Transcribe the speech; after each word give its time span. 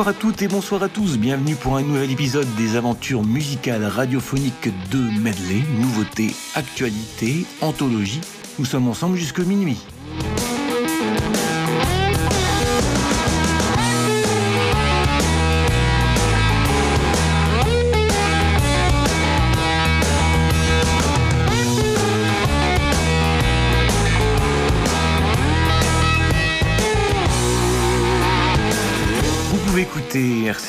Bonsoir 0.00 0.16
à 0.16 0.18
toutes 0.18 0.40
et 0.40 0.48
bonsoir 0.48 0.82
à 0.82 0.88
tous. 0.88 1.18
Bienvenue 1.18 1.56
pour 1.56 1.76
un 1.76 1.82
nouvel 1.82 2.10
épisode 2.10 2.46
des 2.56 2.74
aventures 2.74 3.22
musicales 3.22 3.84
radiophoniques 3.84 4.70
de 4.90 4.96
Medley. 5.20 5.62
Nouveautés, 5.78 6.34
actualités, 6.54 7.44
anthologie. 7.60 8.22
Nous 8.58 8.64
sommes 8.64 8.88
ensemble 8.88 9.18
jusqu'à 9.18 9.42
minuit. 9.42 9.76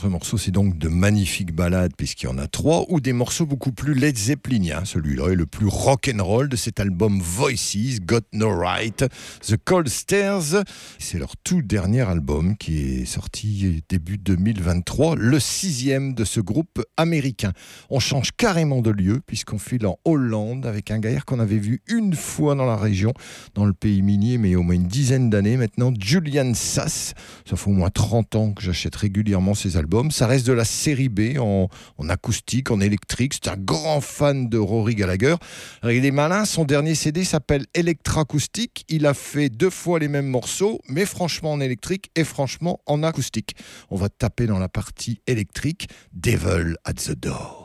Autres 0.00 0.08
morceaux, 0.08 0.38
c'est 0.38 0.50
donc 0.50 0.78
de 0.78 0.88
magnifiques 0.88 1.54
ballades, 1.54 1.92
puisqu'il 1.94 2.26
y 2.26 2.28
en 2.28 2.38
a 2.38 2.46
trois, 2.46 2.86
ou 2.88 3.00
des 3.00 3.12
morceaux 3.12 3.44
beaucoup 3.44 3.72
plus 3.72 3.92
Led 3.92 4.16
Zeppeliniens. 4.16 4.84
Celui-là 4.86 5.28
est 5.28 5.34
le 5.34 5.44
plus 5.44 5.66
rock'n'roll 5.66 6.48
de 6.48 6.56
cet 6.56 6.80
album 6.80 7.20
Voices, 7.20 8.00
Got 8.00 8.20
No 8.32 8.56
Right, 8.56 9.04
The 9.46 9.56
Cold 9.62 9.88
Stairs. 9.88 10.64
C'est 10.98 11.18
leur 11.18 11.36
tout 11.36 11.60
dernier 11.60 12.00
album 12.00 12.56
qui 12.56 12.78
est 12.78 13.04
sorti 13.04 13.82
début 13.90 14.16
2023, 14.16 15.16
le 15.16 15.38
sixième 15.38 16.14
de 16.14 16.24
ce 16.24 16.40
groupe 16.40 16.82
américain. 16.96 17.52
On 17.90 18.00
change 18.00 18.30
carrément 18.32 18.80
de 18.80 18.90
lieu, 18.90 19.20
puisqu'on 19.26 19.58
file 19.58 19.86
en 19.86 19.98
Hollande 20.06 20.64
avec 20.64 20.90
un 20.90 20.98
gaillard 20.98 21.26
qu'on 21.26 21.40
avait 21.40 21.58
vu 21.58 21.82
une 21.88 22.14
fois 22.14 22.54
dans 22.54 22.66
la 22.66 22.76
région, 22.76 23.12
dans 23.54 23.66
le 23.66 23.74
pays 23.74 24.00
minier, 24.00 24.38
mais 24.38 24.54
au 24.54 24.62
moins 24.62 24.76
une 24.76 24.88
dizaine 24.88 25.28
d'années 25.28 25.58
maintenant, 25.58 25.92
Julian 25.98 26.54
Sass. 26.54 27.12
Ça 27.48 27.56
fait 27.56 27.70
au 27.70 27.74
moins 27.74 27.90
30 27.90 28.36
ans 28.36 28.52
que 28.52 28.62
j'achète 28.62 28.96
régulièrement 28.96 29.54
ses 29.54 29.76
albums. 29.76 29.89
Ça 30.10 30.26
reste 30.26 30.46
de 30.46 30.52
la 30.52 30.64
série 30.64 31.08
B 31.08 31.38
en, 31.38 31.68
acoustique, 32.08 32.70
en 32.70 32.80
électrique. 32.80 33.34
C'est 33.34 33.50
un 33.50 33.56
grand 33.56 34.00
fan 34.00 34.48
de 34.48 34.58
Rory 34.58 34.94
Gallagher. 34.94 35.36
il 35.84 36.04
est 36.04 36.10
malin, 36.10 36.44
son 36.44 36.64
dernier 36.64 36.94
CD 36.94 37.24
s'appelle 37.24 37.66
Electracoustique. 37.74 38.84
Il 38.88 39.06
a 39.06 39.14
fait 39.14 39.48
deux 39.48 39.70
fois 39.70 39.98
les 39.98 40.08
mêmes 40.08 40.28
morceaux, 40.28 40.80
mais 40.88 41.06
franchement 41.06 41.52
en 41.52 41.60
électrique 41.60 42.10
et 42.14 42.24
franchement 42.24 42.80
en 42.86 43.02
acoustique. 43.02 43.56
On 43.90 43.96
va 43.96 44.08
taper 44.08 44.46
dans 44.46 44.58
la 44.58 44.68
partie 44.68 45.20
électrique 45.26 45.88
Devil 46.12 46.76
at 46.84 46.94
the 46.94 47.12
Door. 47.12 47.59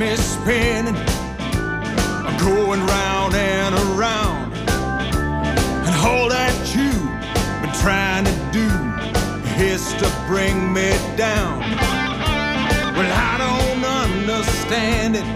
Me 0.00 0.16
spinning, 0.16 0.96
I'm 0.96 2.38
going 2.38 2.80
round 2.86 3.34
and 3.34 3.74
around. 3.74 4.50
And 5.84 5.94
all 6.06 6.26
that 6.30 6.56
you've 6.74 7.04
been 7.60 7.74
trying 7.84 8.24
to 8.24 8.32
do 8.50 8.66
is 9.62 9.92
to 10.00 10.10
bring 10.26 10.72
me 10.72 10.90
down. 11.18 11.60
Well, 12.96 13.12
I 13.12 13.36
don't 13.44 13.84
understand 13.84 15.16
it. 15.16 15.26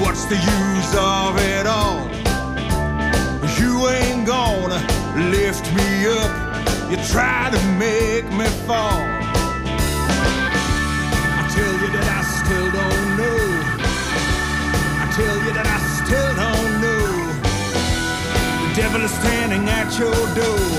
What's 0.00 0.26
the 0.26 0.36
use 0.36 0.94
of 0.94 1.36
it 1.36 1.66
all? 1.66 2.06
You 3.58 3.88
ain't 3.88 4.24
gonna 4.28 4.78
lift 5.32 5.66
me 5.74 6.06
up. 6.06 6.88
You 6.88 6.98
try 7.08 7.50
to 7.50 7.60
make 7.80 8.30
me 8.32 8.46
fall. 8.64 9.13
Devil 18.84 19.00
is 19.00 19.12
standing 19.12 19.66
at 19.66 19.98
your 19.98 20.20
door. 20.40 20.74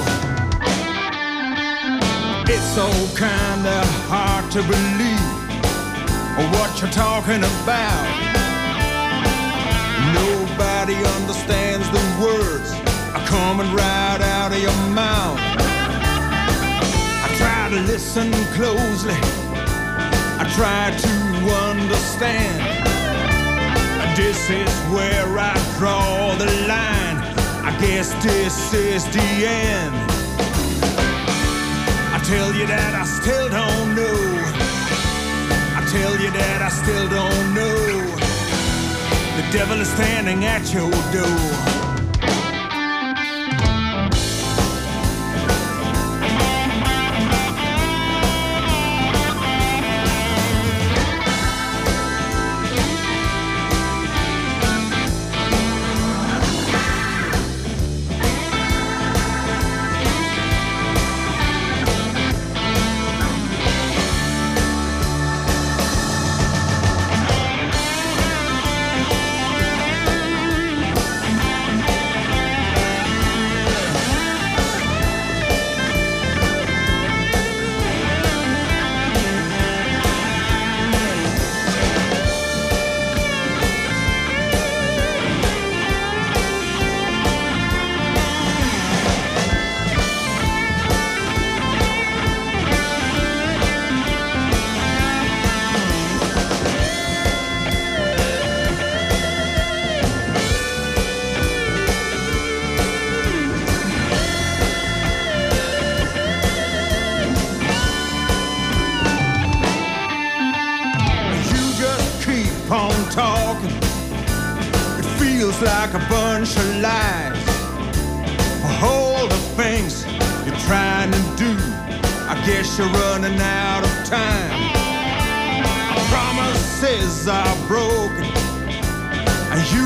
It's 2.54 2.68
so 2.80 2.88
kinda 3.18 3.78
hard 4.14 4.46
to 4.52 4.62
believe 4.74 5.32
what 6.54 6.70
you're 6.80 6.98
talking 7.06 7.44
about. 7.54 8.06
Nobody 10.22 10.98
understands 11.18 11.88
the 11.98 12.04
words 12.26 12.70
are 13.16 13.26
coming 13.36 13.70
right 13.74 14.22
out 14.38 14.52
of 14.56 14.62
your 14.68 14.80
mouth. 15.02 15.40
I 17.26 17.30
try 17.42 17.62
to 17.74 17.80
listen 17.94 18.30
closely. 18.58 19.20
I 20.42 20.44
try 20.60 20.84
to 21.06 21.14
understand. 21.72 22.62
This 24.16 24.42
is 24.62 24.74
where 24.94 25.30
I 25.52 25.56
draw 25.80 26.36
the 26.44 26.52
line. 26.72 27.05
Guess 27.80 28.14
this 28.24 28.74
is 28.74 29.06
the 29.06 29.48
end. 29.48 29.96
I 32.14 32.20
tell 32.24 32.54
you 32.54 32.66
that 32.68 32.94
I 32.96 33.06
still 33.06 33.50
don't 33.50 33.96
know. 33.96 34.20
I 35.76 35.86
tell 35.92 36.14
you 36.20 36.32
that 36.32 36.62
I 36.62 36.70
still 36.70 37.08
don't 37.10 37.54
know. 37.54 38.06
The 39.38 39.52
devil 39.52 39.80
is 39.80 39.90
standing 39.90 40.46
at 40.46 40.74
your 40.74 40.92
door. 41.14 41.85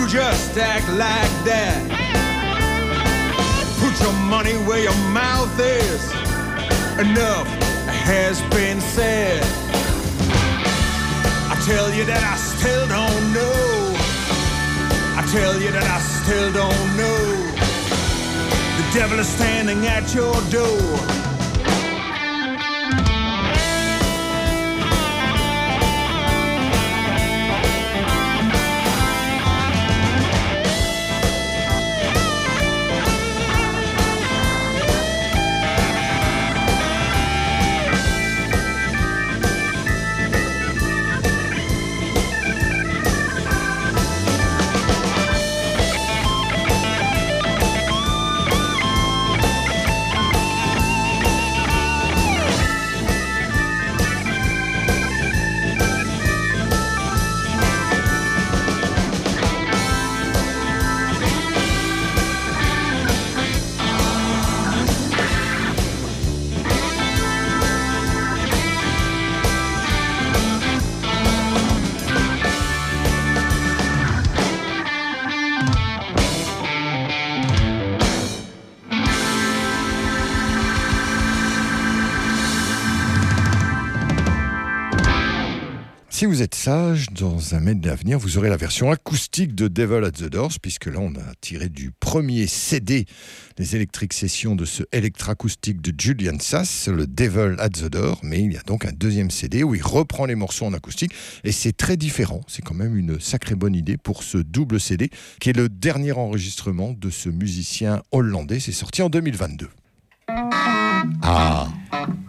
Just 0.10 0.58
act 0.58 0.89
like 0.89 1.34
that. 1.46 1.82
Put 3.80 4.00
your 4.01 4.13
money 4.28 4.54
where 4.68 4.82
your 4.82 5.00
mouth 5.13 5.60
is. 5.60 6.04
Enough 7.00 7.48
has 8.10 8.42
been 8.54 8.82
said. 8.82 9.44
I 11.51 11.62
tell 11.66 11.94
you 11.94 12.06
that 12.06 12.24
I 12.24 12.36
still 12.36 12.88
don't 12.88 13.34
know 13.34 13.70
I 15.20 15.22
tell 15.34 15.60
you 15.60 15.70
that 15.72 15.84
I 15.84 16.00
still 16.00 16.50
don't 16.54 16.96
know. 16.96 17.20
The 18.80 18.86
devil 18.98 19.20
is 19.20 19.28
standing 19.28 19.86
at 19.86 20.16
your 20.16 20.34
door. 20.50 21.28
Vous 86.39 86.46
êtes 86.46 86.55
sage, 86.55 87.08
dans 87.12 87.53
un 87.53 87.60
mètre 87.60 87.81
d'avenir, 87.81 88.17
vous 88.17 88.38
aurez 88.38 88.48
la 88.48 88.55
version 88.55 88.91
acoustique 88.91 89.55
de 89.55 89.67
Devil 89.67 90.05
at 90.05 90.12
the 90.12 90.29
Doors, 90.29 90.53
puisque 90.62 90.86
là, 90.86 91.00
on 91.01 91.13
a 91.15 91.34
tiré 91.41 91.67
du 91.67 91.91
premier 91.91 92.48
CD 92.48 93.05
des 93.58 93.75
électriques 93.75 94.13
sessions 94.13 94.55
de 94.55 94.63
ce 94.63 94.84
électroacoustique 94.93 95.81
de 95.81 95.91
Julian 96.00 96.39
Sass, 96.39 96.88
le 96.88 97.08
Devil 97.08 97.58
at 97.60 97.72
the 97.72 97.89
Door, 97.89 98.22
mais 98.24 98.41
il 98.41 98.53
y 98.53 98.58
a 98.58 98.62
donc 98.62 98.86
un 98.86 98.93
deuxième 98.93 99.31
CD 99.31 99.63
où 99.63 99.75
il 99.75 99.84
reprend 99.84 100.25
les 100.25 100.36
morceaux 100.36 100.65
en 100.65 100.72
acoustique, 100.74 101.12
et 101.43 101.51
c'est 101.51 101.75
très 101.75 101.98
différent. 101.98 102.39
C'est 102.48 102.62
quand 102.62 102.74
même 102.74 102.96
une 102.96 103.19
sacrée 103.19 103.55
bonne 103.55 103.75
idée 103.75 103.98
pour 103.98 104.24
ce 104.24 104.38
double 104.38 104.79
CD, 104.79 105.10
qui 105.41 105.50
est 105.50 105.58
le 105.58 105.67
dernier 105.67 106.13
enregistrement 106.13 106.93
de 106.93 107.10
ce 107.10 107.27
musicien 107.27 108.01
hollandais. 108.13 108.62
C'est 108.62 108.72
sorti 108.72 109.01
en 109.01 109.10
2022. 109.10 109.67
Ah 111.24 111.68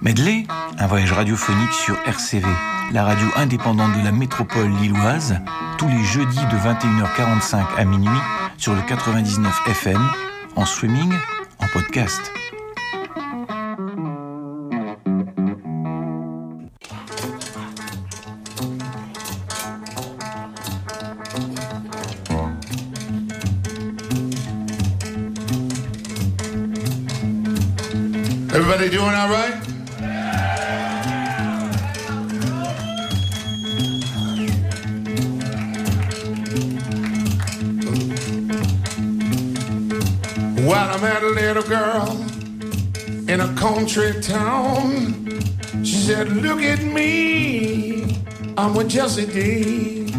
Medley, 0.02 0.46
un 0.78 0.86
voyage 0.86 1.12
radiophonique 1.12 1.72
sur 1.72 1.96
RCV, 2.06 2.46
la 2.92 3.04
radio 3.04 3.26
indépendante 3.36 3.96
de 3.98 4.04
la 4.04 4.12
métropole 4.12 4.70
lilloise, 4.80 5.38
tous 5.78 5.88
les 5.88 6.02
jeudis 6.04 6.36
de 6.46 6.56
21h45 6.56 7.64
à 7.76 7.84
minuit 7.84 8.08
sur 8.56 8.74
le 8.74 8.82
99 8.82 9.62
FM, 9.68 10.00
en 10.56 10.64
streaming, 10.64 11.12
en 11.60 11.66
podcast. 11.72 12.32
Everybody 28.82 28.96
doing 28.96 29.14
all 29.14 29.28
right? 29.28 29.60
Well, 40.66 40.88
I 40.88 41.00
met 41.02 41.22
a 41.22 41.28
little 41.28 41.62
girl 41.62 42.24
in 43.28 43.40
a 43.40 43.54
country 43.54 44.18
town. 44.22 45.28
She 45.84 45.96
said, 45.96 46.30
Look 46.30 46.62
at 46.62 46.82
me, 46.82 48.16
I'm 48.56 48.74
a 48.78 48.84
Jesse 48.84 49.26
D. 49.26 50.10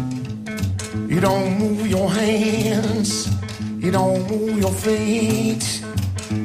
You 1.12 1.20
don't 1.20 1.58
move 1.58 1.88
your 1.88 2.08
hands, 2.08 3.28
you 3.82 3.90
don't 3.90 4.30
move 4.30 4.56
your 4.56 4.70
feet. 4.70 5.82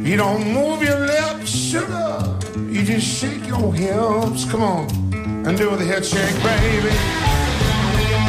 You 0.08 0.16
don't 0.16 0.54
move 0.54 0.84
your 0.84 1.00
lips, 1.00 1.50
sugar. 1.50 2.07
Just 2.88 3.20
shake 3.20 3.46
your 3.46 3.74
hips. 3.74 4.50
Come 4.50 4.64
on. 4.64 4.88
And 5.46 5.58
do 5.58 5.76
the 5.76 5.84
head 5.84 6.06
shake, 6.06 6.42
baby. 6.42 6.88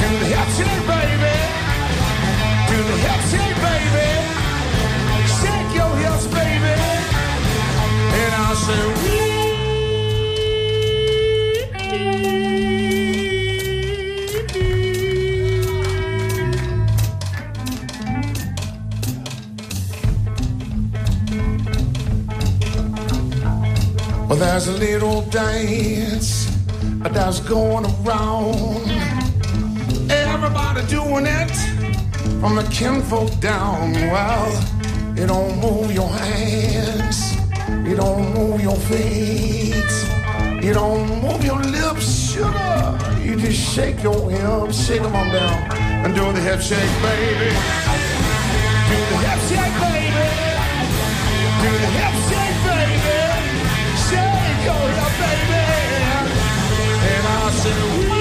Do 0.01 0.09
the 0.19 0.27
head 0.35 0.49
shake, 0.59 0.85
baby. 0.91 1.35
Do 2.67 2.79
the 2.91 2.97
head 3.07 3.23
shake, 3.31 3.59
baby. 3.69 4.09
Shake 5.39 5.71
your 5.77 5.95
hips, 6.03 6.27
baby. 6.27 6.75
And 8.19 8.35
I'll 8.35 8.57
say, 8.57 9.28
there's 24.59 24.77
a 24.77 24.85
little 24.85 25.23
dance 25.31 26.53
that's 27.15 27.39
going 27.39 27.85
around. 27.85 28.91
Everybody 30.11 30.85
doing 30.89 31.27
it 31.27 31.55
from 32.41 32.57
the 32.57 32.67
kinfolk 32.73 33.39
down. 33.39 33.93
Well, 33.93 34.51
you 35.17 35.29
don't 35.29 35.61
move 35.61 35.93
your 35.93 36.09
hands, 36.09 37.37
you 37.89 37.95
don't 37.95 38.35
move 38.35 38.61
your 38.61 38.75
feet, 38.91 39.93
you 40.61 40.75
don't 40.75 41.07
move 41.23 41.45
your 41.45 41.61
lips, 41.61 42.33
sugar. 42.33 42.99
You 43.23 43.37
just 43.37 43.61
shake 43.77 44.03
your 44.03 44.29
hips, 44.29 44.89
shake 44.89 45.03
them 45.03 45.15
on 45.15 45.29
down, 45.29 45.73
and 46.05 46.13
do 46.17 46.33
the 46.33 46.41
hip 46.41 46.61
shake, 46.61 46.95
baby. 47.01 47.55
Do 48.91 48.99
the 49.07 49.19
hip 49.23 49.41
shake, 49.51 49.75
baby. 49.87 50.27
Do 51.63 51.71
the 51.79 51.91
hip 52.01 52.15
shake. 52.29 52.58
Shake 54.69 54.97
your 55.01 55.13
baby. 55.21 55.63
And 56.91 57.27
I 57.27 57.51
said, 57.53 58.11
we. 58.11 58.19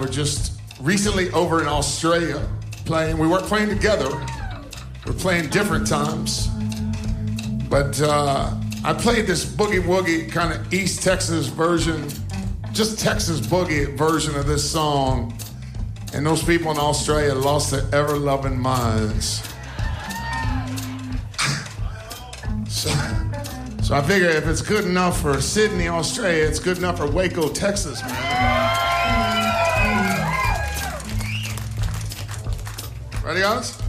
I 0.00 0.02
were 0.04 0.08
just 0.08 0.58
recently 0.80 1.30
over 1.32 1.60
in 1.60 1.68
Australia 1.68 2.48
playing. 2.86 3.18
We 3.18 3.28
weren't 3.28 3.44
playing 3.44 3.68
together. 3.68 4.08
We're 5.04 5.12
playing 5.12 5.50
different 5.50 5.86
times. 5.86 6.48
But 7.68 8.00
uh, 8.00 8.58
I 8.82 8.94
played 8.94 9.26
this 9.26 9.44
boogie 9.44 9.82
woogie 9.82 10.32
kind 10.32 10.54
of 10.54 10.72
East 10.72 11.02
Texas 11.02 11.48
version, 11.48 12.08
just 12.72 12.98
Texas 12.98 13.40
boogie 13.40 13.94
version 13.94 14.36
of 14.36 14.46
this 14.46 14.70
song. 14.70 15.38
And 16.14 16.24
those 16.24 16.42
people 16.42 16.70
in 16.70 16.78
Australia 16.78 17.34
lost 17.34 17.70
their 17.70 17.84
ever 17.92 18.16
loving 18.16 18.58
minds. 18.58 19.42
so, 22.70 22.88
so 23.82 23.94
I 23.94 24.02
figure 24.02 24.30
if 24.30 24.46
it's 24.46 24.62
good 24.62 24.86
enough 24.86 25.20
for 25.20 25.42
Sydney, 25.42 25.88
Australia, 25.88 26.46
it's 26.46 26.58
good 26.58 26.78
enough 26.78 26.96
for 26.96 27.06
Waco, 27.06 27.50
Texas, 27.50 28.00
man. 28.00 28.59
Ready, 33.30 33.42
guys? 33.42 33.80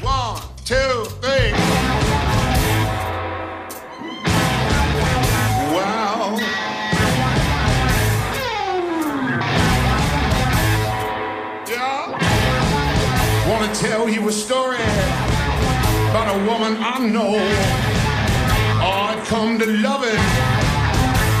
One, 0.00 0.40
two, 0.64 1.04
three. 1.20 1.50
Wow. 5.74 6.36
Yeah. 11.66 13.50
Want 13.50 13.74
to 13.74 13.80
tell 13.80 14.08
you 14.08 14.28
a 14.28 14.30
story 14.30 14.76
about 14.76 16.36
a 16.36 16.38
woman 16.48 16.76
I 16.78 16.98
know. 17.04 17.34
Oh, 18.80 19.08
I've 19.10 19.26
come 19.26 19.58
to 19.58 19.66
love 19.66 20.04
it. 20.04 20.20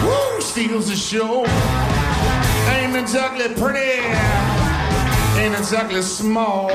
Woo, 0.02 0.40
steals 0.40 0.88
the 0.88 0.96
show. 0.96 1.46
Ain't 2.68 2.96
exactly 2.96 3.54
pretty 3.54 4.02
ain't 5.38 5.54
exactly 5.54 6.02
small. 6.02 6.70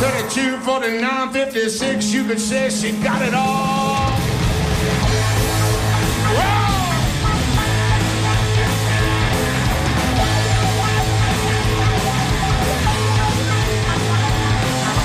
32, 0.00 0.58
49, 0.58 1.32
56, 1.32 2.12
you 2.12 2.24
could 2.24 2.40
say 2.40 2.70
she 2.70 2.92
got 3.02 3.22
it 3.22 3.34
all. 3.34 3.96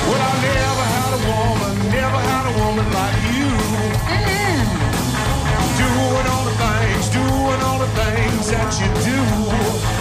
Well, 0.07 0.21
I 0.21 0.33
never 0.41 0.85
had 0.95 1.11
a 1.13 1.21
woman, 1.31 1.73
never 1.91 2.19
had 2.31 2.45
a 2.51 2.53
woman 2.63 2.87
like 2.91 3.17
you. 3.31 3.49
Mm-hmm. 4.11 4.59
Doing 5.79 6.27
all 6.33 6.45
the 6.45 6.55
things, 6.63 7.09
doing 7.09 7.61
all 7.67 7.79
the 7.79 7.91
things 8.01 8.49
that 8.51 8.69
you 8.79 8.87
do. 9.05 10.00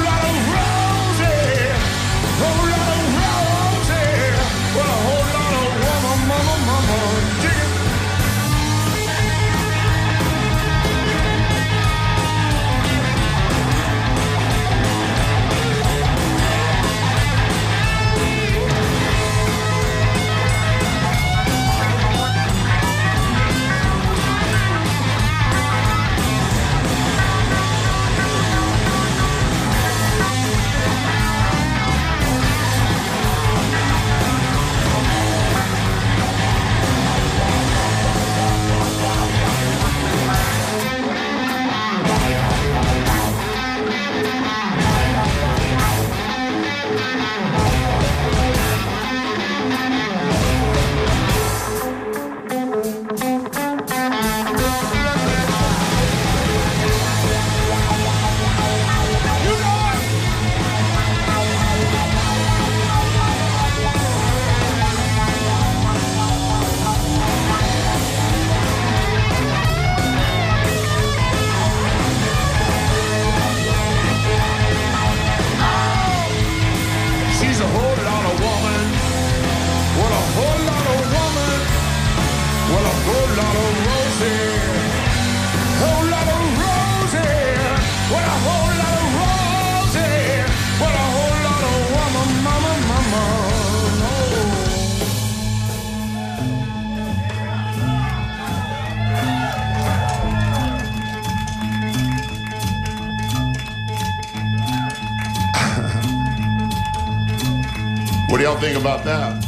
What 108.31 108.37
do 108.37 108.45
y'all 108.45 108.57
think 108.61 108.79
about 108.79 109.03
that? 109.03 109.43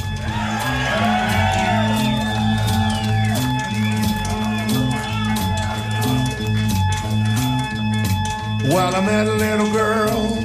Well, 8.65 8.93
I 8.93 9.00
met 9.06 9.28
a 9.28 9.34
little 9.36 9.72
girl 9.72 10.38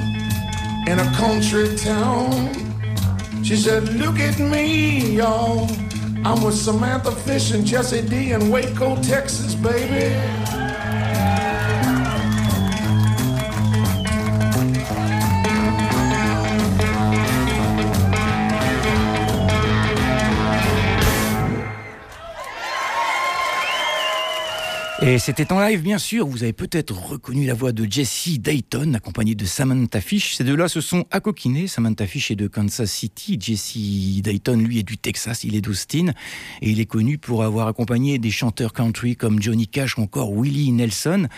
in 0.87 0.99
a 0.99 1.11
country 1.17 1.75
town. 1.75 3.43
She 3.43 3.57
said, 3.57 3.89
Look 3.95 4.17
at 4.19 4.39
me, 4.39 5.17
y'all. 5.17 5.67
I'm 6.23 6.41
with 6.41 6.55
Samantha 6.55 7.11
Fish 7.11 7.51
and 7.51 7.65
Jesse 7.65 8.07
D 8.07 8.31
in 8.31 8.49
Waco, 8.49 8.95
Texas, 9.03 9.53
baby. 9.53 10.15
Et 25.01 25.17
c'était 25.17 25.53
en 25.53 25.61
live, 25.61 25.81
bien 25.81 25.97
sûr. 25.97 26.27
Vous 26.27 26.43
avez 26.43 26.51
peut-être 26.51 26.93
reconnu 26.93 27.45
la 27.45 27.53
voix 27.53 27.71
de 27.71 27.89
Jesse 27.89 28.37
Dayton, 28.37 28.95
accompagné 28.95 29.33
de 29.33 29.45
Samantha 29.45 30.01
Fish. 30.01 30.35
Ces 30.35 30.43
deux-là 30.43 30.67
se 30.67 30.81
sont 30.81 31.05
accoquinés. 31.09 31.67
Samantha 31.67 32.05
Fish 32.05 32.31
est 32.31 32.35
de 32.35 32.47
Kansas 32.47 32.91
City. 32.91 33.37
Jesse 33.39 34.21
Dayton, 34.21 34.57
lui, 34.57 34.79
est 34.79 34.83
du 34.83 34.97
Texas. 34.97 35.45
Il 35.45 35.55
est 35.55 35.61
d'Austin. 35.61 36.09
Et 36.61 36.71
il 36.71 36.81
est 36.81 36.85
connu 36.85 37.17
pour 37.17 37.45
avoir 37.45 37.67
accompagné 37.67 38.19
des 38.19 38.29
chanteurs 38.29 38.73
country 38.73 39.15
comme 39.15 39.41
Johnny 39.41 39.69
Cash 39.69 39.97
ou 39.97 40.01
encore 40.01 40.33
Willie 40.33 40.73
Nelson. 40.73 41.29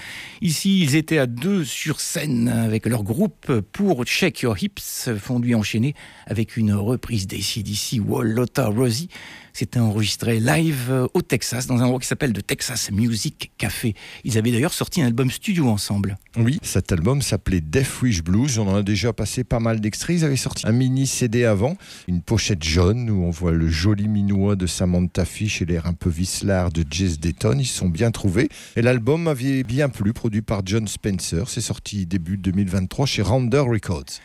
Ici, 0.42 0.82
ils 0.82 0.96
étaient 0.96 1.20
à 1.20 1.28
deux 1.28 1.64
sur 1.64 2.00
scène 2.00 2.48
avec 2.48 2.88
leur 2.88 3.04
groupe 3.04 3.60
pour 3.74 4.08
Shake 4.08 4.42
Your 4.42 4.58
Hips, 4.58 5.12
fondu 5.20 5.54
enchaîné 5.54 5.94
avec 6.26 6.58
une 6.58 6.74
reprise 6.74 7.28
d'ACDC 7.28 8.02
Wall 8.04 8.32
Lotta 8.32 8.66
Rosie. 8.66 9.10
C'était 9.54 9.80
enregistré 9.80 10.40
live 10.40 10.88
euh, 10.90 11.08
au 11.14 11.22
Texas, 11.22 11.68
dans 11.68 11.78
un 11.78 11.84
endroit 11.84 12.00
qui 12.00 12.08
s'appelle 12.08 12.34
The 12.34 12.46
Texas 12.46 12.92
Music 12.92 13.52
Café. 13.58 13.96
Ils 14.24 14.38
avaient 14.38 14.52
d'ailleurs 14.52 14.74
sorti 14.74 15.02
un 15.02 15.08
album 15.08 15.30
studio 15.30 15.68
ensemble. 15.68 16.18
Oui, 16.38 16.60
cet 16.62 16.92
album 16.92 17.22
s'appelait 17.22 17.62
Death 17.62 18.02
Wish 18.02 18.24
Blues. 18.24 18.58
On 18.58 18.68
en 18.68 18.76
a 18.76 18.84
déjà 18.84 19.14
passé 19.14 19.44
pas 19.44 19.60
mal 19.60 19.80
d'extraits. 19.80 20.18
Ils 20.20 20.26
avaient 20.26 20.36
sorti 20.38 20.66
un 20.68 20.72
mini 20.72 21.08
CD 21.08 21.46
avant, 21.46 21.76
une 22.08 22.22
pochette 22.22 22.64
jaune 22.64 23.10
où 23.10 23.24
on 23.24 23.30
voit 23.30 23.52
le 23.52 23.68
joli 23.68 24.08
minois 24.08 24.56
de 24.56 24.68
Samantha 24.68 25.26
Fish 25.26 25.62
et 25.62 25.66
l'air 25.66 25.86
un 25.86 25.94
peu 25.94 26.10
vicelard 26.10 26.72
de 26.72 26.86
Jess 26.90 27.20
Dayton. 27.20 27.58
Ils 27.60 27.66
sont 27.66 27.90
bien 27.90 28.12
trouvés. 28.12 28.50
Et 28.76 28.82
l'album 28.82 29.24
m'avait 29.24 29.64
bien 29.64 29.90
plu, 29.90 30.14
produit 30.14 30.42
par 30.42 30.62
John 30.66 30.88
Spencer. 30.88 31.50
C'est 31.50 31.62
sorti 31.62 32.06
début 32.06 32.38
2023 32.38 33.06
chez 33.06 33.22
Rounder 33.22 33.60
Records. 33.60 34.20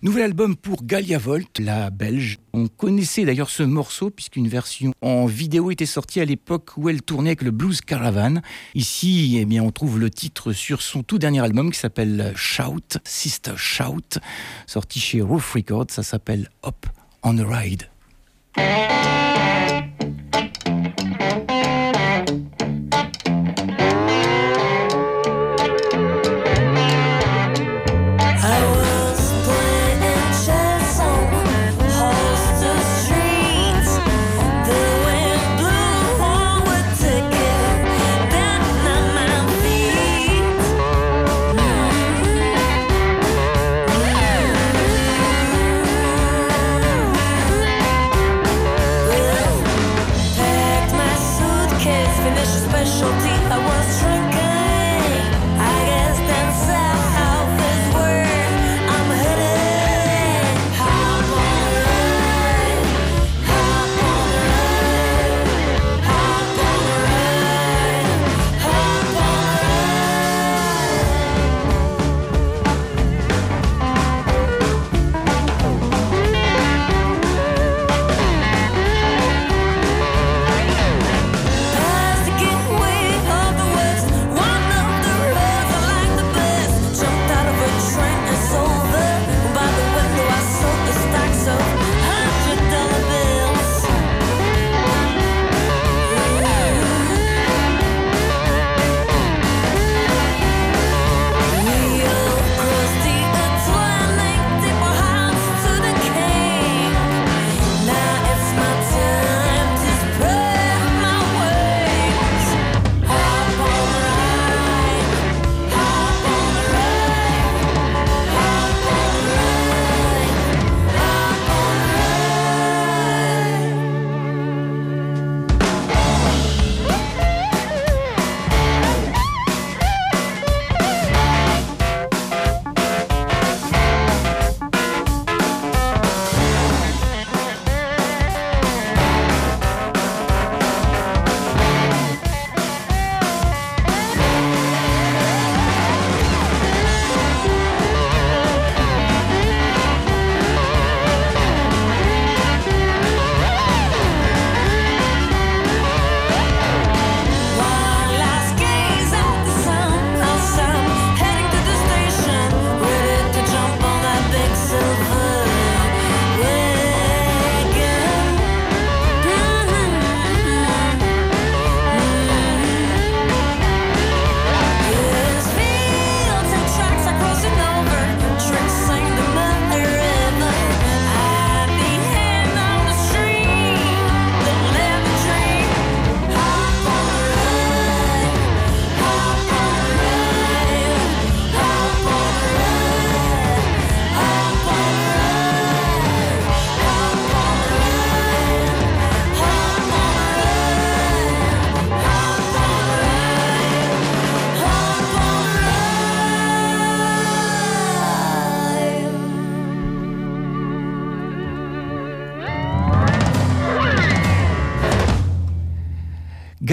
Nouvel 0.00 0.22
album 0.22 0.54
pour 0.54 0.84
Galia 0.84 1.18
Volt, 1.18 1.58
la 1.58 1.90
belge. 1.90 2.38
On 2.52 2.68
connaissait 2.68 3.24
d'ailleurs 3.24 3.50
ce 3.50 3.64
morceau 3.64 4.10
puisqu'une 4.10 4.46
version 4.46 4.92
en 5.00 5.26
vidéo 5.26 5.72
était 5.72 5.86
sortie 5.86 6.20
à 6.20 6.24
l'époque 6.24 6.70
où 6.76 6.88
elle 6.88 7.02
tournait 7.02 7.30
avec 7.30 7.42
le 7.42 7.50
Blues 7.50 7.80
Caravan. 7.80 8.40
Ici, 8.76 9.38
eh 9.40 9.44
bien, 9.44 9.64
on 9.64 9.72
trouve 9.72 9.98
le 9.98 10.08
titre 10.08 10.52
sur 10.52 10.82
son 10.82 11.02
tout 11.02 11.18
dernier 11.18 11.40
album 11.40 11.72
qui 11.72 11.80
s'appelle 11.80 12.32
Shout, 12.36 12.98
Sister 13.02 13.54
Shout, 13.56 14.20
sorti 14.68 15.00
chez 15.00 15.20
Roof 15.20 15.54
Records. 15.54 15.86
Ça 15.90 16.04
s'appelle 16.04 16.48
Hop 16.62 16.86
on 17.24 17.36
a 17.38 17.44
Ride. 17.44 17.88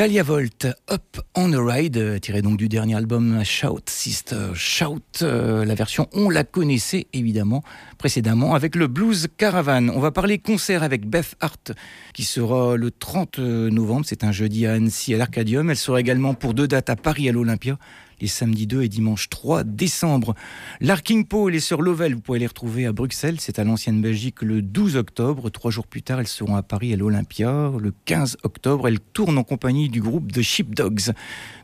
Galia 0.06 0.22
Volt, 0.22 0.68
Up 0.91 1.20
on 1.34 1.52
a 1.52 1.60
Ride, 1.60 1.98
euh, 1.98 2.20
tiré 2.20 2.44
donc 2.44 2.58
du 2.58 2.70
dernier 2.70 2.94
album 2.94 3.44
Shout 3.44 3.86
Sister 3.88 4.50
Shout. 4.54 5.02
Euh, 5.24 5.65
la 5.65 5.74
version, 5.74 6.08
on 6.13 6.30
la 6.30 6.44
connaissait 6.44 7.08
évidemment 7.12 7.63
précédemment 7.98 8.54
avec 8.54 8.76
le 8.76 8.86
Blues 8.86 9.28
Caravan. 9.36 9.89
On 9.89 10.00
va 10.00 10.12
parler 10.12 10.38
concert 10.38 10.84
avec 10.84 11.10
Beth 11.10 11.36
Hart 11.39 11.72
qui 12.13 12.22
sera 12.24 12.78
le 12.78 12.91
30 12.91 13.39
novembre. 13.39 14.06
C'est 14.06 14.24
un 14.24 14.32
jeudi 14.32 14.68
à 14.68 14.74
Annecy 14.74 15.15
à 15.15 15.18
l'Arcadium. 15.18 15.72
Elle 15.72 15.76
sera 15.76 16.00
également 16.00 16.36
pour 16.36 16.54
deux 16.54 16.68
dates 16.68 16.91
à 16.91 16.96
Paris 16.96 17.28
à 17.28 17.32
l'Olympia 17.32 17.80
les 18.21 18.28
samedis 18.28 18.67
2 18.67 18.84
et 18.84 18.89
dimanche 18.89 19.30
3 19.30 19.63
décembre. 19.63 20.36
L'Arking 20.82 21.25
Paul 21.25 21.56
et 21.56 21.60
Sœurs 21.60 21.82
Lovell, 21.82 22.15
vous 22.15 22.21
pouvez 22.21 22.39
les 22.39 22.47
retrouver 22.47 22.86
à 22.86 22.91
Bruxelles, 22.91 23.39
c'est 23.39 23.60
à 23.60 23.63
l'ancienne 23.63 24.01
Belgique 24.01 24.41
le 24.41 24.62
12 24.62 24.95
octobre. 24.95 25.49
Trois 25.49 25.71
jours 25.71 25.88
plus 25.88 26.01
tard, 26.01 26.19
elles 26.19 26.28
seront 26.28 26.56
à 26.56 26.63
Paris 26.63 26.93
à 26.93 26.97
l'Olympia. 26.97 27.71
Le 27.80 27.93
15 28.06 28.38
octobre, 28.43 28.88
elles 28.88 28.99
tournent 28.99 29.38
en 29.38 29.43
compagnie 29.43 29.89
du 29.89 30.01
groupe 30.01 30.32
The 30.32 30.41
Sheepdogs. 30.41 31.13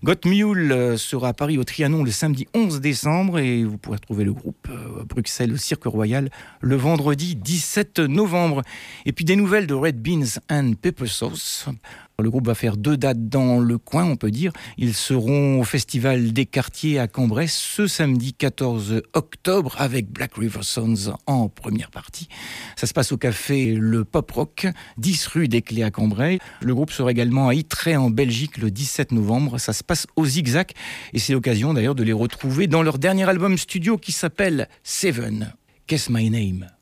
Got 0.04 0.26
Mule 0.26 0.72
euh, 0.72 0.98
sera 0.98 1.30
à 1.30 1.34
Paris 1.34 1.58
au 1.58 1.64
Trianon 1.64 2.04
le 2.04 2.12
samedi 2.12 2.48
11 2.54 2.82
décembre 2.82 3.40
et 3.40 3.64
vous 3.64 3.78
pourrez 3.78 3.98
retrouver 3.98 4.24
le 4.24 4.34
groupe 4.34 4.68
euh, 4.70 5.02
à 5.02 5.04
Bruxelles 5.04 5.54
au 5.54 5.58
Cirque 5.58 5.86
Royal 5.86 6.30
le 6.62 6.76
vendredi 6.76 7.36
17 7.36 8.00
novembre. 8.00 8.62
Et 9.06 9.12
puis 9.12 9.26
des 9.26 9.36
nouvelles 9.36 9.68
de 9.68 9.74
Red 9.74 10.02
Beans 10.02 10.40
and 10.50 10.74
Pepper 10.82 11.08
Sauce. 11.08 11.68
Le 12.22 12.30
groupe 12.30 12.48
va 12.48 12.56
faire 12.56 12.78
deux 12.78 12.98
dates 12.98 13.30
dans 13.30 13.60
le 13.60 13.78
coin, 13.78 14.06
on 14.06 14.16
peut 14.16 14.32
dire. 14.32 14.52
Ils 14.78 14.94
seront 14.94 15.60
au 15.60 15.64
Festival 15.64 16.34
des 16.34 16.46
quartiers 16.46 17.00
à 17.00 17.08
Cambrai 17.08 17.48
ce 17.48 17.88
samedi 17.88 18.34
14 18.34 19.02
octobre 19.14 19.76
avec 19.78 20.12
Black 20.12 20.36
River 20.36 20.62
Sons 20.62 21.16
en 21.26 21.50
première 21.50 21.92
partie. 21.92 22.28
Ça 22.76 22.88
se 22.88 22.94
passe 22.94 23.12
au 23.12 23.18
café 23.18 23.74
Le 23.74 24.04
Pop 24.06 24.30
Rock, 24.32 24.68
10 24.98 25.28
rue 25.28 25.48
des 25.48 25.62
Clés 25.62 25.84
à 25.84 25.92
Cambrai. 25.92 26.40
Le 26.62 26.76
groupe 26.76 26.92
sera 26.92 27.12
également 27.12 27.48
à 27.48 27.56
Ytré 27.56 27.96
en 27.96 28.10
Belgique 28.10 28.58
le 28.58 28.72
17 28.72 29.12
novembre. 29.12 29.58
Ça 29.58 29.74
se 29.74 29.84
passe 29.84 30.08
au 30.16 30.26
Zigzag 30.26 30.72
et 31.14 31.20
c'est 31.20 31.34
l'occasion 31.34 31.74
d'ailleurs 31.74 31.96
de 31.96 32.04
les 32.04 32.14
retrouver 32.14 32.68
dans 32.68 32.84
leur 32.84 33.00
dernier 33.00 33.28
album 33.28 33.58
studio 33.58 33.98
qui 33.98 34.12
s'appelle 34.12 34.68
Seven. 34.84 35.54
Guess 35.88 36.10
My 36.10 36.30
Name. 36.30 36.81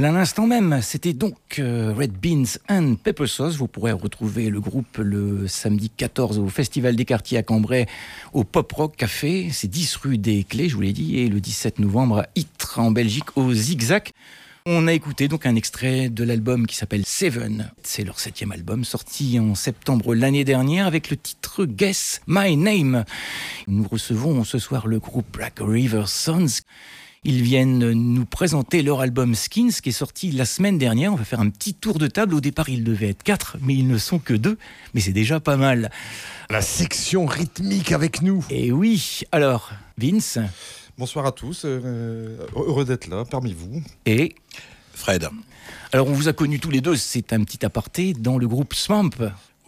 Voilà 0.00 0.18
l'instant 0.18 0.46
même, 0.46 0.80
c'était 0.80 1.12
donc 1.12 1.36
euh, 1.58 1.92
Red 1.94 2.12
Beans 2.12 2.58
and 2.70 2.94
Pepper 2.94 3.26
Sauce. 3.26 3.56
Vous 3.56 3.68
pourrez 3.68 3.92
retrouver 3.92 4.48
le 4.48 4.58
groupe 4.58 4.96
le 4.96 5.46
samedi 5.46 5.90
14 5.90 6.38
au 6.38 6.48
Festival 6.48 6.96
des 6.96 7.04
Quartiers 7.04 7.36
à 7.36 7.42
Cambrai 7.42 7.86
au 8.32 8.42
Pop 8.42 8.72
Rock 8.72 8.96
Café. 8.96 9.50
C'est 9.52 9.68
10 9.68 9.96
rue 9.96 10.16
des 10.16 10.44
Clés, 10.44 10.70
je 10.70 10.74
vous 10.74 10.80
l'ai 10.80 10.94
dit, 10.94 11.18
et 11.18 11.28
le 11.28 11.38
17 11.38 11.80
novembre 11.80 12.20
à 12.20 12.28
Ytre 12.34 12.78
en 12.78 12.92
Belgique 12.92 13.36
au 13.36 13.52
Zigzag. 13.52 14.12
On 14.64 14.86
a 14.86 14.94
écouté 14.94 15.28
donc 15.28 15.44
un 15.44 15.54
extrait 15.54 16.08
de 16.08 16.24
l'album 16.24 16.66
qui 16.66 16.76
s'appelle 16.76 17.04
Seven. 17.04 17.70
C'est 17.82 18.04
leur 18.04 18.20
septième 18.20 18.52
album, 18.52 18.84
sorti 18.84 19.38
en 19.38 19.54
septembre 19.54 20.14
l'année 20.14 20.44
dernière 20.44 20.86
avec 20.86 21.10
le 21.10 21.18
titre 21.18 21.66
Guess 21.66 22.22
My 22.26 22.56
Name. 22.56 23.04
Nous 23.66 23.86
recevons 23.86 24.44
ce 24.44 24.58
soir 24.58 24.86
le 24.86 24.98
groupe 24.98 25.26
Black 25.30 25.58
River 25.60 26.04
Sons. 26.06 26.62
Ils 27.22 27.42
viennent 27.42 27.92
nous 27.92 28.24
présenter 28.24 28.80
leur 28.80 29.02
album 29.02 29.34
Skins 29.34 29.72
qui 29.82 29.90
est 29.90 29.92
sorti 29.92 30.30
la 30.32 30.46
semaine 30.46 30.78
dernière. 30.78 31.12
On 31.12 31.16
va 31.16 31.24
faire 31.24 31.40
un 31.40 31.50
petit 31.50 31.74
tour 31.74 31.98
de 31.98 32.06
table. 32.06 32.34
Au 32.34 32.40
départ, 32.40 32.70
ils 32.70 32.82
devaient 32.82 33.10
être 33.10 33.22
quatre, 33.22 33.58
mais 33.60 33.74
ils 33.74 33.86
ne 33.86 33.98
sont 33.98 34.18
que 34.18 34.32
deux. 34.32 34.56
Mais 34.94 35.02
c'est 35.02 35.12
déjà 35.12 35.38
pas 35.38 35.58
mal. 35.58 35.90
La 36.48 36.62
section 36.62 37.26
rythmique 37.26 37.92
avec 37.92 38.22
nous. 38.22 38.42
Et 38.48 38.72
oui, 38.72 39.20
alors, 39.32 39.70
Vince 39.98 40.38
Bonsoir 40.96 41.26
à 41.26 41.32
tous, 41.32 41.62
euh, 41.66 42.38
heureux 42.56 42.86
d'être 42.86 43.06
là 43.06 43.24
parmi 43.30 43.52
vous. 43.52 43.82
et... 44.06 44.34
Fred. 44.94 45.28
Alors, 45.92 46.08
on 46.08 46.12
vous 46.12 46.28
a 46.28 46.34
connus 46.34 46.60
tous 46.60 46.70
les 46.70 46.82
deux, 46.82 46.96
c'est 46.96 47.32
un 47.32 47.42
petit 47.44 47.64
aparté, 47.64 48.12
dans 48.12 48.36
le 48.36 48.46
groupe 48.46 48.74
Swamp. 48.74 49.10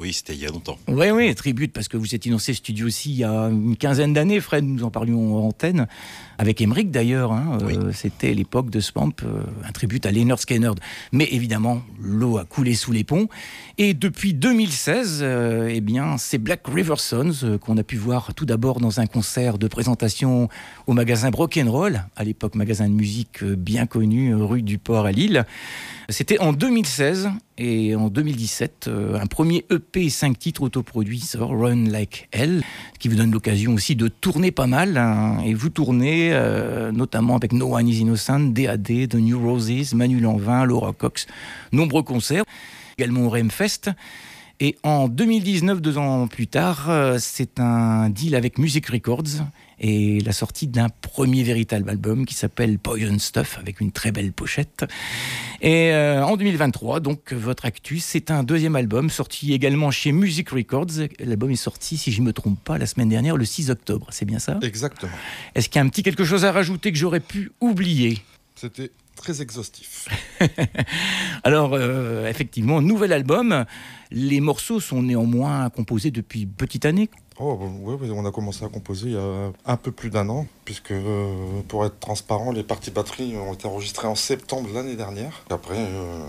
Oui, 0.03 0.13
c'était 0.13 0.35
il 0.35 0.41
y 0.41 0.47
a 0.47 0.51
longtemps. 0.51 0.79
Oui, 0.89 1.11
oui, 1.11 1.33
tribute, 1.37 1.73
parce 1.73 1.87
que 1.87 1.97
vous 1.97 2.07
dans 2.31 2.39
ces 2.39 2.55
studios 2.55 2.89
aussi 2.89 3.11
il 3.11 3.17
y 3.19 3.25
a 3.25 3.45
une 3.45 3.77
quinzaine 3.77 4.13
d'années, 4.13 4.41
Fred, 4.41 4.65
nous 4.65 4.83
en 4.83 4.91
parlions 4.91 5.37
en 5.37 5.47
antenne, 5.47 5.87
avec 6.39 6.61
Emmerich 6.61 6.91
d'ailleurs. 6.91 7.31
hein, 7.31 7.59
Oui. 7.65 7.77
euh, 7.77 7.93
C'était 7.93 8.35
l'époque 8.35 8.69
de 8.69 8.81
Swamp, 8.81 9.13
euh, 9.23 9.43
un 9.65 9.71
tribute 9.71 10.05
à 10.05 10.11
Leonard 10.11 10.41
Skinner. 10.41 10.73
Mais 11.13 11.29
évidemment, 11.31 11.83
l'eau 12.01 12.37
a 12.39 12.45
coulé 12.45 12.75
sous 12.75 12.91
les 12.91 13.05
ponts. 13.05 13.29
Et 13.79 13.95
depuis 13.95 14.35
2016, 14.35 15.21
euh, 15.23 15.71
eh 15.73 15.81
bien, 15.81 16.19
c'est 16.19 16.39
Black 16.39 16.63
River 16.67 16.97
Sons 16.99 17.45
euh, 17.45 17.59
qu'on 17.59 17.77
a 17.79 17.85
pu 17.85 17.97
voir 17.97 18.35
tout 18.35 18.45
d'abord 18.45 18.81
dans 18.81 18.99
un 18.99 19.07
concert 19.07 19.57
de 19.57 19.69
présentation 19.69 20.49
au 20.89 20.95
magasin 20.95 21.31
Roll, 21.69 22.03
à 22.17 22.25
l'époque 22.25 22.57
magasin 22.57 22.89
de 22.89 22.95
musique 22.95 23.45
bien 23.45 23.87
connu, 23.87 24.35
rue 24.35 24.63
du 24.63 24.79
Port 24.79 25.07
à 25.07 25.13
Lille. 25.13 25.45
C'était 26.09 26.41
en 26.41 26.53
2016 26.53 27.31
et 27.63 27.95
en 27.95 28.09
2017, 28.09 28.87
euh, 28.89 29.21
un 29.21 29.27
premier 29.27 29.65
EP 29.71 30.09
5 30.11 30.37
titres 30.37 30.63
autoproduits 30.63 31.21
sort, 31.21 31.51
Run 31.51 31.85
Like 31.85 32.29
Hell, 32.33 32.65
qui 32.99 33.07
vous 33.07 33.15
donne 33.15 33.31
l'occasion 33.31 33.75
aussi 33.75 33.95
de 33.95 34.09
tourner 34.09 34.51
pas 34.51 34.67
mal. 34.67 34.97
hein. 34.97 35.39
et 35.47 35.55
vous 35.55 35.69
tournez 35.69 36.31
euh, 36.33 36.91
notamment 36.91 37.37
avec 37.37 37.53
No 37.53 37.77
One 37.77 37.87
Is 37.87 38.01
Innocent, 38.01 38.41
DAD, 38.41 39.09
The 39.09 39.15
New 39.15 39.41
Roses, 39.41 39.95
Manu 39.95 40.19
Lanvin, 40.19 40.65
Laura 40.65 40.93
Cox, 40.93 41.29
nombreux 41.71 42.03
concerts, 42.03 42.45
également 42.99 43.27
au 43.27 43.31
Remfest. 43.31 43.91
Et 44.59 44.77
en 44.83 45.07
2019, 45.07 45.81
deux 45.81 45.99
ans 45.99 46.27
plus 46.27 46.49
tard, 46.49 46.87
euh, 46.89 47.19
c'est 47.21 47.61
un 47.61 48.11
deal 48.11 48.35
avec 48.35 48.59
Music 48.59 48.87
Records 48.89 49.45
et 49.83 50.21
la 50.21 50.33
sortie 50.33 50.69
d'un 50.69 50.89
premier 50.89 51.43
véritable 51.43 51.91
album 51.91 52.25
qui 52.25 52.35
s'appelle 52.35 52.79
Poison 52.79 53.19
Stuff 53.19 53.59
avec 53.59 53.81
une 53.81 53.91
très 53.91 54.13
belle 54.13 54.33
pochette. 54.33 54.85
Et 55.61 55.93
euh, 55.93 56.25
en 56.25 56.37
2023, 56.37 57.01
donc 57.01 57.33
votre 57.33 57.67
actu, 57.67 57.99
c'est 57.99 58.31
un 58.31 58.45
deuxième 58.45 58.77
album 58.77 59.11
sorti 59.11 59.53
également 59.53 59.91
chez 59.91 60.13
Music 60.13 60.51
Records. 60.51 61.09
L'album 61.19 61.51
est 61.51 61.57
sorti, 61.57 61.97
si 61.97 62.13
je 62.13 62.21
ne 62.21 62.27
me 62.27 62.33
trompe 62.33 62.63
pas, 62.63 62.79
la 62.79 62.87
semaine 62.87 63.09
dernière, 63.09 63.37
le 63.37 63.45
6 63.45 63.71
octobre. 63.71 64.07
C'est 64.11 64.25
bien 64.25 64.39
ça? 64.39 64.59
Exactement. 64.63 65.13
Est-ce 65.57 65.69
qu'il 65.69 65.81
y 65.81 65.83
a 65.83 65.85
un 65.85 65.89
petit 65.89 66.05
quelque 66.05 66.25
chose 66.25 66.45
à 66.45 66.53
rajouter 66.53 66.93
que 66.93 66.99
j'aurais 66.99 67.21
pu 67.21 67.51
oublier? 67.61 68.23
C'était 68.55 68.93
très 69.17 69.43
exhaustif. 69.43 70.09
Alors, 71.45 71.73
euh, 71.75 72.29
effectivement, 72.29 72.81
nouvel 72.81 73.13
album. 73.13 73.65
Les 74.11 74.41
morceaux 74.41 74.79
sont 74.79 75.03
néanmoins 75.03 75.71
composés 75.71 76.11
depuis 76.11 76.47
petite 76.47 76.85
année. 76.85 77.09
Oh, 77.39 77.59
ouais, 77.83 78.11
on 78.11 78.27
a 78.27 78.31
commencé 78.31 78.65
à 78.65 78.69
composer 78.69 79.09
il 79.09 79.15
y 79.15 79.19
a 79.19 79.53
un 79.67 79.77
peu 79.77 79.91
plus 79.91 80.11
d'un 80.11 80.29
an, 80.29 80.47
puisque 80.65 80.91
euh, 80.91 81.61
pour 81.69 81.85
être 81.87 81.99
transparent, 81.99 82.53
les 82.53 82.63
parties 82.63 82.91
batteries 82.91 83.37
ont 83.37 83.55
été 83.55 83.67
enregistrées 83.67 84.09
en 84.09 84.15
septembre 84.15 84.69
l'année 84.75 84.97
dernière. 84.97 85.43
Après, 85.51 85.79
euh, 85.79 86.27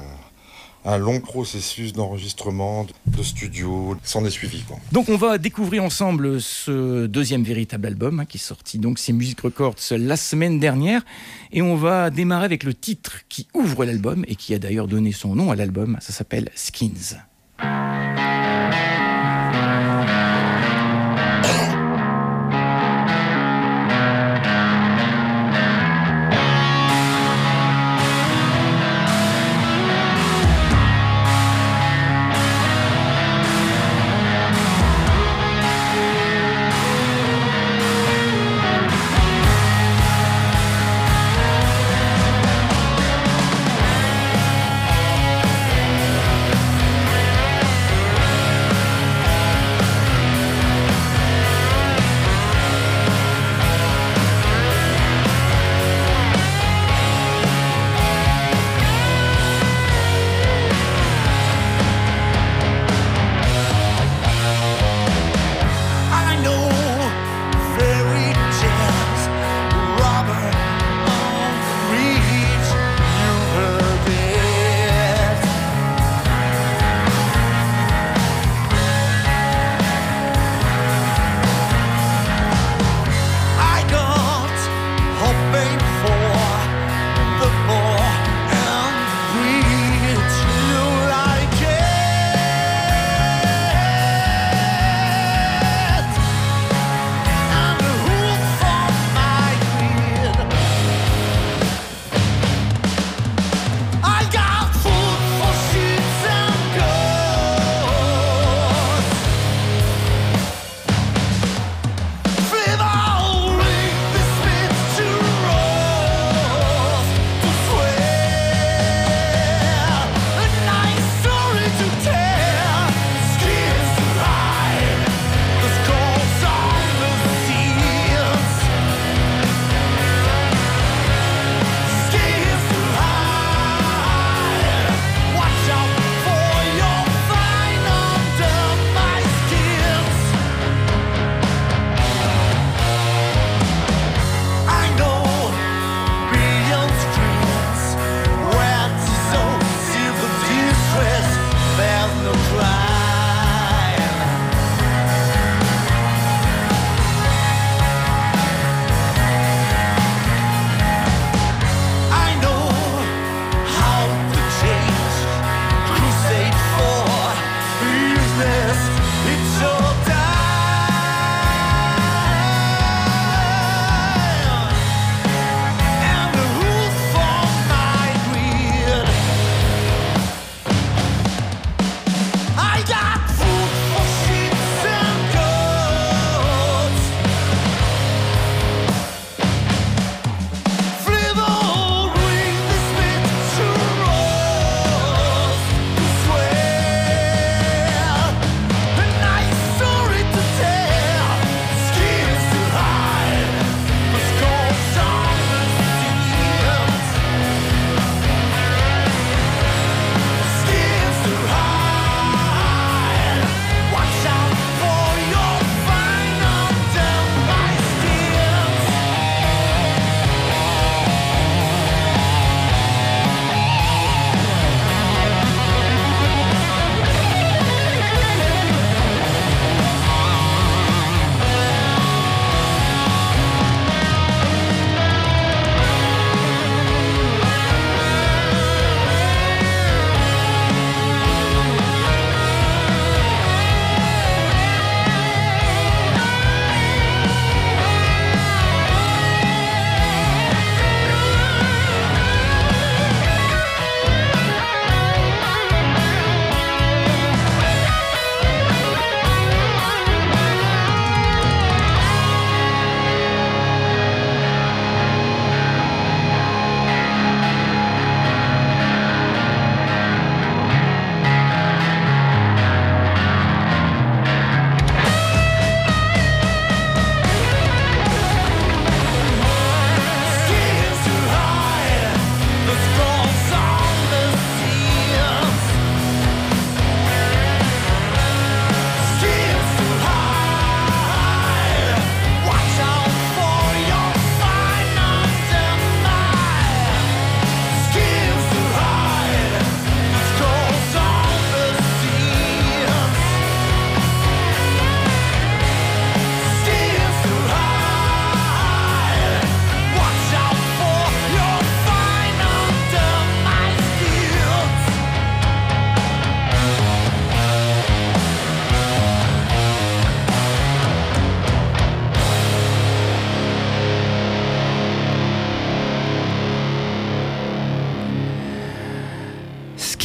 un 0.86 0.98
long 0.98 1.20
processus 1.20 1.94
d'enregistrement, 1.94 2.86
de 3.06 3.24
studio, 3.24 3.96
s'en 4.04 4.26
est 4.26 4.30
suivi. 4.30 4.64
Donc 4.92 5.10
on 5.10 5.18
va 5.18 5.38
découvrir 5.38 5.84
ensemble 5.84 6.42
ce 6.42 7.06
deuxième 7.06 7.44
véritable 7.44 7.88
album 7.88 8.20
hein, 8.20 8.26
qui 8.26 8.38
est 8.38 8.42
sorti 8.42 8.80
donc 8.80 9.00
c'est 9.00 9.14
Music 9.14 9.40
Records 9.42 9.76
la 9.92 10.18
semaine 10.18 10.60
dernière 10.60 11.04
et 11.52 11.62
on 11.62 11.76
va 11.76 12.10
démarrer 12.10 12.46
avec 12.46 12.64
le 12.64 12.74
titre 12.74 13.20
qui 13.30 13.48
ouvre 13.54 13.86
l'album 13.86 14.26
et 14.28 14.36
qui 14.36 14.54
a 14.54 14.60
d'ailleurs 14.60 14.88
donné 14.88 15.12
son 15.12 15.36
nom 15.36 15.52
à 15.52 15.56
l'album, 15.56 15.98
ça 16.02 16.12
s'appelle. 16.12 16.50
Skins 16.56 17.16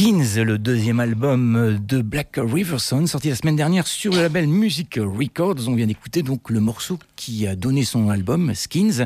Skins, 0.09 0.41
le 0.41 0.57
deuxième 0.57 0.99
album 0.99 1.77
de 1.85 2.01
Black 2.01 2.39
Riverson, 2.41 3.05
sorti 3.05 3.29
la 3.29 3.35
semaine 3.35 3.55
dernière 3.55 3.85
sur 3.85 4.11
le 4.11 4.23
label 4.23 4.47
Music 4.47 4.95
Records. 4.99 5.67
On 5.67 5.75
vient 5.75 5.85
d'écouter 5.85 6.23
donc 6.23 6.49
le 6.49 6.59
morceau 6.59 6.97
qui 7.15 7.45
a 7.45 7.55
donné 7.55 7.83
son 7.83 8.09
album, 8.09 8.55
Skins. 8.55 9.05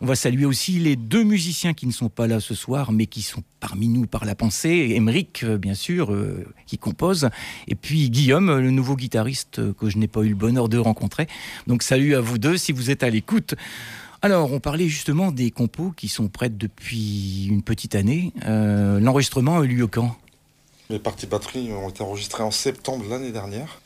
On 0.00 0.06
va 0.06 0.14
saluer 0.14 0.44
aussi 0.44 0.78
les 0.78 0.94
deux 0.94 1.24
musiciens 1.24 1.74
qui 1.74 1.88
ne 1.88 1.92
sont 1.92 2.08
pas 2.08 2.28
là 2.28 2.38
ce 2.38 2.54
soir, 2.54 2.92
mais 2.92 3.06
qui 3.06 3.22
sont 3.22 3.42
parmi 3.58 3.88
nous 3.88 4.06
par 4.06 4.24
la 4.24 4.36
pensée. 4.36 4.92
Emeric, 4.94 5.42
euh, 5.42 5.58
bien 5.58 5.74
sûr, 5.74 6.12
euh, 6.12 6.46
qui 6.66 6.78
compose. 6.78 7.30
Et 7.66 7.74
puis 7.74 8.08
Guillaume, 8.08 8.56
le 8.56 8.70
nouveau 8.70 8.94
guitariste 8.94 9.60
que 9.74 9.90
je 9.90 9.98
n'ai 9.98 10.06
pas 10.06 10.20
eu 10.20 10.28
le 10.28 10.36
bonheur 10.36 10.68
de 10.68 10.78
rencontrer. 10.78 11.26
Donc 11.66 11.82
salut 11.82 12.14
à 12.14 12.20
vous 12.20 12.38
deux 12.38 12.58
si 12.58 12.70
vous 12.70 12.92
êtes 12.92 13.02
à 13.02 13.10
l'écoute. 13.10 13.56
Alors, 14.22 14.52
on 14.52 14.60
parlait 14.60 14.88
justement 14.88 15.32
des 15.32 15.50
compos 15.50 15.92
qui 15.94 16.08
sont 16.08 16.28
prêtes 16.28 16.56
depuis 16.56 17.46
une 17.50 17.62
petite 17.62 17.94
année. 17.94 18.32
Euh, 18.46 18.98
L'enregistrement 18.98 19.58
a 19.58 19.64
eu 19.64 19.68
lieu 19.68 19.86
quand? 19.86 20.16
Les 20.94 21.00
parties 21.00 21.26
batteries 21.26 21.72
ont 21.72 21.88
été 21.88 22.04
enregistrées 22.04 22.44
en 22.44 22.52
septembre 22.52 23.04
l'année 23.10 23.32
dernière. 23.32 23.80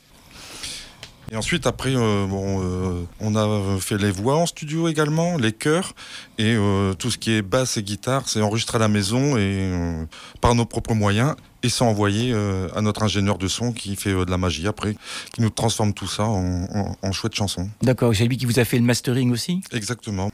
Et 1.33 1.37
ensuite, 1.37 1.67
après, 1.67 1.95
euh, 1.97 2.27
bon, 2.27 2.61
euh, 2.63 3.03
on 3.21 3.35
a 3.35 3.81
fait 3.81 3.97
les 3.97 4.11
voix 4.11 4.37
en 4.37 4.45
studio 4.45 4.89
également, 4.89 5.39
les 5.39 5.53
chœurs, 5.53 5.95
et 6.37 6.55
euh, 6.55 6.93
tout 6.93 7.11
ce 7.11 7.17
qui 7.17 7.31
est 7.33 7.41
basse 7.41 7.79
et 7.79 7.83
guitare, 7.83 8.29
c'est 8.29 8.43
enregistré 8.43 8.77
à 8.77 8.81
la 8.81 8.89
maison 8.89 9.39
et 9.39 9.71
euh, 9.73 10.05
par 10.43 10.55
nos 10.55 10.67
propres 10.67 10.93
moyens, 10.93 11.35
et 11.63 11.71
c'est 11.71 11.83
envoyé 11.83 12.31
euh, 12.35 12.69
à 12.77 12.83
notre 12.83 13.03
ingénieur 13.03 13.39
de 13.39 13.49
son 13.49 13.73
qui 13.73 13.97
fait 13.97 14.13
euh, 14.13 14.27
de 14.27 14.31
la 14.31 14.37
magie 14.37 14.67
après, 14.69 14.95
qui 15.33 15.41
nous 15.41 15.49
transforme 15.49 15.95
tout 15.95 16.09
ça 16.09 16.25
en, 16.25 16.65
en, 16.65 16.97
en 17.01 17.13
chouette 17.13 17.35
chanson. 17.35 17.71
D'accord, 17.81 18.15
c'est 18.15 18.27
lui 18.27 18.37
qui 18.37 18.45
vous 18.45 18.59
a 18.59 18.67
fait 18.67 18.77
le 18.77 18.85
mastering 18.85 19.31
aussi? 19.31 19.63
Exactement. 19.73 20.31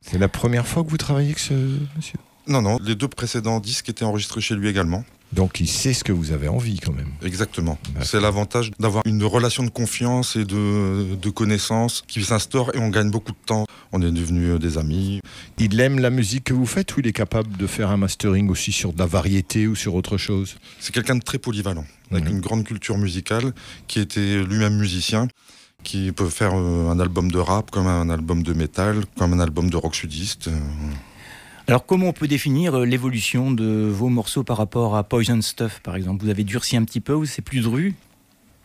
C'est 0.00 0.16
la 0.16 0.28
première 0.28 0.66
fois 0.66 0.84
que 0.84 0.88
vous 0.88 0.96
travaillez 0.96 1.28
avec 1.28 1.38
ce 1.38 1.52
monsieur? 1.94 2.18
Non, 2.46 2.62
non, 2.62 2.78
les 2.82 2.94
deux 2.94 3.08
précédents 3.08 3.60
disques 3.60 3.90
étaient 3.90 4.04
enregistrés 4.04 4.40
chez 4.40 4.54
lui 4.54 4.68
également. 4.70 5.04
Donc 5.34 5.58
il 5.60 5.68
sait 5.68 5.92
ce 5.92 6.04
que 6.04 6.12
vous 6.12 6.30
avez 6.32 6.48
envie 6.48 6.78
quand 6.78 6.92
même. 6.92 7.08
Exactement. 7.22 7.78
C'est 8.02 8.20
l'avantage 8.20 8.70
d'avoir 8.78 9.02
une 9.06 9.24
relation 9.24 9.62
de 9.64 9.70
confiance 9.70 10.36
et 10.36 10.44
de, 10.44 11.16
de 11.16 11.30
connaissance 11.30 12.04
qui 12.06 12.22
s'instaure 12.22 12.74
et 12.74 12.78
on 12.78 12.88
gagne 12.88 13.10
beaucoup 13.10 13.32
de 13.32 13.44
temps. 13.44 13.66
On 13.92 14.00
est 14.02 14.10
devenus 14.12 14.54
euh, 14.54 14.58
des 14.58 14.78
amis. 14.78 15.20
Il 15.58 15.78
aime 15.80 15.98
la 15.98 16.10
musique 16.10 16.44
que 16.44 16.54
vous 16.54 16.66
faites 16.66 16.96
ou 16.96 17.00
il 17.00 17.06
est 17.06 17.12
capable 17.12 17.56
de 17.56 17.66
faire 17.66 17.90
un 17.90 17.96
mastering 17.96 18.48
aussi 18.48 18.70
sur 18.72 18.92
de 18.92 18.98
la 18.98 19.06
variété 19.06 19.66
ou 19.66 19.74
sur 19.74 19.94
autre 19.94 20.16
chose? 20.18 20.56
C'est 20.80 20.92
quelqu'un 20.94 21.16
de 21.16 21.22
très 21.22 21.38
polyvalent, 21.38 21.84
avec 22.10 22.24
Mhm. 22.24 22.30
une 22.30 22.40
grande 22.40 22.64
culture 22.64 22.96
musicale, 22.98 23.52
qui 23.88 24.00
était 24.00 24.42
lui-même 24.42 24.76
musicien, 24.76 25.28
qui 25.82 26.12
peut 26.12 26.28
faire 26.28 26.52
euh, 26.54 26.90
un 26.90 26.98
album 27.00 27.30
de 27.30 27.38
rap, 27.38 27.70
comme 27.70 27.86
un 27.86 28.08
album 28.10 28.42
de 28.42 28.52
métal, 28.52 29.04
comme 29.18 29.32
un 29.32 29.40
album 29.40 29.68
de 29.70 29.76
rock 29.76 29.94
sudiste. 29.94 30.48
Alors, 31.66 31.86
comment 31.86 32.08
on 32.08 32.12
peut 32.12 32.28
définir 32.28 32.74
euh, 32.74 32.84
l'évolution 32.84 33.50
de 33.50 33.88
vos 33.90 34.10
morceaux 34.10 34.44
par 34.44 34.58
rapport 34.58 34.96
à 34.96 35.02
Poison 35.02 35.40
Stuff, 35.40 35.80
par 35.82 35.96
exemple? 35.96 36.22
Vous 36.22 36.28
avez 36.28 36.44
durci 36.44 36.76
un 36.76 36.84
petit 36.84 37.00
peu 37.00 37.14
ou 37.14 37.24
c'est 37.24 37.40
plus 37.40 37.62
dru? 37.62 37.94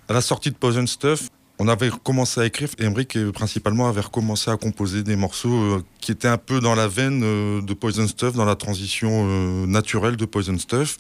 À 0.10 0.14
la 0.14 0.20
sortie 0.20 0.52
de 0.52 0.56
Poison 0.56 0.86
Stuff, 0.86 1.30
on 1.60 1.70
avait 1.70 1.92
commencé 2.04 2.42
à 2.42 2.46
écrire, 2.46 2.68
Emmerich 2.78 3.16
euh, 3.16 3.32
principalement 3.32 3.88
avait 3.88 4.02
recommencé 4.02 4.52
à 4.52 4.58
composer 4.58 5.04
des 5.04 5.16
morceaux 5.16 5.54
euh, 5.54 5.84
qui 6.02 6.12
étaient 6.12 6.28
un 6.28 6.38
peu 6.38 6.60
dans 6.60 6.76
la 6.76 6.90
veine 6.90 7.22
de 7.22 7.74
Poison 7.74 8.06
Stuff, 8.06 8.34
dans 8.34 8.44
la 8.44 8.58
transition 8.58 9.66
naturelle 9.66 10.18
de 10.18 10.26
Poison 10.26 10.58
Stuff. 10.58 10.98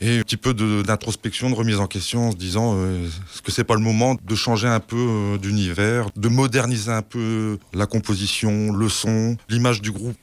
Et 0.00 0.18
un 0.18 0.22
petit 0.22 0.36
peu 0.36 0.52
d'introspection, 0.52 1.48
de, 1.48 1.54
remise 1.54 1.78
en 1.78 1.86
question 1.86 2.28
en 2.28 2.30
se 2.32 2.36
disant 2.36 2.76
est-ce 2.76 3.40
que 3.40 3.50
c'est 3.50 3.64
pas 3.64 3.76
le 3.76 3.80
moment 3.80 4.14
de 4.22 4.34
changer 4.34 4.68
un 4.68 4.80
peu 4.80 5.38
d'univers, 5.40 6.08
de 6.16 6.28
moderniser 6.28 6.92
un 6.92 7.00
peu 7.02 7.58
la 7.72 7.86
composition, 7.86 8.72
le 8.72 8.88
son, 8.90 9.38
l'image 9.48 9.80
du 9.80 9.92
groupe 9.92 10.16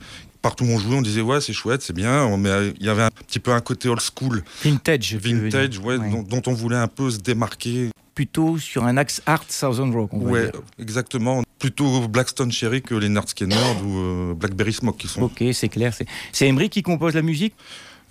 Partout 0.44 0.66
où 0.66 0.68
on 0.68 0.78
jouait, 0.78 0.98
on 0.98 1.02
disait 1.02 1.22
ouais 1.22 1.40
c'est 1.42 1.54
chouette, 1.54 1.82
c'est 1.82 1.94
bien, 1.94 2.36
mais 2.38 2.50
il 2.80 2.86
y 2.86 2.90
avait 2.90 3.04
un 3.04 3.10
petit 3.10 3.40
peu 3.40 3.52
un 3.52 3.62
côté 3.62 3.88
old 3.90 4.02
school, 4.02 4.44
Vintage. 4.64 5.16
vintage, 5.16 5.80
ouais, 5.80 5.96
Ouais. 5.98 6.10
Dont, 6.12 6.22
dont 6.22 6.42
on 6.48 6.54
voulait 6.54 6.76
un 6.78 6.88
peu 6.90 7.10
se 7.10 7.18
démarquer 7.18 7.90
Plutôt 8.14 8.60
sur 8.60 8.84
un 8.84 8.98
axe 8.98 9.22
art 9.26 9.44
Southern 9.48 9.92
Rock, 9.92 10.14
on 10.14 10.20
va 10.20 10.30
Ouais, 10.32 10.42
dire. 10.52 10.62
exactement. 10.78 11.42
Plutôt 11.58 12.08
Blackstone 12.10 12.52
Cherry 12.52 12.82
que 12.84 12.94
les 12.94 13.10
Nerd 13.10 13.28
Skinner 13.30 13.56
ou 13.84 13.98
euh, 13.98 14.34
Blackberry 14.36 14.74
Smoke 14.74 14.98
qui 14.98 15.08
sont. 15.08 15.24
Ok, 15.24 15.42
c'est 15.54 15.70
clair. 15.70 15.94
C'est 16.32 16.46
Emery 16.48 16.70
qui 16.70 16.84
compose 16.84 17.16
la 17.16 17.22
musique? 17.24 17.56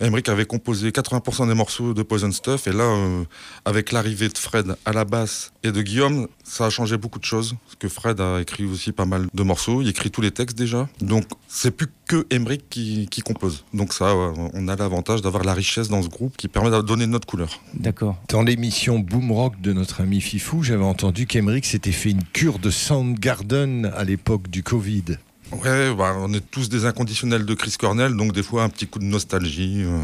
Emmerich 0.03 0.27
avait 0.27 0.45
composé 0.45 0.89
80% 0.89 1.47
des 1.47 1.53
morceaux 1.53 1.93
de 1.93 2.03
Poison 2.03 2.31
Stuff 2.31 2.67
et 2.67 2.73
là, 2.73 2.83
euh, 2.83 3.23
avec 3.63 3.93
l'arrivée 3.93 4.27
de 4.27 4.37
Fred 4.37 4.75
à 4.85 4.91
la 4.91 5.05
basse 5.05 5.53
et 5.63 5.71
de 5.71 5.81
Guillaume, 5.81 6.27
ça 6.43 6.65
a 6.65 6.69
changé 6.69 6.97
beaucoup 6.97 7.19
de 7.19 7.23
choses. 7.23 7.55
Parce 7.65 7.75
que 7.75 7.87
Fred 7.87 8.19
a 8.19 8.41
écrit 8.41 8.65
aussi 8.65 8.91
pas 8.91 9.05
mal 9.05 9.27
de 9.33 9.43
morceaux, 9.43 9.81
il 9.81 9.87
écrit 9.87 10.11
tous 10.11 10.19
les 10.19 10.31
textes 10.31 10.57
déjà. 10.57 10.89
Donc 10.99 11.23
c'est 11.47 11.71
plus 11.71 11.87
que 12.05 12.25
Emmerich 12.29 12.63
qui, 12.69 13.07
qui 13.09 13.21
compose. 13.21 13.63
Donc 13.73 13.93
ça, 13.93 14.09
euh, 14.09 14.33
on 14.53 14.67
a 14.67 14.75
l'avantage 14.75 15.21
d'avoir 15.21 15.45
la 15.45 15.53
richesse 15.53 15.87
dans 15.87 16.01
ce 16.01 16.09
groupe 16.09 16.35
qui 16.35 16.49
permet 16.49 16.69
de 16.69 16.81
donner 16.81 17.07
notre 17.07 17.25
couleur. 17.25 17.61
D'accord. 17.73 18.17
Dans 18.27 18.41
l'émission 18.41 18.99
Boom 18.99 19.31
Rock 19.31 19.61
de 19.61 19.71
notre 19.71 20.01
ami 20.01 20.19
Fifou, 20.19 20.63
j'avais 20.63 20.83
entendu 20.83 21.27
qu'Emeric 21.27 21.65
s'était 21.65 21.93
fait 21.93 22.11
une 22.11 22.23
cure 22.23 22.59
de 22.59 22.69
Soundgarden 22.69 23.85
à 23.95 24.03
l'époque 24.03 24.49
du 24.49 24.63
Covid. 24.63 25.17
Ouais, 25.61 25.93
bah, 25.95 26.15
on 26.19 26.33
est 26.33 26.41
tous 26.51 26.69
des 26.69 26.85
inconditionnels 26.85 27.45
de 27.45 27.53
Chris 27.53 27.75
Cornell, 27.79 28.15
donc 28.15 28.33
des 28.33 28.43
fois 28.43 28.63
un 28.63 28.69
petit 28.69 28.87
coup 28.87 28.99
de 28.99 29.03
nostalgie. 29.05 29.83
euh, 29.85 29.99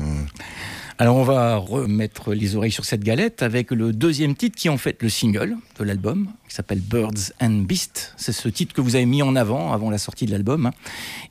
Alors 0.97 1.15
on 1.15 1.23
va 1.23 1.55
remettre 1.57 2.33
les 2.33 2.55
oreilles 2.55 2.71
sur 2.71 2.85
cette 2.85 3.03
galette 3.03 3.41
avec 3.41 3.71
le 3.71 3.91
deuxième 3.93 4.35
titre 4.35 4.57
qui 4.57 4.67
est 4.67 4.71
en 4.71 4.77
fait 4.77 5.01
le 5.01 5.09
single 5.09 5.55
de 5.79 5.83
l'album, 5.83 6.27
qui 6.47 6.55
s'appelle 6.55 6.79
Birds 6.81 7.31
and 7.41 7.63
Beasts. 7.67 8.13
C'est 8.17 8.33
ce 8.33 8.47
titre 8.49 8.73
que 8.73 8.81
vous 8.81 8.95
avez 8.95 9.05
mis 9.05 9.21
en 9.23 9.35
avant 9.35 9.73
avant 9.73 9.89
la 9.89 9.97
sortie 9.97 10.25
de 10.25 10.31
l'album. 10.31 10.67
hein. 10.67 10.73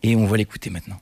Et 0.02 0.16
on 0.16 0.26
va 0.26 0.36
l'écouter 0.36 0.70
maintenant. 0.70 1.00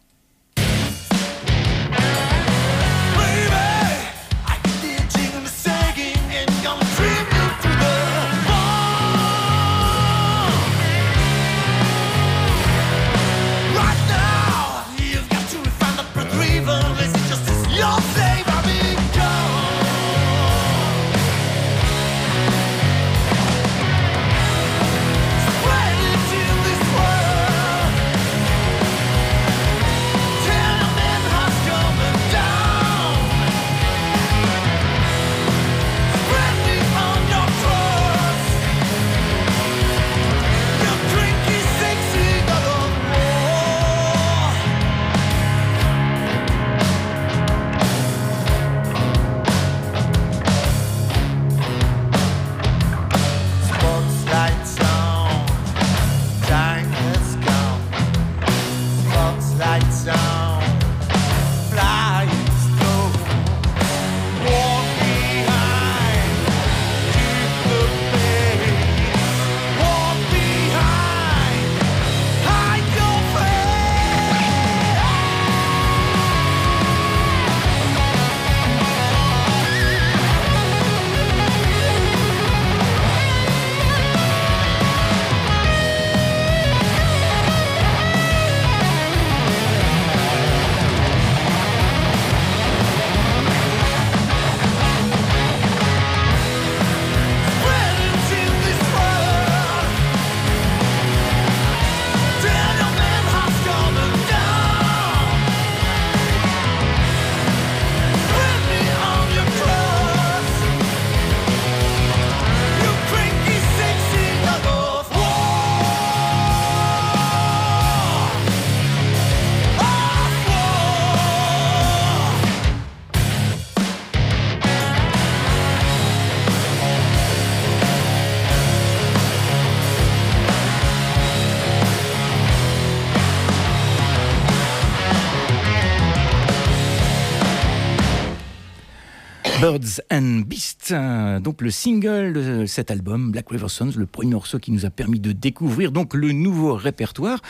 Birds 139.76 140.00
and 140.10 140.42
Beasts, 140.46 140.92
euh, 140.92 141.38
donc 141.38 141.60
le 141.60 141.70
single 141.70 142.32
de 142.32 142.66
cet 142.66 142.90
album, 142.90 143.30
Black 143.30 143.50
River 143.50 143.68
Sons, 143.68 143.92
le 143.96 144.06
premier 144.06 144.32
morceau 144.32 144.58
qui 144.58 144.72
nous 144.72 144.86
a 144.86 144.90
permis 144.90 145.20
de 145.20 145.32
découvrir 145.32 145.92
donc 145.92 146.14
le 146.14 146.32
nouveau 146.32 146.74
répertoire. 146.74 147.40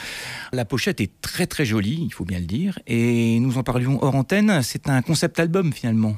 La 0.53 0.64
pochette 0.64 1.01
est 1.01 1.20
très 1.20 1.47
très 1.47 1.64
jolie, 1.64 1.99
il 2.03 2.12
faut 2.12 2.24
bien 2.24 2.41
le 2.41 2.47
dire, 2.47 2.81
et 2.89 3.39
nous 3.39 3.59
en 3.59 3.62
parlions 3.62 4.03
hors 4.03 4.16
antenne, 4.16 4.61
c'est 4.62 4.89
un 4.89 5.03
concept 5.03 5.39
album 5.39 5.72
finalement. 5.72 6.16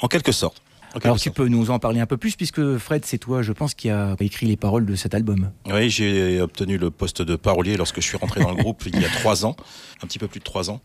En 0.00 0.08
quelque 0.08 0.32
sorte. 0.32 0.60
Alors 1.04 1.20
tu 1.20 1.30
peux 1.30 1.46
nous 1.46 1.70
en 1.70 1.78
parler 1.78 2.00
un 2.00 2.06
peu 2.06 2.16
plus, 2.16 2.34
puisque 2.34 2.76
Fred, 2.78 3.04
c'est 3.04 3.18
toi, 3.18 3.42
je 3.42 3.52
pense, 3.52 3.74
qui 3.74 3.90
a 3.90 4.16
écrit 4.18 4.46
les 4.46 4.56
paroles 4.56 4.86
de 4.86 4.96
cet 4.96 5.14
album. 5.14 5.52
Oui, 5.66 5.88
j'ai 5.88 6.40
obtenu 6.40 6.78
le 6.78 6.90
poste 6.90 7.22
de 7.22 7.36
parolier 7.36 7.76
lorsque 7.76 8.00
je 8.00 8.06
suis 8.06 8.16
rentré 8.16 8.40
dans 8.40 8.50
le 8.50 8.56
groupe 8.56 8.82
il 8.86 9.00
y 9.00 9.04
a 9.04 9.08
trois 9.08 9.46
ans, 9.46 9.54
un 10.02 10.06
petit 10.08 10.18
peu 10.18 10.26
plus 10.26 10.40
de 10.40 10.44
trois 10.44 10.70
ans. 10.70 10.80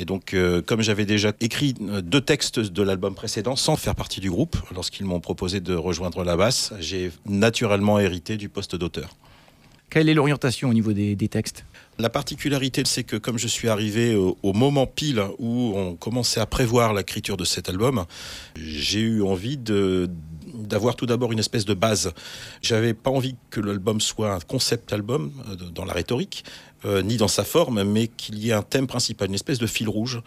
Et 0.00 0.06
donc, 0.06 0.32
euh, 0.32 0.62
comme 0.62 0.80
j'avais 0.80 1.04
déjà 1.04 1.34
écrit 1.40 1.74
euh, 1.82 2.00
deux 2.00 2.22
textes 2.22 2.58
de 2.58 2.82
l'album 2.82 3.14
précédent 3.14 3.54
sans 3.54 3.76
faire 3.76 3.94
partie 3.94 4.20
du 4.20 4.30
groupe, 4.30 4.56
lorsqu'ils 4.74 5.04
m'ont 5.04 5.20
proposé 5.20 5.60
de 5.60 5.74
rejoindre 5.74 6.24
la 6.24 6.38
basse, 6.38 6.72
j'ai 6.80 7.12
naturellement 7.26 7.98
hérité 7.98 8.38
du 8.38 8.48
poste 8.48 8.76
d'auteur. 8.76 9.10
Quelle 9.90 10.08
est 10.08 10.14
l'orientation 10.14 10.70
au 10.70 10.72
niveau 10.72 10.94
des, 10.94 11.16
des 11.16 11.28
textes? 11.28 11.66
La 11.98 12.08
particularité, 12.08 12.82
c'est 12.86 13.04
que 13.04 13.16
comme 13.16 13.36
je 13.36 13.46
suis 13.46 13.68
arrivé 13.68 14.14
au, 14.14 14.38
au 14.42 14.54
moment 14.54 14.86
pile 14.86 15.22
où 15.38 15.74
on 15.76 15.96
commençait 15.96 16.40
à 16.40 16.46
prévoir 16.46 16.94
l'écriture 16.94 17.36
de 17.36 17.44
cet 17.44 17.68
album, 17.68 18.06
j'ai 18.56 19.00
eu 19.00 19.22
envie 19.22 19.58
de 19.58 20.08
d'avoir 20.54 20.96
tout 20.96 21.06
d'abord 21.06 21.32
une 21.32 21.38
espèce 21.38 21.64
de 21.64 21.74
base. 21.74 22.12
J'avais 22.62 22.94
pas 22.94 23.10
envie 23.10 23.36
que 23.50 23.60
l'album 23.60 24.00
soit 24.00 24.32
un 24.34 24.40
concept 24.40 24.92
album 24.92 25.32
euh, 25.48 25.54
dans 25.54 25.84
la 25.84 25.92
rhétorique, 25.92 26.44
euh, 26.84 27.02
ni 27.02 27.16
dans 27.16 27.28
sa 27.28 27.44
forme, 27.44 27.82
mais 27.84 28.08
qu'il 28.08 28.38
y 28.38 28.50
ait 28.50 28.54
un 28.54 28.62
thème 28.62 28.86
principal, 28.86 29.28
une 29.28 29.34
espèce 29.34 29.58
de 29.58 29.66
fil 29.66 29.88
rouge. 29.88 30.22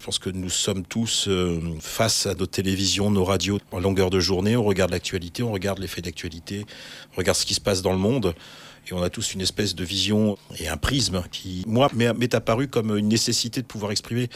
Je 0.00 0.04
pense 0.04 0.18
que 0.18 0.30
nous 0.30 0.48
sommes 0.48 0.84
tous 0.84 1.26
euh, 1.28 1.60
face 1.80 2.26
à 2.26 2.34
nos 2.34 2.46
télévisions, 2.46 3.10
nos 3.10 3.24
radios 3.24 3.58
en 3.72 3.80
longueur 3.80 4.10
de 4.10 4.20
journée. 4.20 4.56
On 4.56 4.64
regarde 4.64 4.90
l'actualité, 4.90 5.42
on 5.42 5.52
regarde 5.52 5.78
les 5.80 5.86
faits 5.86 6.04
d'actualité, 6.04 6.64
on 7.14 7.18
regarde 7.18 7.36
ce 7.36 7.44
qui 7.44 7.54
se 7.54 7.60
passe 7.60 7.82
dans 7.82 7.92
le 7.92 7.98
monde. 7.98 8.34
Et 8.88 8.94
on 8.94 9.02
a 9.02 9.10
tous 9.10 9.34
une 9.34 9.42
espèce 9.42 9.74
de 9.74 9.84
vision 9.84 10.38
et 10.58 10.68
un 10.68 10.78
prisme 10.78 11.22
qui, 11.30 11.62
moi, 11.66 11.90
m'est 11.94 12.34
apparu 12.34 12.68
comme 12.68 12.96
une 12.96 13.08
nécessité 13.08 13.60
de 13.60 13.66
pouvoir 13.66 13.92
exprimer 13.92 14.30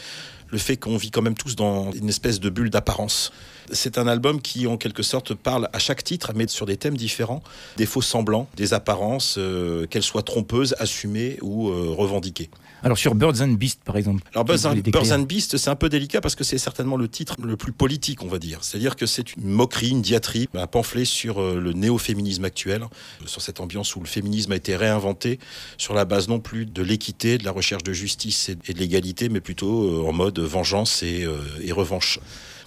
le 0.49 0.59
fait 0.59 0.77
qu'on 0.77 0.97
vit 0.97 1.09
quand 1.09 1.23
même 1.23 1.33
tous 1.33 1.55
dans 1.55 1.91
une 1.91 2.09
espèce 2.09 2.39
de 2.39 2.49
bulle 2.51 2.69
d'apparence. 2.69 3.31
C'est 3.71 3.97
un 3.97 4.07
album 4.07 4.41
qui, 4.41 4.67
en 4.67 4.77
quelque 4.77 5.03
sorte, 5.03 5.33
parle 5.33 5.69
à 5.73 5.79
chaque 5.79 6.03
titre, 6.03 6.31
mais 6.35 6.47
sur 6.47 6.65
des 6.65 6.77
thèmes 6.77 6.97
différents, 6.97 7.43
des 7.77 7.85
faux 7.85 8.01
semblants, 8.01 8.47
des 8.55 8.73
apparences, 8.73 9.35
euh, 9.37 9.85
qu'elles 9.87 10.03
soient 10.03 10.23
trompeuses, 10.23 10.75
assumées 10.79 11.37
ou 11.41 11.69
euh, 11.69 11.93
revendiquées. 11.97 12.49
Alors 12.83 12.97
sur 12.97 13.15
Birds 13.15 13.41
and 13.41 13.53
Beasts, 13.53 13.81
par 13.85 13.95
exemple. 13.95 14.23
Alors 14.33 14.43
Birds 14.43 14.65
and, 14.65 14.75
Birds 14.75 15.13
and 15.13 15.19
Beasts, 15.19 15.55
c'est 15.55 15.69
un 15.69 15.75
peu 15.75 15.87
délicat 15.87 16.19
parce 16.19 16.35
que 16.35 16.43
c'est 16.43 16.57
certainement 16.57 16.97
le 16.97 17.07
titre 17.07 17.35
le 17.41 17.55
plus 17.55 17.71
politique, 17.71 18.21
on 18.23 18.27
va 18.27 18.39
dire. 18.39 18.59
C'est-à-dire 18.61 18.97
que 18.97 19.05
c'est 19.05 19.37
une 19.37 19.47
moquerie, 19.47 19.91
une 19.91 20.01
diatribe, 20.01 20.49
un 20.55 20.67
pamphlet 20.67 21.05
sur 21.05 21.41
euh, 21.41 21.59
le 21.61 21.71
néo-féminisme 21.71 22.43
actuel, 22.43 22.83
sur 23.25 23.41
cette 23.41 23.61
ambiance 23.61 23.95
où 23.95 24.01
le 24.01 24.05
féminisme 24.05 24.51
a 24.51 24.57
été 24.57 24.75
réinventé 24.75 25.39
sur 25.77 25.93
la 25.93 26.03
base 26.03 26.27
non 26.27 26.39
plus 26.39 26.65
de 26.65 26.81
l'équité, 26.81 27.37
de 27.37 27.45
la 27.45 27.51
recherche 27.51 27.83
de 27.83 27.93
justice 27.93 28.49
et 28.49 28.55
de 28.55 28.79
l'égalité, 28.79 29.29
mais 29.29 29.39
plutôt 29.39 30.05
en 30.07 30.11
mode 30.11 30.39
vengeance 30.39 31.03
et, 31.03 31.25
et 31.61 31.71
revanche. 31.71 32.19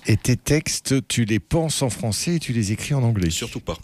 Et 0.06 0.16
tes 0.16 0.36
textes, 0.36 1.06
tu 1.08 1.24
les 1.24 1.40
penses 1.40 1.82
en 1.82 1.90
français 1.90 2.36
et 2.36 2.38
tu 2.38 2.52
les 2.52 2.72
écris 2.72 2.94
en 2.94 3.02
anglais 3.02 3.30
Surtout 3.30 3.60
pas. 3.60 3.76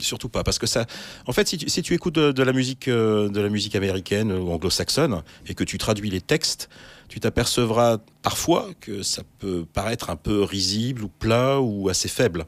Surtout 0.00 0.28
pas, 0.28 0.42
parce 0.42 0.58
que 0.58 0.66
ça. 0.66 0.86
En 1.26 1.32
fait, 1.32 1.46
si 1.46 1.82
tu, 1.82 1.94
écoutes 1.94 2.14
de, 2.14 2.32
de 2.32 2.42
la 2.42 2.52
musique, 2.52 2.88
euh, 2.88 3.28
de 3.28 3.40
la 3.40 3.48
musique 3.48 3.76
américaine 3.76 4.32
ou 4.32 4.50
anglo-saxonne 4.50 5.22
et 5.46 5.54
que 5.54 5.62
tu 5.62 5.78
traduis 5.78 6.10
les 6.10 6.20
textes, 6.20 6.68
tu 7.14 7.20
t'apercevras 7.20 7.98
parfois 8.22 8.70
que 8.80 9.04
ça 9.04 9.22
peut 9.38 9.64
paraître 9.72 10.10
un 10.10 10.16
peu 10.16 10.42
risible 10.42 11.04
ou 11.04 11.08
plat 11.08 11.60
ou 11.60 11.88
assez 11.88 12.08
faible. 12.08 12.44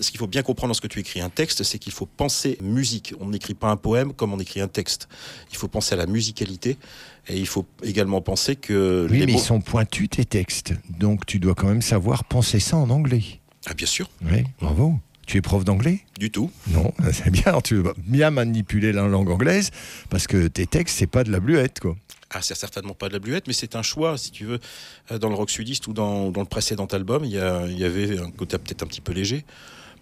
Ce 0.00 0.10
qu'il 0.10 0.18
faut 0.18 0.26
bien 0.26 0.42
comprendre 0.42 0.70
lorsque 0.70 0.88
tu 0.88 0.98
écris 0.98 1.20
un 1.20 1.28
texte, 1.28 1.62
c'est 1.62 1.78
qu'il 1.78 1.92
faut 1.92 2.06
penser 2.06 2.58
musique. 2.60 3.14
On 3.20 3.28
n'écrit 3.28 3.54
pas 3.54 3.68
un 3.68 3.76
poème 3.76 4.12
comme 4.12 4.32
on 4.32 4.40
écrit 4.40 4.60
un 4.60 4.66
texte. 4.66 5.08
Il 5.52 5.56
faut 5.56 5.68
penser 5.68 5.94
à 5.94 5.98
la 5.98 6.06
musicalité 6.06 6.78
et 7.28 7.38
il 7.38 7.46
faut 7.46 7.64
également 7.84 8.20
penser 8.20 8.56
que 8.56 9.06
Oui, 9.08 9.20
les 9.20 9.26
mais 9.26 9.32
mots. 9.34 9.38
ils 9.38 9.40
sont 9.44 9.60
pointus 9.60 10.10
tes 10.10 10.24
textes. 10.24 10.72
Donc 10.98 11.24
tu 11.24 11.38
dois 11.38 11.54
quand 11.54 11.68
même 11.68 11.80
savoir 11.82 12.24
penser 12.24 12.58
ça 12.58 12.76
en 12.76 12.90
anglais. 12.90 13.22
Ah, 13.66 13.74
bien 13.74 13.86
sûr, 13.86 14.10
Oui, 14.28 14.42
bravo. 14.60 14.98
Tu 15.28 15.36
es 15.36 15.42
prof 15.42 15.64
d'anglais? 15.64 16.00
Du 16.18 16.32
tout. 16.32 16.50
Non, 16.72 16.92
c'est 17.12 17.30
bien. 17.30 17.60
Tu 17.62 17.76
vas 17.76 17.92
bien 17.98 18.30
manipuler 18.32 18.90
la 18.90 19.06
langue 19.06 19.30
anglaise 19.30 19.70
parce 20.10 20.26
que 20.26 20.48
tes 20.48 20.66
textes, 20.66 20.98
c'est 20.98 21.06
pas 21.06 21.22
de 21.22 21.30
la 21.30 21.38
bluette, 21.38 21.78
quoi. 21.78 21.94
Ah, 22.30 22.42
c'est 22.42 22.54
certainement 22.54 22.94
pas 22.94 23.08
de 23.08 23.14
la 23.14 23.20
bluette, 23.20 23.46
mais 23.46 23.54
c'est 23.54 23.74
un 23.74 23.82
choix, 23.82 24.18
si 24.18 24.30
tu 24.30 24.44
veux. 24.44 24.58
Euh, 25.10 25.18
Dans 25.18 25.28
le 25.28 25.34
rock 25.34 25.50
sudiste 25.50 25.86
ou 25.86 25.94
dans, 25.94 26.30
dans 26.30 26.42
le 26.42 26.46
précédent 26.46 26.86
album, 26.86 27.24
il 27.24 27.30
y, 27.30 27.38
avait 27.38 28.18
un 28.18 28.30
côté 28.30 28.58
peut-être 28.58 28.82
un 28.82 28.86
petit 28.86 29.00
peu 29.00 29.12
léger. 29.12 29.44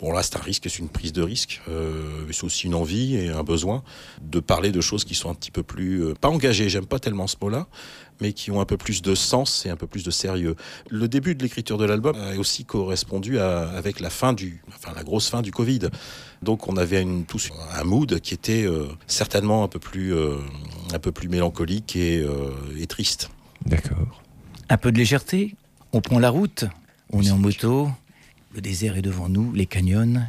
Bon, 0.01 0.13
là, 0.13 0.23
c'est 0.23 0.37
un 0.37 0.41
risque, 0.41 0.65
c'est 0.69 0.81
une 0.81 0.89
prise 0.89 1.13
de 1.13 1.23
risque. 1.23 1.63
Euh, 1.69 2.27
c'est 2.31 2.45
aussi 2.45 2.67
une 2.67 2.75
envie 2.75 3.17
et 3.17 3.31
un 3.31 3.45
besoin 3.45 3.83
de 4.21 4.41
parler 4.41 4.71
de 4.73 4.81
choses 4.81 5.05
qui 5.05 5.15
sont 5.15 5.31
un 5.31 5.35
petit 5.35 5.53
peu 5.53 5.63
plus. 5.63 6.05
euh, 6.05 6.15
pas 6.15 6.29
engagées, 6.29 6.69
j'aime 6.69 6.85
pas 6.85 6.99
tellement 6.99 7.29
ce 7.29 7.37
mot-là, 7.41 7.67
mais 8.21 8.33
qui 8.33 8.51
ont 8.51 8.61
un 8.61 8.67
peu 8.67 8.77
plus 8.77 9.01
de 9.03 9.15
sens 9.15 9.65
et 9.65 9.71
un 9.71 9.77
peu 9.77 9.87
plus 9.87 10.03
de 10.03 10.11
sérieux. 10.11 10.57
Le 10.91 11.09
début 11.09 11.35
de 11.35 11.43
l'écriture 11.43 11.79
de 11.79 11.85
l'album 11.85 12.17
a 12.17 12.37
aussi 12.39 12.65
correspondu 12.65 13.39
avec 13.39 14.01
la 14.01 14.11
fin 14.11 14.33
du. 14.33 14.63
Enfin, 14.69 14.93
la 14.95 15.05
grosse 15.05 15.31
fin 15.31 15.43
du 15.43 15.53
Covid. 15.53 15.89
Donc, 16.43 16.69
on 16.69 16.77
avait 16.77 17.03
une, 17.03 17.25
tous 17.25 17.51
un 17.75 17.85
mood 17.85 18.21
qui 18.21 18.35
était 18.35 18.65
euh, 18.65 18.87
certainement 19.07 19.65
un 19.65 19.69
peu 19.69 19.79
plus, 19.79 20.15
euh, 20.15 20.37
un 20.93 20.99
peu 20.99 21.13
plus 21.13 21.29
mélancolique 21.29 21.97
et, 21.97 22.21
euh, 22.21 22.51
et 22.79 22.87
triste. 22.87 23.31
D'accord. 23.65 24.23
Un 24.69 24.77
peu 24.77 24.93
de 24.93 24.99
légèreté, 24.99 25.55
on 25.93 26.01
prend 26.01 26.19
la 26.19 26.31
route, 26.31 26.65
on 27.13 27.23
est 27.23 27.31
en 27.31 27.39
moto, 27.39 27.89
le 28.55 28.61
désert 28.61 28.97
est 28.97 29.03
devant 29.03 29.29
nous, 29.29 29.53
les 29.53 29.67
canyons. 29.67 30.23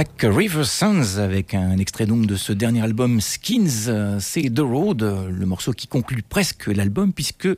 Black 0.00 0.34
River 0.34 0.64
Sons 0.64 1.18
avec 1.18 1.52
un 1.52 1.76
extrait 1.76 2.06
donc 2.06 2.24
de 2.24 2.34
ce 2.34 2.54
dernier 2.54 2.80
album 2.80 3.20
Skins, 3.20 4.18
c'est 4.18 4.48
The 4.48 4.60
Road, 4.60 5.02
le 5.02 5.44
morceau 5.44 5.74
qui 5.74 5.88
conclut 5.88 6.22
presque 6.22 6.68
l'album 6.68 7.12
puisque 7.12 7.48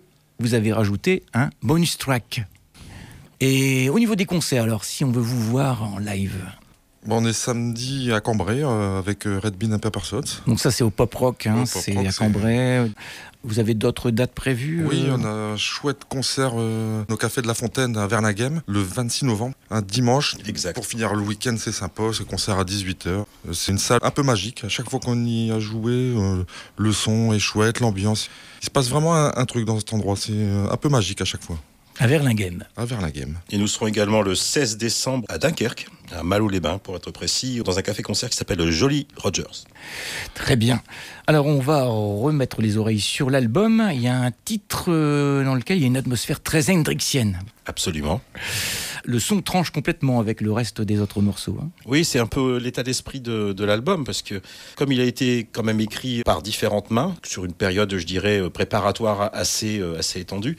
vous 0.40 0.54
avez 0.54 0.72
rajouté 0.72 1.22
un 1.34 1.50
bonus 1.62 1.98
track. 1.98 2.44
Et 3.38 3.88
au 3.90 3.98
niveau 4.00 4.16
des 4.16 4.24
concerts, 4.24 4.64
alors 4.64 4.82
si 4.82 5.04
on 5.04 5.12
veut 5.12 5.22
vous 5.22 5.40
voir 5.40 5.84
en 5.84 5.98
live, 5.98 6.44
on 7.08 7.24
est 7.24 7.32
samedi 7.32 8.12
à 8.12 8.20
Cambrai 8.20 8.64
euh, 8.64 8.98
avec 8.98 9.24
euh, 9.26 9.38
Red 9.38 9.54
Bean 9.54 9.72
and 9.74 9.78
Pepper 9.78 10.00
Salt. 10.02 10.42
donc 10.48 10.58
ça 10.58 10.72
c'est 10.72 10.82
au 10.82 10.90
Pop 10.90 11.14
Rock, 11.14 11.46
hein, 11.46 11.64
c'est 11.64 11.96
à 11.96 12.12
Cambrai. 12.12 12.90
Vous 13.44 13.58
avez 13.58 13.74
d'autres 13.74 14.10
dates 14.10 14.34
prévues 14.34 14.86
Oui, 14.86 15.04
euh 15.06 15.16
on 15.18 15.24
a 15.24 15.28
un 15.28 15.56
chouette 15.56 16.02
concert 16.08 16.52
euh, 16.54 17.04
au 17.10 17.16
Café 17.16 17.42
de 17.42 17.46
la 17.46 17.54
Fontaine 17.54 17.96
à 17.96 18.06
Vernaghem 18.06 18.62
le 18.66 18.80
26 18.80 19.24
novembre, 19.24 19.54
un 19.70 19.82
dimanche. 19.82 20.36
Exact. 20.46 20.74
Pour 20.74 20.86
finir 20.86 21.14
le 21.14 21.22
week-end, 21.22 21.56
c'est 21.58 21.72
sympa, 21.72 22.04
c'est 22.12 22.26
concert 22.26 22.58
à 22.58 22.64
18h. 22.64 23.24
C'est 23.52 23.72
une 23.72 23.78
salle 23.78 24.00
un 24.02 24.10
peu 24.10 24.22
magique. 24.22 24.62
À 24.64 24.68
chaque 24.68 24.88
fois 24.88 25.00
qu'on 25.00 25.24
y 25.24 25.50
a 25.50 25.58
joué, 25.58 25.92
euh, 25.92 26.44
le 26.76 26.92
son 26.92 27.32
est 27.32 27.40
chouette, 27.40 27.80
l'ambiance. 27.80 28.30
Il 28.62 28.66
se 28.66 28.70
passe 28.70 28.88
vraiment 28.88 29.14
un, 29.16 29.32
un 29.34 29.44
truc 29.44 29.64
dans 29.64 29.78
cet 29.78 29.92
endroit. 29.92 30.14
C'est 30.16 30.32
euh, 30.32 30.70
un 30.70 30.76
peu 30.76 30.88
magique 30.88 31.20
à 31.20 31.24
chaque 31.24 31.42
fois. 31.42 31.58
À 31.98 32.06
Verlingen. 32.06 32.66
À 32.76 32.84
Vernaghem. 32.84 33.38
Et 33.50 33.58
nous 33.58 33.68
serons 33.68 33.86
également 33.86 34.22
le 34.22 34.34
16 34.34 34.76
décembre 34.76 35.24
à 35.28 35.38
Dunkerque, 35.38 35.86
à 36.10 36.22
Malo-les-Bains 36.22 36.78
pour 36.78 36.96
être 36.96 37.10
précis, 37.10 37.60
dans 37.64 37.78
un 37.78 37.82
café-concert 37.82 38.30
qui 38.30 38.36
s'appelle 38.36 38.58
le 38.58 38.70
Jolly 38.70 39.06
Rogers. 39.16 39.64
Très 40.34 40.56
bien. 40.56 40.82
Alors 41.26 41.46
on 41.46 41.60
va 41.60 41.84
remettre 41.84 42.60
les 42.62 42.76
oreilles 42.78 42.98
sur 43.00 43.30
l'album. 43.30 43.88
Il 43.94 44.00
y 44.00 44.08
a 44.08 44.16
un 44.18 44.30
titre 44.44 44.86
euh, 44.88 45.44
dans 45.44 45.54
lequel 45.54 45.76
il 45.76 45.80
y 45.82 45.84
a 45.84 45.86
une 45.86 45.96
atmosphère 45.96 46.42
très 46.42 46.70
hendrixienne. 46.70 47.38
Absolument. 47.66 48.20
Le 49.04 49.20
son 49.20 49.40
tranche 49.42 49.70
complètement 49.70 50.18
avec 50.18 50.40
le 50.40 50.50
reste 50.52 50.80
des 50.80 50.98
autres 50.98 51.20
morceaux. 51.20 51.58
hein. 51.62 51.68
Oui, 51.86 52.04
c'est 52.04 52.18
un 52.18 52.26
peu 52.26 52.56
l'état 52.56 52.82
d'esprit 52.82 53.20
de, 53.20 53.52
de 53.52 53.64
l'album, 53.64 54.04
parce 54.04 54.22
que 54.22 54.40
comme 54.76 54.90
il 54.92 55.00
a 55.00 55.04
été 55.04 55.46
quand 55.52 55.62
même 55.62 55.80
écrit 55.80 56.22
par 56.24 56.42
différentes 56.42 56.90
mains, 56.90 57.14
sur 57.22 57.44
une 57.44 57.52
période, 57.52 57.94
je 57.96 58.06
dirais, 58.06 58.40
euh, 58.40 58.50
préparatoire 58.50 59.30
assez, 59.34 59.78
euh, 59.78 59.98
assez 59.98 60.20
étendue, 60.20 60.56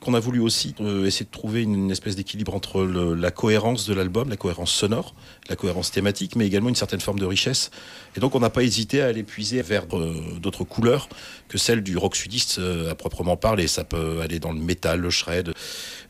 qu'on 0.00 0.14
a 0.14 0.20
voulu 0.20 0.40
aussi 0.40 0.74
euh, 0.80 1.04
essayer 1.04 1.26
de 1.26 1.30
trouver 1.30 1.62
une 1.62 1.90
espèce 1.90 2.16
d'équilibre 2.16 2.54
entre 2.54 2.82
la 2.82 3.30
cohérence 3.30 3.86
de 3.86 3.94
l'album, 3.94 4.30
la 4.30 4.36
cohérence 4.36 4.72
sonore, 4.72 5.14
la 5.48 5.56
cohérence 5.56 5.90
thématique, 5.90 6.36
mais 6.36 6.46
également 6.46 6.70
une 6.70 6.74
certaine 6.74 7.00
forme 7.00 7.18
de 7.18 7.26
richesse. 7.26 7.70
Et 8.16 8.20
donc 8.20 8.34
on 8.34 8.40
n'a 8.40 8.50
pas 8.50 8.62
hésité 8.62 9.02
à 9.02 9.06
aller 9.06 9.22
puiser 9.22 9.60
vers 9.62 9.84
euh, 9.92 10.14
d'autres 10.40 10.64
couleurs 10.64 11.08
que 11.48 11.58
celles 11.58 11.82
du 11.82 11.96
rock 11.98 12.16
sudiste 12.16 12.58
euh, 12.58 12.90
à 12.90 12.94
proprement 12.94 13.36
parler. 13.36 13.66
Ça 13.68 13.84
peut 13.84 14.20
aller 14.22 14.38
dans 14.38 14.52
le 14.52 14.60
métal, 14.60 15.00
le 15.00 15.10
shred. 15.10 15.52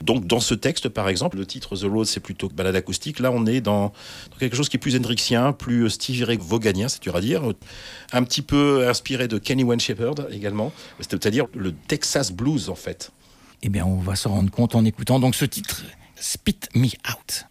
Donc 0.03 0.27
dans 0.27 0.41
ce 0.41 0.55
texte, 0.55 0.89
par 0.89 1.09
exemple, 1.09 1.37
le 1.37 1.47
titre 1.47 1.77
The 1.77 1.85
Road, 1.85 2.07
c'est 2.07 2.21
plutôt 2.21 2.49
balade 2.49 2.77
acoustique. 2.77 3.19
Là, 3.19 3.33
on 3.33 3.45
est 3.47 3.61
dans, 3.61 3.93
quelque 4.39 4.57
chose 4.57 4.69
qui 4.69 4.77
est 4.77 4.81
plus 4.81 4.97
hendrixien, 4.97 5.53
plus 5.53 5.91
Stevie 5.91 6.25
Ray 6.25 6.39
Vauganien, 6.41 6.89
c'est 6.89 7.03
dur 7.03 7.17
à 7.17 7.21
dire. 7.21 7.43
Un 8.13 8.23
petit 8.23 8.43
peu 8.43 8.89
inspiré 8.89 9.27
de 9.27 9.39
Kenny 9.39 9.65
Wayne 9.65 9.81
Shepherd 9.81 10.29
également. 10.31 10.73
C'est-à-dire 11.01 11.47
le 11.55 11.73
Texas 11.73 12.33
Blues, 12.33 12.69
en 12.69 12.75
fait. 12.77 13.11
Eh 13.63 13.69
bien, 13.69 13.85
on 13.85 13.97
va 13.97 14.17
s'en 14.17 14.31
rendre 14.31 14.51
compte 14.51 14.75
en 14.75 14.85
écoutant 14.85 15.21
donc 15.21 15.35
ce 15.35 15.45
titre, 15.45 15.85
Spit 16.17 16.61
Me 16.75 16.89
Out. 17.11 17.47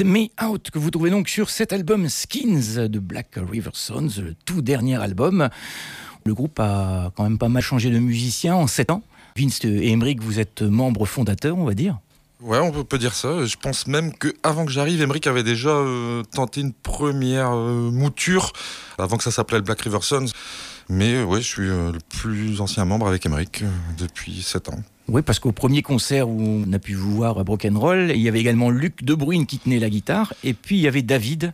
Me 0.00 0.28
Out, 0.42 0.70
que 0.70 0.78
vous 0.78 0.90
trouvez 0.90 1.10
donc 1.10 1.28
sur 1.28 1.50
cet 1.50 1.72
album 1.72 2.08
Skins 2.08 2.88
de 2.88 2.98
Black 2.98 3.36
River 3.36 3.70
Sons, 3.74 4.08
le 4.18 4.34
tout 4.44 4.62
dernier 4.62 5.00
album. 5.00 5.48
Le 6.24 6.34
groupe 6.34 6.58
a 6.60 7.12
quand 7.14 7.24
même 7.24 7.38
pas 7.38 7.48
mal 7.48 7.62
changé 7.62 7.90
de 7.90 7.98
musicien 7.98 8.54
en 8.54 8.66
7 8.66 8.90
ans. 8.90 9.02
Vince 9.36 9.64
et 9.64 9.90
Emmerich, 9.90 10.20
vous 10.22 10.40
êtes 10.40 10.62
membres 10.62 11.06
fondateurs, 11.06 11.58
on 11.58 11.64
va 11.64 11.74
dire. 11.74 11.98
Ouais, 12.40 12.58
on 12.58 12.72
peut, 12.84 12.98
dire 12.98 13.14
ça. 13.14 13.44
Je 13.44 13.56
pense 13.56 13.86
même 13.86 14.12
que 14.12 14.34
avant 14.42 14.64
que 14.64 14.72
j'arrive, 14.72 15.00
Emmerich 15.00 15.26
avait 15.28 15.44
déjà 15.44 15.70
euh, 15.70 16.24
tenté 16.24 16.60
une 16.60 16.72
première 16.72 17.52
euh, 17.54 17.90
mouture, 17.90 18.52
avant 18.98 19.16
que 19.16 19.22
ça 19.22 19.30
s'appelait 19.30 19.60
Black 19.60 19.80
River 19.82 20.00
Sons. 20.02 20.26
Mais 20.88 21.14
euh, 21.14 21.24
ouais, 21.24 21.40
je 21.40 21.46
suis 21.46 21.66
le 21.66 21.98
plus 22.08 22.60
ancien 22.60 22.84
membre 22.84 23.06
avec 23.06 23.24
Emmerich 23.26 23.62
depuis 23.96 24.42
7 24.42 24.70
ans. 24.70 24.82
Oui, 25.08 25.22
parce 25.22 25.38
qu'au 25.38 25.52
premier 25.52 25.82
concert 25.82 26.28
où 26.28 26.40
on 26.40 26.72
a 26.72 26.78
pu 26.78 26.94
vous 26.94 27.14
voir 27.14 27.38
à 27.38 27.44
Roll, 27.74 28.12
il 28.14 28.20
y 28.20 28.28
avait 28.28 28.40
également 28.40 28.70
Luc 28.70 29.04
Debruyne 29.04 29.46
qui 29.46 29.58
tenait 29.58 29.80
la 29.80 29.90
guitare, 29.90 30.32
et 30.44 30.54
puis 30.54 30.76
il 30.76 30.82
y 30.82 30.88
avait 30.88 31.02
David 31.02 31.52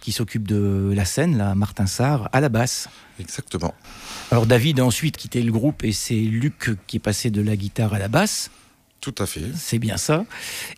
qui 0.00 0.12
s'occupe 0.12 0.46
de 0.46 0.92
la 0.94 1.04
scène, 1.04 1.36
là, 1.36 1.54
Martin 1.54 1.86
Sarr, 1.86 2.28
à 2.32 2.40
la 2.40 2.48
basse. 2.48 2.88
Exactement. 3.18 3.74
Alors 4.30 4.46
David 4.46 4.80
a 4.80 4.84
ensuite 4.84 5.16
quitté 5.16 5.42
le 5.42 5.52
groupe 5.52 5.84
et 5.84 5.92
c'est 5.92 6.14
Luc 6.14 6.70
qui 6.86 6.96
est 6.96 7.00
passé 7.00 7.30
de 7.30 7.42
la 7.42 7.56
guitare 7.56 7.92
à 7.94 7.98
la 7.98 8.08
basse. 8.08 8.50
Tout 9.00 9.14
à 9.18 9.26
fait. 9.26 9.42
C'est 9.54 9.78
bien 9.78 9.96
ça. 9.96 10.24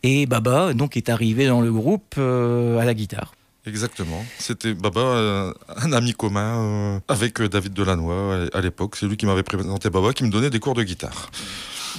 Et 0.02 0.26
Baba 0.26 0.74
donc 0.74 0.96
est 0.96 1.08
arrivé 1.08 1.46
dans 1.46 1.60
le 1.60 1.72
groupe 1.72 2.14
euh, 2.18 2.78
à 2.78 2.84
la 2.84 2.94
guitare. 2.94 3.34
Exactement. 3.66 4.24
C'était 4.38 4.74
Baba, 4.74 5.00
euh, 5.00 5.52
un 5.76 5.92
ami 5.92 6.14
commun 6.14 6.96
euh, 6.96 7.00
avec 7.08 7.40
David 7.40 7.72
Delannoy 7.74 8.48
à 8.52 8.60
l'époque. 8.60 8.96
C'est 8.96 9.06
lui 9.06 9.16
qui 9.16 9.26
m'avait 9.26 9.44
présenté 9.44 9.88
Baba, 9.88 10.12
qui 10.12 10.24
me 10.24 10.30
donnait 10.30 10.50
des 10.50 10.58
cours 10.58 10.74
de 10.74 10.82
guitare. 10.82 11.30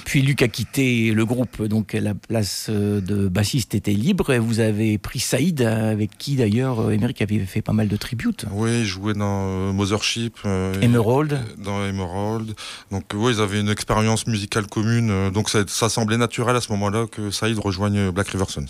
Puis 0.04 0.22
Luc 0.22 0.42
a 0.42 0.48
quitté 0.48 1.10
le 1.12 1.24
groupe, 1.24 1.62
donc 1.62 1.92
la 1.92 2.14
place 2.14 2.66
euh, 2.70 3.00
de 3.00 3.28
bassiste 3.28 3.74
était 3.74 3.92
libre. 3.92 4.32
Et 4.32 4.38
vous 4.38 4.60
avez 4.60 4.98
pris 4.98 5.20
Saïd, 5.20 5.62
avec 5.62 6.16
qui 6.18 6.36
d'ailleurs 6.36 6.90
Emmerich 6.90 7.22
avait 7.22 7.40
fait 7.40 7.62
pas 7.62 7.72
mal 7.72 7.88
de 7.88 7.96
tributes. 7.96 8.46
Oui, 8.52 8.80
il 8.80 8.84
jouait 8.84 9.14
dans 9.14 9.46
euh, 9.48 9.72
Mothership. 9.72 10.36
Euh, 10.44 10.80
Emerald. 10.80 11.40
Dans 11.58 11.84
Emerald. 11.84 12.54
Donc 12.90 13.04
oui, 13.14 13.34
ils 13.34 13.40
avaient 13.40 13.60
une 13.60 13.70
expérience 13.70 14.26
musicale 14.26 14.66
commune. 14.66 15.30
donc 15.30 15.48
ça, 15.48 15.64
ça 15.66 15.88
semblait 15.88 16.16
naturel 16.16 16.56
à 16.56 16.60
ce 16.60 16.70
moment-là 16.72 17.06
que 17.06 17.30
Saïd 17.30 17.58
rejoigne 17.58 18.10
Black 18.10 18.28
River 18.28 18.46
Sons. 18.48 18.66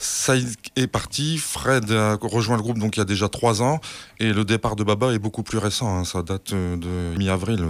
Saïd 0.00 0.48
est 0.76 0.86
parti, 0.86 1.38
Fred 1.38 1.90
a 1.90 2.16
rejoint 2.20 2.56
le 2.56 2.62
groupe 2.62 2.78
donc 2.78 2.96
il 2.96 3.00
y 3.00 3.02
a 3.02 3.04
déjà 3.04 3.28
trois 3.28 3.62
ans, 3.62 3.80
et 4.20 4.32
le 4.32 4.44
départ 4.44 4.76
de 4.76 4.84
Baba 4.84 5.12
est 5.12 5.18
beaucoup 5.18 5.42
plus 5.42 5.58
récent, 5.58 5.98
hein. 5.98 6.04
ça 6.04 6.22
date 6.22 6.52
euh, 6.52 6.76
de 6.76 7.18
mi-avril. 7.18 7.64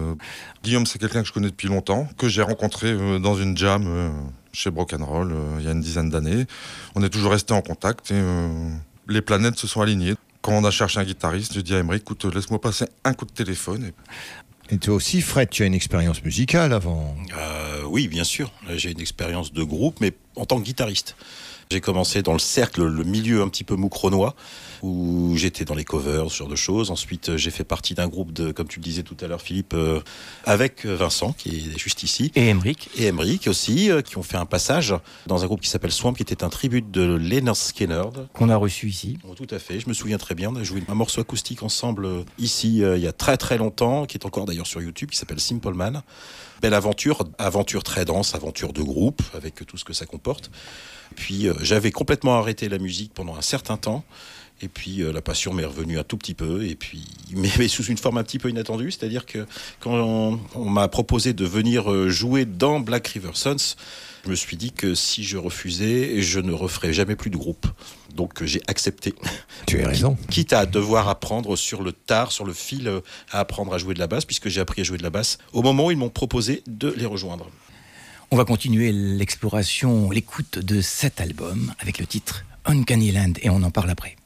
Guillaume, 0.62 0.84
c'est 0.84 0.98
quelqu'un 0.98 1.22
que 1.22 1.28
je 1.28 1.32
connais 1.32 1.48
depuis 1.48 1.68
longtemps, 1.68 2.06
que 2.18 2.28
j'ai 2.28 2.42
rencontré 2.42 2.88
euh, 2.88 3.18
dans 3.18 3.34
une 3.34 3.56
jam 3.56 3.84
euh, 3.86 4.10
chez 4.52 4.70
Broken 4.70 5.02
Roll 5.02 5.34
il 5.58 5.64
y 5.64 5.68
a 5.68 5.72
une 5.72 5.80
dizaine 5.80 6.10
d'années. 6.10 6.46
On 6.94 7.02
est 7.02 7.08
toujours 7.08 7.32
resté 7.32 7.54
en 7.54 7.62
contact 7.62 8.10
et 8.10 8.22
les 9.08 9.22
planètes 9.22 9.58
se 9.58 9.66
sont 9.66 9.80
alignées. 9.80 10.14
Quand 10.42 10.52
on 10.52 10.64
a 10.64 10.70
cherché 10.70 11.00
un 11.00 11.04
guitariste, 11.04 11.54
je 11.54 11.60
dis 11.60 11.74
à 11.74 11.78
Emery, 11.78 11.98
écoute, 11.98 12.24
laisse-moi 12.24 12.60
passer 12.60 12.86
un 13.04 13.14
coup 13.14 13.24
de 13.24 13.32
téléphone. 13.32 13.90
Et... 14.70 14.74
et 14.74 14.78
toi 14.78 14.94
aussi, 14.94 15.20
Fred, 15.22 15.48
tu 15.50 15.62
as 15.62 15.66
une 15.66 15.74
expérience 15.74 16.22
musicale 16.22 16.72
avant? 16.72 17.16
Oui, 17.86 18.08
bien 18.08 18.24
sûr. 18.24 18.52
J'ai 18.74 18.90
une 18.90 19.00
expérience 19.00 19.52
de 19.52 19.62
groupe, 19.62 19.98
mais 20.00 20.12
en 20.36 20.44
tant 20.44 20.58
que 20.58 20.64
guitariste. 20.64 21.16
J'ai 21.70 21.82
commencé 21.82 22.22
dans 22.22 22.32
le 22.32 22.38
cercle, 22.38 22.82
le 22.86 23.04
milieu 23.04 23.42
un 23.42 23.48
petit 23.48 23.64
peu 23.64 23.76
moucronois, 23.76 24.34
où 24.82 25.34
j'étais 25.36 25.66
dans 25.66 25.74
les 25.74 25.84
covers, 25.84 26.30
ce 26.30 26.38
genre 26.38 26.48
de 26.48 26.56
choses. 26.56 26.90
Ensuite, 26.90 27.36
j'ai 27.36 27.50
fait 27.50 27.64
partie 27.64 27.94
d'un 27.94 28.08
groupe 28.08 28.32
de, 28.32 28.52
comme 28.52 28.68
tu 28.68 28.78
le 28.78 28.84
disais 28.84 29.02
tout 29.02 29.16
à 29.20 29.26
l'heure, 29.26 29.42
Philippe, 29.42 29.74
euh, 29.74 30.00
avec 30.44 30.86
Vincent, 30.86 31.32
qui 31.32 31.50
est 31.50 31.78
juste 31.78 32.02
ici. 32.02 32.32
Et 32.36 32.48
Emric. 32.48 32.88
Et 32.96 33.08
Emric 33.08 33.48
aussi, 33.48 33.90
euh, 33.90 34.00
qui 34.00 34.16
ont 34.16 34.22
fait 34.22 34.38
un 34.38 34.46
passage 34.46 34.94
dans 35.26 35.44
un 35.44 35.46
groupe 35.46 35.60
qui 35.60 35.68
s'appelle 35.68 35.92
Swamp, 35.92 36.14
qui 36.14 36.22
était 36.22 36.42
un 36.42 36.48
tribute 36.48 36.90
de 36.90 37.02
Leonard 37.02 37.56
Skinner. 37.56 38.04
Qu'on 38.32 38.48
a 38.48 38.56
reçu 38.56 38.88
ici. 38.88 39.18
Oh, 39.28 39.34
tout 39.34 39.52
à 39.54 39.58
fait, 39.58 39.78
je 39.78 39.88
me 39.88 39.94
souviens 39.94 40.16
très 40.16 40.34
bien. 40.34 40.50
On 40.50 40.56
a 40.56 40.62
joué 40.62 40.82
un 40.88 40.94
morceau 40.94 41.20
acoustique 41.20 41.62
ensemble 41.62 42.06
euh, 42.06 42.22
ici, 42.38 42.78
il 42.78 43.02
y 43.02 43.06
a 43.06 43.12
très 43.12 43.36
très 43.36 43.58
longtemps, 43.58 44.06
qui 44.06 44.16
est 44.16 44.24
encore 44.24 44.46
d'ailleurs 44.46 44.66
sur 44.66 44.80
YouTube, 44.80 45.10
qui 45.10 45.18
s'appelle 45.18 45.40
Simple 45.40 45.74
Man. 45.74 46.02
Belle 46.60 46.74
aventure, 46.74 47.28
aventure 47.38 47.82
très 47.84 48.04
dense, 48.04 48.34
aventure 48.34 48.72
de 48.72 48.82
groupe, 48.82 49.22
avec 49.34 49.66
tout 49.66 49.76
ce 49.76 49.84
que 49.84 49.92
ça 49.92 50.06
comporte. 50.06 50.50
Puis 51.16 51.48
euh, 51.48 51.54
j'avais 51.62 51.90
complètement 51.90 52.38
arrêté 52.38 52.68
la 52.68 52.78
musique 52.78 53.14
pendant 53.14 53.36
un 53.36 53.42
certain 53.42 53.76
temps. 53.76 54.04
Et 54.60 54.68
puis 54.68 55.02
euh, 55.02 55.12
la 55.12 55.22
passion 55.22 55.52
m'est 55.52 55.64
revenue 55.64 55.98
un 55.98 56.04
tout 56.04 56.16
petit 56.16 56.34
peu, 56.34 56.64
et 56.64 56.74
puis 56.74 57.04
mais, 57.32 57.68
sous 57.68 57.84
une 57.84 57.96
forme 57.96 58.18
un 58.18 58.24
petit 58.24 58.38
peu 58.38 58.50
inattendue, 58.50 58.90
c'est-à-dire 58.90 59.24
que 59.24 59.46
quand 59.80 59.92
on, 60.54 60.64
m'a 60.64 60.88
proposé 60.88 61.32
de 61.32 61.44
venir 61.44 61.92
euh, 61.92 62.08
jouer 62.08 62.44
dans 62.44 62.80
Black 62.80 63.06
River 63.08 63.30
Sons, 63.34 63.76
je 64.24 64.30
me 64.30 64.34
suis 64.34 64.56
dit 64.56 64.72
que 64.72 64.94
si 64.94 65.22
je 65.22 65.36
refusais, 65.36 66.20
je 66.22 66.40
ne 66.40 66.52
referais 66.52 66.92
jamais 66.92 67.14
plus 67.14 67.30
de 67.30 67.36
groupe. 67.36 67.66
Donc 68.14 68.42
j'ai 68.44 68.60
accepté. 68.66 69.14
Tu 69.66 69.82
as 69.82 69.88
raison. 69.88 70.16
Quitte 70.30 70.52
à 70.52 70.66
devoir 70.66 71.08
apprendre 71.08 71.56
sur 71.56 71.82
le 71.82 71.92
tard, 71.92 72.32
sur 72.32 72.44
le 72.44 72.52
fil, 72.52 72.90
à 73.30 73.40
apprendre 73.40 73.74
à 73.74 73.78
jouer 73.78 73.94
de 73.94 73.98
la 73.98 74.06
basse, 74.06 74.24
puisque 74.24 74.48
j'ai 74.48 74.60
appris 74.60 74.80
à 74.80 74.84
jouer 74.84 74.98
de 74.98 75.02
la 75.02 75.10
basse 75.10 75.38
au 75.52 75.62
moment 75.62 75.86
où 75.86 75.90
ils 75.90 75.96
m'ont 75.96 76.08
proposé 76.08 76.62
de 76.66 76.88
les 76.96 77.06
rejoindre. 77.06 77.50
On 78.30 78.36
va 78.36 78.44
continuer 78.44 78.92
l'exploration, 78.92 80.10
l'écoute 80.10 80.58
de 80.58 80.82
cet 80.82 81.20
album 81.20 81.72
avec 81.78 81.98
le 81.98 82.06
titre 82.06 82.44
Uncanny 82.66 83.10
Land 83.12 83.34
et 83.40 83.48
on 83.48 83.62
en 83.62 83.70
parle 83.70 83.88
après. 83.88 84.16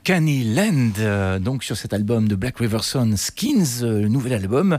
Uncanny 0.00 0.54
Land, 0.54 0.92
euh, 0.98 1.38
donc 1.38 1.62
sur 1.62 1.76
cet 1.76 1.92
album 1.92 2.26
de 2.26 2.34
Black 2.34 2.56
River 2.56 2.78
Sun, 2.80 3.18
Skins, 3.18 3.82
euh, 3.82 4.00
le 4.00 4.08
nouvel 4.08 4.32
album. 4.32 4.78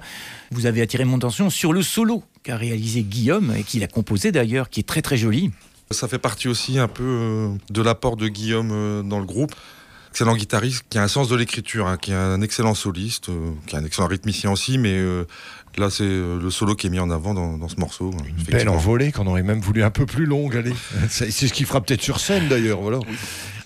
Vous 0.49 0.65
avez 0.65 0.81
attiré 0.81 1.05
mon 1.05 1.17
attention 1.17 1.51
sur 1.51 1.73
le 1.73 1.83
solo 1.83 2.23
qu'a 2.41 2.57
réalisé 2.57 3.03
Guillaume 3.03 3.53
et 3.55 3.61
qu'il 3.61 3.83
a 3.83 3.87
composé 3.87 4.31
d'ailleurs, 4.31 4.71
qui 4.71 4.79
est 4.79 4.83
très 4.83 5.03
très 5.03 5.17
joli. 5.17 5.51
Ça 5.91 6.07
fait 6.07 6.17
partie 6.17 6.47
aussi 6.47 6.79
un 6.79 6.87
peu 6.87 7.03
euh, 7.03 7.49
de 7.69 7.81
l'apport 7.83 8.17
de 8.17 8.27
Guillaume 8.29 9.07
dans 9.07 9.19
le 9.19 9.25
groupe. 9.25 9.53
Excellent 10.09 10.35
guitariste 10.35 10.85
qui 10.89 10.97
a 10.97 11.03
un 11.03 11.07
sens 11.07 11.29
de 11.29 11.35
l'écriture, 11.35 11.85
hein, 11.85 11.97
qui 11.97 12.11
est 12.11 12.15
un 12.15 12.41
excellent 12.41 12.73
soliste, 12.73 13.29
qui 13.67 13.75
est 13.75 13.77
un 13.77 13.85
excellent 13.85 14.07
rythmicien 14.07 14.51
aussi, 14.51 14.79
mais 14.79 14.99
là 15.77 15.89
c'est 15.89 16.03
euh, 16.03 16.39
le 16.39 16.49
solo 16.49 16.75
qui 16.75 16.87
est 16.87 16.89
mis 16.89 16.99
en 16.99 17.09
avant 17.09 17.33
dans, 17.33 17.57
dans 17.57 17.67
ce 17.67 17.77
morceau. 17.77 18.11
Une 18.27 18.43
belle 18.45 18.69
envolée 18.69 19.11
qu'on 19.11 19.27
aurait 19.27 19.43
même 19.43 19.61
voulu 19.61 19.83
un 19.83 19.91
peu 19.91 20.05
plus 20.05 20.25
longue, 20.25 20.55
allez. 20.55 20.73
C'est 21.09 21.31
ce 21.31 21.53
qu'il 21.53 21.65
fera 21.65 21.81
peut-être 21.81 22.01
sur 22.01 22.19
scène 22.19 22.47
d'ailleurs, 22.47 22.81
voilà. 22.81 22.99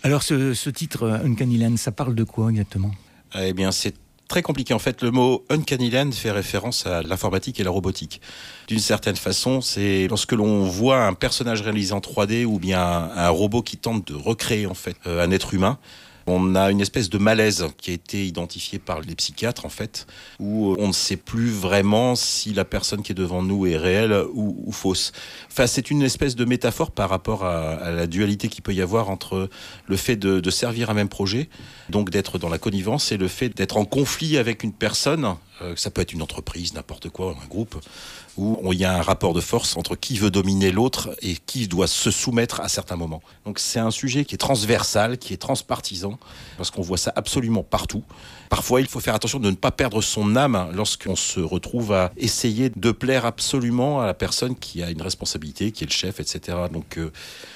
Alors 0.03 0.23
ce, 0.23 0.53
ce 0.53 0.69
titre 0.69 1.03
euh, 1.03 1.25
Uncanny 1.25 1.57
Land, 1.57 1.77
ça 1.77 1.91
parle 1.91 2.15
de 2.15 2.23
quoi 2.23 2.49
exactement? 2.49 2.91
Eh 3.41 3.53
bien, 3.53 3.71
c'est 3.71 3.95
très 4.27 4.41
compliqué. 4.41 4.73
En 4.73 4.79
fait, 4.79 5.01
le 5.01 5.11
mot 5.11 5.43
Uncanny 5.49 5.89
Land 5.89 6.11
fait 6.11 6.31
référence 6.31 6.85
à 6.85 7.01
l'informatique 7.01 7.59
et 7.59 7.63
la 7.63 7.69
robotique. 7.71 8.21
D'une 8.67 8.79
certaine 8.79 9.15
façon, 9.15 9.61
c'est 9.61 10.07
lorsque 10.07 10.31
l'on 10.31 10.65
voit 10.65 11.05
un 11.05 11.13
personnage 11.13 11.61
réalisé 11.61 11.93
en 11.93 11.99
3D 11.99 12.45
ou 12.45 12.59
bien 12.59 12.81
un, 12.81 13.11
un 13.15 13.29
robot 13.29 13.61
qui 13.61 13.77
tente 13.77 14.07
de 14.07 14.15
recréer 14.15 14.67
en 14.67 14.73
fait 14.73 14.95
euh, 15.07 15.25
un 15.25 15.31
être 15.31 15.53
humain. 15.53 15.77
On 16.27 16.55
a 16.55 16.71
une 16.71 16.81
espèce 16.81 17.09
de 17.09 17.17
malaise 17.17 17.67
qui 17.77 17.91
a 17.91 17.93
été 17.93 18.25
identifié 18.25 18.79
par 18.79 19.01
les 19.01 19.13
psychiatres 19.15 19.65
en 19.65 19.69
fait, 19.69 20.07
où 20.39 20.75
on 20.79 20.87
ne 20.87 20.93
sait 20.93 21.17
plus 21.17 21.49
vraiment 21.49 22.15
si 22.15 22.53
la 22.53 22.65
personne 22.65 23.03
qui 23.03 23.11
est 23.11 23.15
devant 23.15 23.43
nous 23.43 23.67
est 23.67 23.77
réelle 23.77 24.23
ou, 24.33 24.71
fausse. 24.71 25.11
Enfin, 25.51 25.67
c'est 25.67 25.91
une 25.91 26.01
espèce 26.01 26.35
de 26.35 26.45
métaphore 26.45 26.91
par 26.91 27.09
rapport 27.09 27.45
à, 27.45 27.91
la 27.91 28.07
dualité 28.07 28.47
qu'il 28.47 28.63
peut 28.63 28.73
y 28.73 28.81
avoir 28.81 29.09
entre 29.09 29.49
le 29.87 29.97
fait 29.97 30.15
de, 30.15 30.49
servir 30.49 30.89
un 30.89 30.93
même 30.93 31.09
projet, 31.09 31.49
donc 31.89 32.09
d'être 32.09 32.39
dans 32.39 32.49
la 32.49 32.57
connivence, 32.57 33.11
et 33.11 33.17
le 33.17 33.27
fait 33.27 33.49
d'être 33.49 33.77
en 33.77 33.85
conflit 33.85 34.37
avec 34.37 34.63
une 34.63 34.73
personne, 34.73 35.35
ça 35.75 35.89
peut 35.89 36.01
être 36.01 36.13
une 36.13 36.21
entreprise, 36.21 36.73
n'importe 36.73 37.09
quoi, 37.09 37.35
un 37.41 37.47
groupe, 37.47 37.75
où 38.37 38.73
il 38.73 38.79
y 38.79 38.85
a 38.85 38.97
un 38.97 39.01
rapport 39.01 39.33
de 39.33 39.41
force 39.41 39.77
entre 39.77 39.95
qui 39.95 40.17
veut 40.17 40.31
dominer 40.31 40.71
l'autre 40.71 41.15
et 41.21 41.35
qui 41.45 41.67
doit 41.67 41.87
se 41.87 42.11
soumettre 42.11 42.59
à 42.61 42.67
certains 42.67 42.97
moments. 42.97 43.21
Donc 43.45 43.59
c'est 43.59 43.79
un 43.79 43.91
sujet 43.91 44.25
qui 44.25 44.35
est 44.35 44.39
transversal, 44.39 45.17
qui 45.17 45.33
est 45.33 45.37
transpartisan, 45.37 46.17
parce 46.57 46.71
qu'on 46.71 46.81
voit 46.81 46.97
ça 46.97 47.13
absolument 47.15 47.63
partout. 47.63 48.03
Parfois, 48.49 48.81
il 48.81 48.87
faut 48.87 48.99
faire 48.99 49.15
attention 49.15 49.39
de 49.39 49.49
ne 49.49 49.55
pas 49.55 49.71
perdre 49.71 50.01
son 50.01 50.35
âme 50.35 50.69
lorsqu'on 50.73 51.15
se 51.15 51.39
retrouve 51.39 51.93
à 51.93 52.11
essayer 52.17 52.69
de 52.75 52.91
plaire 52.91 53.25
absolument 53.25 54.01
à 54.01 54.05
la 54.05 54.13
personne 54.13 54.55
qui 54.55 54.83
a 54.83 54.89
une 54.89 55.01
responsabilité, 55.01 55.71
qui 55.71 55.83
est 55.83 55.87
le 55.87 55.93
chef, 55.93 56.19
etc. 56.19 56.57
Donc 56.71 56.97
euh, 56.97 57.11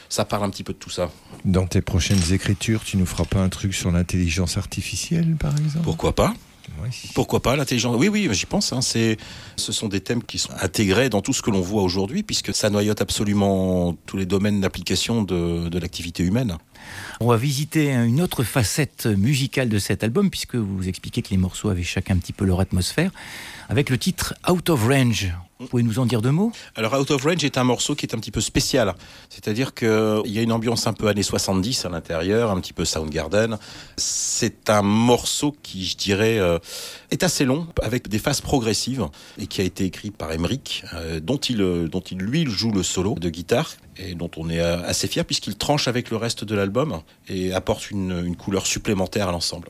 ça 0.07 0.25
parle 0.25 0.43
un 0.43 0.49
petit 0.49 0.63
peu 0.63 0.73
de 0.73 0.77
tout 0.79 0.89
ça. 0.89 1.11
Dans 1.45 1.67
tes 1.67 1.81
prochaines 1.81 2.33
écritures, 2.33 2.83
tu 2.83 2.97
nous 2.97 3.05
feras 3.05 3.25
pas 3.25 3.39
un 3.39 3.49
truc 3.49 3.73
sur 3.73 3.91
l'intelligence 3.91 4.57
artificielle, 4.57 5.35
par 5.39 5.55
exemple? 5.57 5.83
Pourquoi 5.83 6.13
pas? 6.13 6.33
Pourquoi 7.13 7.41
pas 7.41 7.55
l'intelligence? 7.55 7.95
Oui, 7.97 8.07
oui, 8.07 8.27
j'y 8.31 8.45
pense. 8.45 8.73
Hein, 8.73 8.81
c'est, 8.81 9.17
ce 9.55 9.71
sont 9.71 9.87
des 9.87 10.01
thèmes 10.01 10.23
qui 10.23 10.37
sont 10.37 10.53
intégrés 10.61 11.09
dans 11.09 11.21
tout 11.21 11.33
ce 11.33 11.41
que 11.41 11.51
l'on 11.51 11.61
voit 11.61 11.81
aujourd'hui, 11.81 12.23
puisque 12.23 12.53
ça 12.53 12.69
noyote 12.69 13.01
absolument 13.01 13.95
tous 14.05 14.17
les 14.17 14.25
domaines 14.25 14.61
d'application 14.61 15.23
de, 15.23 15.69
de 15.69 15.79
l'activité 15.79 16.23
humaine. 16.23 16.57
On 17.19 17.27
va 17.27 17.37
visiter 17.37 17.91
une 17.91 18.21
autre 18.21 18.43
facette 18.43 19.05
musicale 19.05 19.69
de 19.69 19.79
cet 19.79 20.03
album, 20.03 20.29
puisque 20.29 20.55
vous 20.55 20.87
expliquez 20.87 21.21
que 21.21 21.29
les 21.31 21.37
morceaux 21.37 21.69
avaient 21.69 21.83
chacun 21.83 22.15
un 22.15 22.19
petit 22.19 22.33
peu 22.33 22.45
leur 22.45 22.59
atmosphère, 22.59 23.11
avec 23.67 23.89
le 23.89 23.97
titre 23.97 24.35
Out 24.49 24.69
of 24.69 24.87
Range. 24.87 25.33
Vous 25.61 25.67
pouvez 25.67 25.83
nous 25.83 25.99
en 25.99 26.05
dire 26.05 26.21
deux 26.21 26.31
mots? 26.31 26.53
Alors 26.75 26.93
Out 26.97 27.11
of 27.11 27.21
Range 27.21 27.43
est 27.43 27.57
un 27.57 27.65
morceau 27.65 27.93
qui 27.93 28.05
est 28.05 28.15
un 28.15 28.17
petit 28.17 28.31
peu 28.31 28.39
spécial. 28.39 28.95
C'est-à-dire 29.27 29.73
qu'il 29.73 30.21
y 30.27 30.39
a 30.39 30.41
une 30.41 30.53
ambiance 30.53 30.87
un 30.87 30.93
peu 30.93 31.09
années 31.09 31.21
70 31.21 31.83
à 31.83 31.89
l'intérieur, 31.89 32.49
un 32.49 32.61
petit 32.61 32.71
peu 32.71 32.85
Soundgarden. 32.85 33.57
C'est 33.97 34.69
un 34.69 34.81
morceau 34.81 35.53
qui, 35.61 35.85
je 35.85 35.97
dirais, 35.97 36.39
euh, 36.39 36.59
est 37.11 37.23
assez 37.23 37.43
long, 37.43 37.67
avec 37.81 38.07
des 38.07 38.19
phases 38.19 38.39
progressives, 38.39 39.05
et 39.37 39.47
qui 39.47 39.59
a 39.59 39.65
été 39.65 39.83
écrit 39.83 40.11
par 40.11 40.31
Emmerich, 40.31 40.85
euh, 40.93 41.19
dont, 41.19 41.35
il, 41.35 41.61
euh, 41.61 41.89
dont 41.89 41.99
il, 41.99 42.19
lui, 42.19 42.45
joue 42.45 42.71
le 42.71 42.81
solo 42.81 43.15
de 43.15 43.29
guitare, 43.29 43.73
et 43.97 44.15
dont 44.15 44.31
on 44.37 44.49
est 44.49 44.61
euh, 44.61 44.81
assez 44.85 45.09
fier, 45.09 45.25
puisqu'il 45.25 45.57
tranche 45.57 45.89
avec 45.89 46.09
le 46.09 46.15
reste 46.15 46.45
de 46.45 46.55
l'album, 46.55 47.01
et 47.27 47.51
apporte 47.51 47.91
une, 47.91 48.23
une 48.25 48.37
couleur 48.37 48.65
supplémentaire 48.65 49.27
à 49.27 49.33
l'ensemble. 49.33 49.67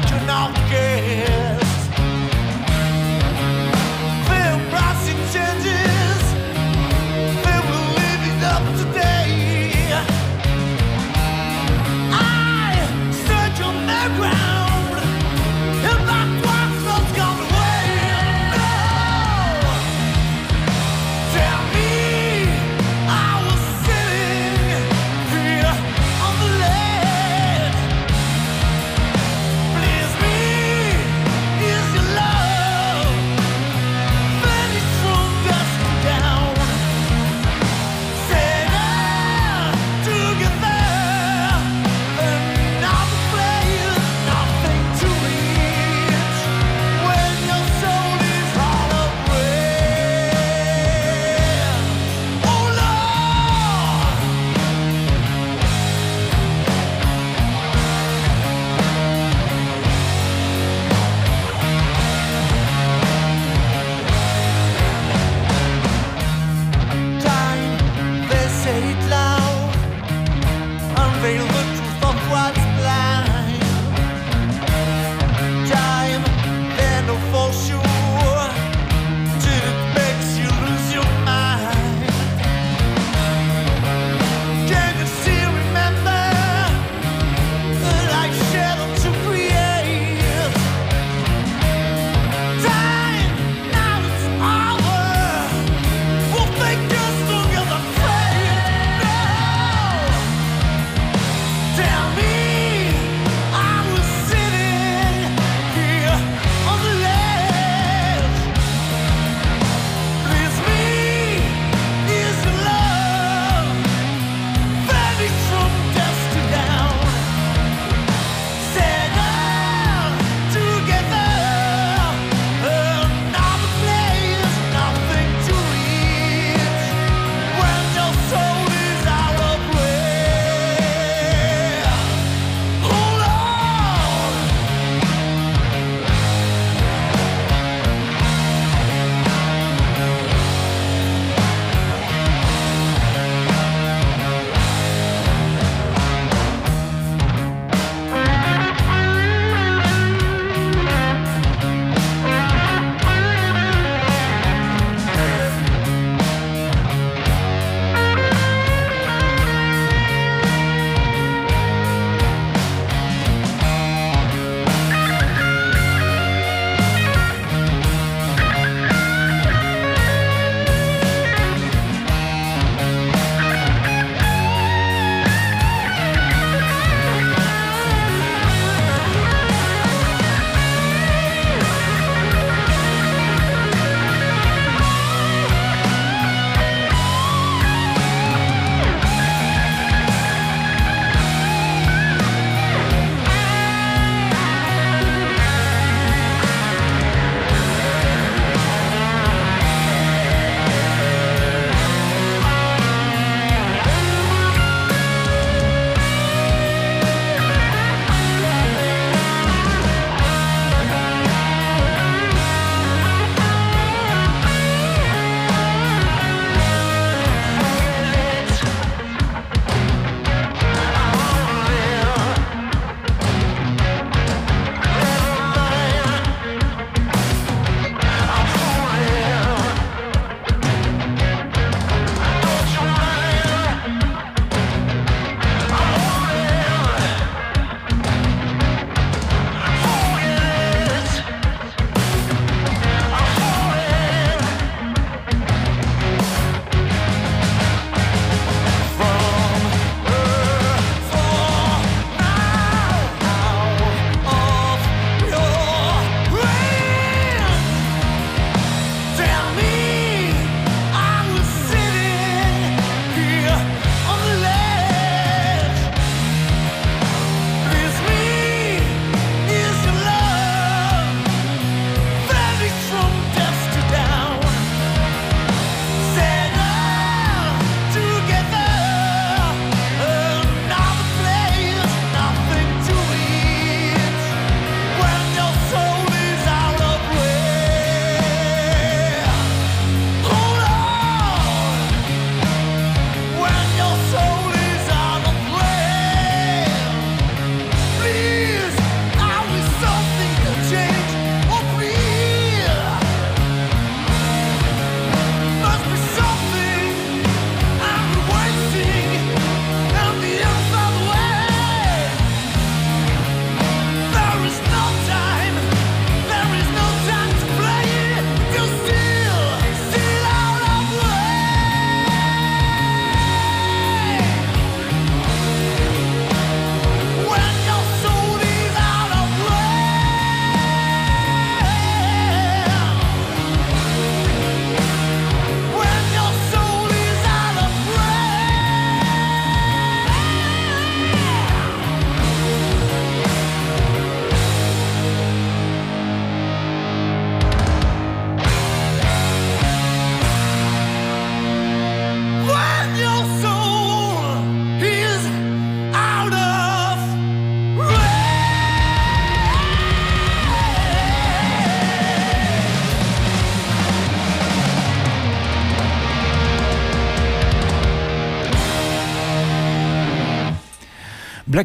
Feels 0.00 0.10
like 0.12 0.22
an 0.22 0.61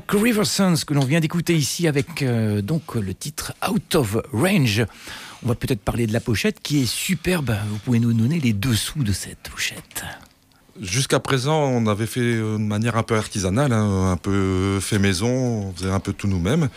Que 0.06 0.94
l'on 0.94 1.06
vient 1.06 1.20
d'écouter 1.20 1.56
ici 1.56 1.88
avec 1.88 2.22
euh, 2.22 2.62
donc 2.62 2.96
le 2.96 3.14
titre 3.14 3.54
Out 3.68 3.96
of 3.96 4.18
Range. 4.32 4.86
On 5.44 5.48
va 5.48 5.56
peut-être 5.56 5.82
parler 5.82 6.06
de 6.06 6.14
la 6.14 6.20
pochette 6.20 6.60
qui 6.62 6.84
est 6.84 6.86
superbe. 6.86 7.56
Vous 7.70 7.78
pouvez 7.80 8.00
nous 8.00 8.14
donner 8.14 8.40
les 8.40 8.54
dessous 8.54 9.04
de 9.04 9.12
cette 9.12 9.50
pochette. 9.50 10.04
Jusqu'à 10.80 11.20
présent, 11.20 11.64
on 11.64 11.88
avait 11.88 12.06
fait 12.06 12.20
euh, 12.20 12.58
de 12.58 12.64
manière 12.64 12.96
un 12.96 13.04
peu 13.04 13.16
artisanale, 13.16 13.74
hein, 13.74 14.12
un 14.12 14.18
peu 14.18 14.80
fait 14.80 15.00
maison, 15.00 15.30
on 15.30 15.74
faisait 15.74 15.90
un 15.90 16.00
peu 16.00 16.14
tout 16.14 16.28
nous-mêmes. 16.28 16.70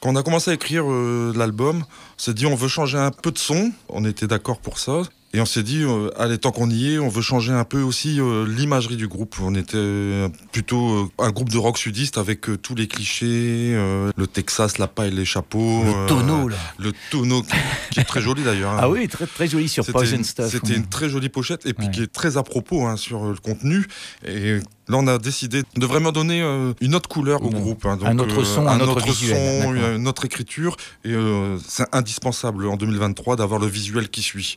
Quand 0.00 0.10
on 0.10 0.16
a 0.16 0.22
commencé 0.22 0.52
à 0.52 0.54
écrire 0.54 0.84
euh, 0.88 1.32
l'album, 1.34 1.80
on 1.80 2.22
s'est 2.22 2.34
dit 2.34 2.46
on 2.46 2.54
veut 2.54 2.68
changer 2.68 2.98
un 2.98 3.10
peu 3.10 3.32
de 3.32 3.38
son, 3.38 3.72
on 3.88 4.04
était 4.04 4.28
d'accord 4.28 4.60
pour 4.60 4.78
ça. 4.78 5.02
Et 5.34 5.42
on 5.42 5.44
s'est 5.44 5.62
dit, 5.62 5.82
euh, 5.82 6.08
allez, 6.18 6.38
tant 6.38 6.52
qu'on 6.52 6.70
y 6.70 6.94
est, 6.94 6.98
on 6.98 7.10
veut 7.10 7.20
changer 7.20 7.52
un 7.52 7.64
peu 7.64 7.82
aussi 7.82 8.18
euh, 8.18 8.46
l'imagerie 8.48 8.96
du 8.96 9.08
groupe. 9.08 9.36
On 9.42 9.54
était 9.54 10.26
plutôt 10.52 10.90
euh, 10.90 11.08
un 11.18 11.30
groupe 11.30 11.50
de 11.50 11.58
rock 11.58 11.76
sudiste 11.76 12.16
avec 12.16 12.48
euh, 12.48 12.56
tous 12.56 12.74
les 12.74 12.88
clichés, 12.88 13.74
euh, 13.74 14.10
le 14.16 14.26
Texas, 14.26 14.78
la 14.78 14.86
paille, 14.86 15.10
les 15.10 15.26
chapeaux. 15.26 15.82
Le 15.84 15.90
euh, 15.90 16.06
tonneau, 16.08 16.48
là. 16.48 16.56
Le 16.78 16.92
tonneau, 17.10 17.42
qui, 17.90 18.00
est 18.00 18.04
très 18.04 18.22
joli 18.22 18.42
d'ailleurs. 18.42 18.72
hein. 18.72 18.78
Ah 18.80 18.88
oui, 18.88 19.06
très, 19.06 19.26
très 19.26 19.46
joli 19.48 19.68
sur 19.68 19.84
Poison 19.84 20.24
Stuff. 20.24 20.50
C'était 20.50 20.74
une 20.74 20.86
très 20.86 21.10
jolie 21.10 21.28
pochette 21.28 21.66
et 21.66 21.74
puis 21.74 21.88
Ouais. 21.88 21.92
qui 21.92 22.02
est 22.04 22.12
très 22.12 22.38
à 22.38 22.42
propos 22.42 22.86
hein, 22.86 22.96
sur 22.96 23.26
euh, 23.26 23.32
le 23.32 23.38
contenu. 23.38 23.86
Et 24.26 24.54
là, 24.54 24.96
on 24.96 25.06
a 25.08 25.18
décidé 25.18 25.62
de 25.76 25.86
vraiment 25.86 26.10
donner 26.10 26.40
euh, 26.40 26.72
une 26.80 26.94
autre 26.94 27.08
couleur 27.10 27.42
au 27.42 27.50
Une- 27.50 27.60
groupe. 27.60 27.84
hein. 27.84 27.98
un 28.02 28.18
autre 28.18 28.44
son, 28.44 28.66
un 28.66 28.80
autre 28.80 29.04
visuel, 29.04 29.62
son, 29.62 29.74
une 29.74 30.08
autre 30.08 30.24
écriture. 30.24 30.78
Et 31.04 31.12
euh, 31.12 31.58
c'est 31.68 31.84
indispensable 31.94 32.66
en 32.66 32.76
2023 32.78 33.36
d'avoir 33.36 33.60
le 33.60 33.66
visuel 33.66 34.08
qui 34.08 34.22
suit. 34.22 34.54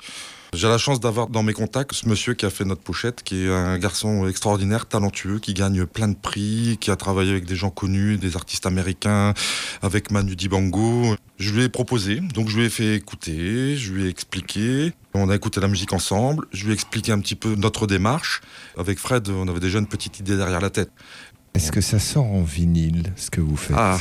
J'ai 0.54 0.68
la 0.68 0.78
chance 0.78 1.00
d'avoir 1.00 1.28
dans 1.28 1.44
mes 1.44 1.54
contacts 1.54 1.94
ce 1.94 2.10
monsieur 2.10 2.34
qui 2.34 2.46
a 2.46 2.50
fait 2.50 2.66
notre 2.66 2.82
pochette, 2.82 3.24
qui 3.24 3.46
est 3.46 3.50
un 3.50 3.80
garçon 3.80 4.28
extraordinaire, 4.28 4.86
talentueux, 4.86 5.40
qui 5.40 5.54
gagne 5.54 5.86
plein 5.86 6.10
de 6.10 6.16
prix, 6.16 6.78
qui 6.82 6.92
a 6.92 6.98
travaillé 6.98 7.32
avec 7.32 7.46
des 7.46 7.56
gens 7.56 7.70
connus, 7.70 8.18
des 8.18 8.36
artistes 8.36 8.66
américains, 8.66 9.34
avec 9.82 10.12
Manu 10.12 10.36
Dibango. 10.36 11.16
Je 11.38 11.54
lui 11.54 11.64
ai 11.64 11.70
proposé, 11.70 12.20
donc 12.20 12.50
je 12.50 12.58
lui 12.58 12.66
ai 12.66 12.70
fait 12.70 12.96
écouter, 12.96 13.78
je 13.78 13.94
lui 13.94 14.06
ai 14.06 14.10
expliqué. 14.10 14.92
On 15.14 15.30
a 15.30 15.36
écouté 15.36 15.62
la 15.62 15.70
musique 15.70 15.94
ensemble, 15.94 16.46
je 16.52 16.66
lui 16.66 16.72
ai 16.72 16.74
expliqué 16.74 17.14
un 17.14 17.20
petit 17.20 17.36
peu 17.36 17.56
notre 17.56 17.88
démarche. 17.88 18.42
Avec 18.78 19.00
Fred, 19.00 19.30
on 19.30 19.48
avait 19.48 19.62
déjà 19.62 19.80
une 19.80 19.88
petite 19.88 20.20
idée 20.20 20.36
derrière 20.36 20.60
la 20.60 20.70
tête. 20.70 20.92
Est-ce 21.54 21.72
que 21.72 21.82
ça 21.82 21.98
sort 21.98 22.26
en 22.26 22.44
vinyle, 22.44 23.14
ce 23.16 23.30
que 23.30 23.40
vous 23.40 23.56
faites? 23.56 23.78
Ah, 23.80 24.00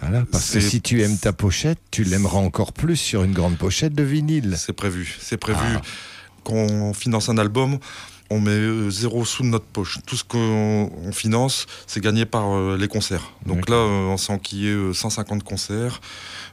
Voilà, 0.00 0.24
parce 0.30 0.50
que 0.50 0.60
si 0.60 0.80
tu 0.80 1.02
aimes 1.02 1.18
ta 1.18 1.32
pochette, 1.32 1.78
tu 1.90 2.04
l'aimeras 2.04 2.38
encore 2.38 2.72
plus 2.72 2.96
sur 2.96 3.22
une 3.22 3.32
grande 3.32 3.58
pochette 3.58 3.94
de 3.94 4.02
vinyle. 4.02 4.54
c'est 4.56 4.72
prévu, 4.72 5.16
c'est 5.20 5.36
prévu. 5.36 5.58
Ah. 5.62 5.82
Quand 6.42 6.54
on 6.54 6.94
finance 6.94 7.28
un 7.28 7.36
album, 7.36 7.78
on 8.32 8.38
met 8.40 8.50
euh, 8.52 8.90
zéro 8.90 9.24
sous 9.24 9.42
de 9.42 9.48
notre 9.48 9.64
poche. 9.66 9.98
Tout 10.06 10.16
ce 10.16 10.22
qu'on 10.24 10.90
on 11.04 11.12
finance, 11.12 11.66
c'est 11.86 12.00
gagné 12.02 12.24
par 12.26 12.52
euh, 12.54 12.76
les 12.78 12.86
concerts. 12.88 13.32
Donc 13.44 13.68
là, 13.68 13.76
euh, 13.76 14.06
on 14.06 14.16
sent 14.16 14.38
qu'il 14.42 14.62
y 14.64 14.68
a 14.68 14.70
euh, 14.70 14.92
150 14.92 15.42
concerts. 15.42 16.00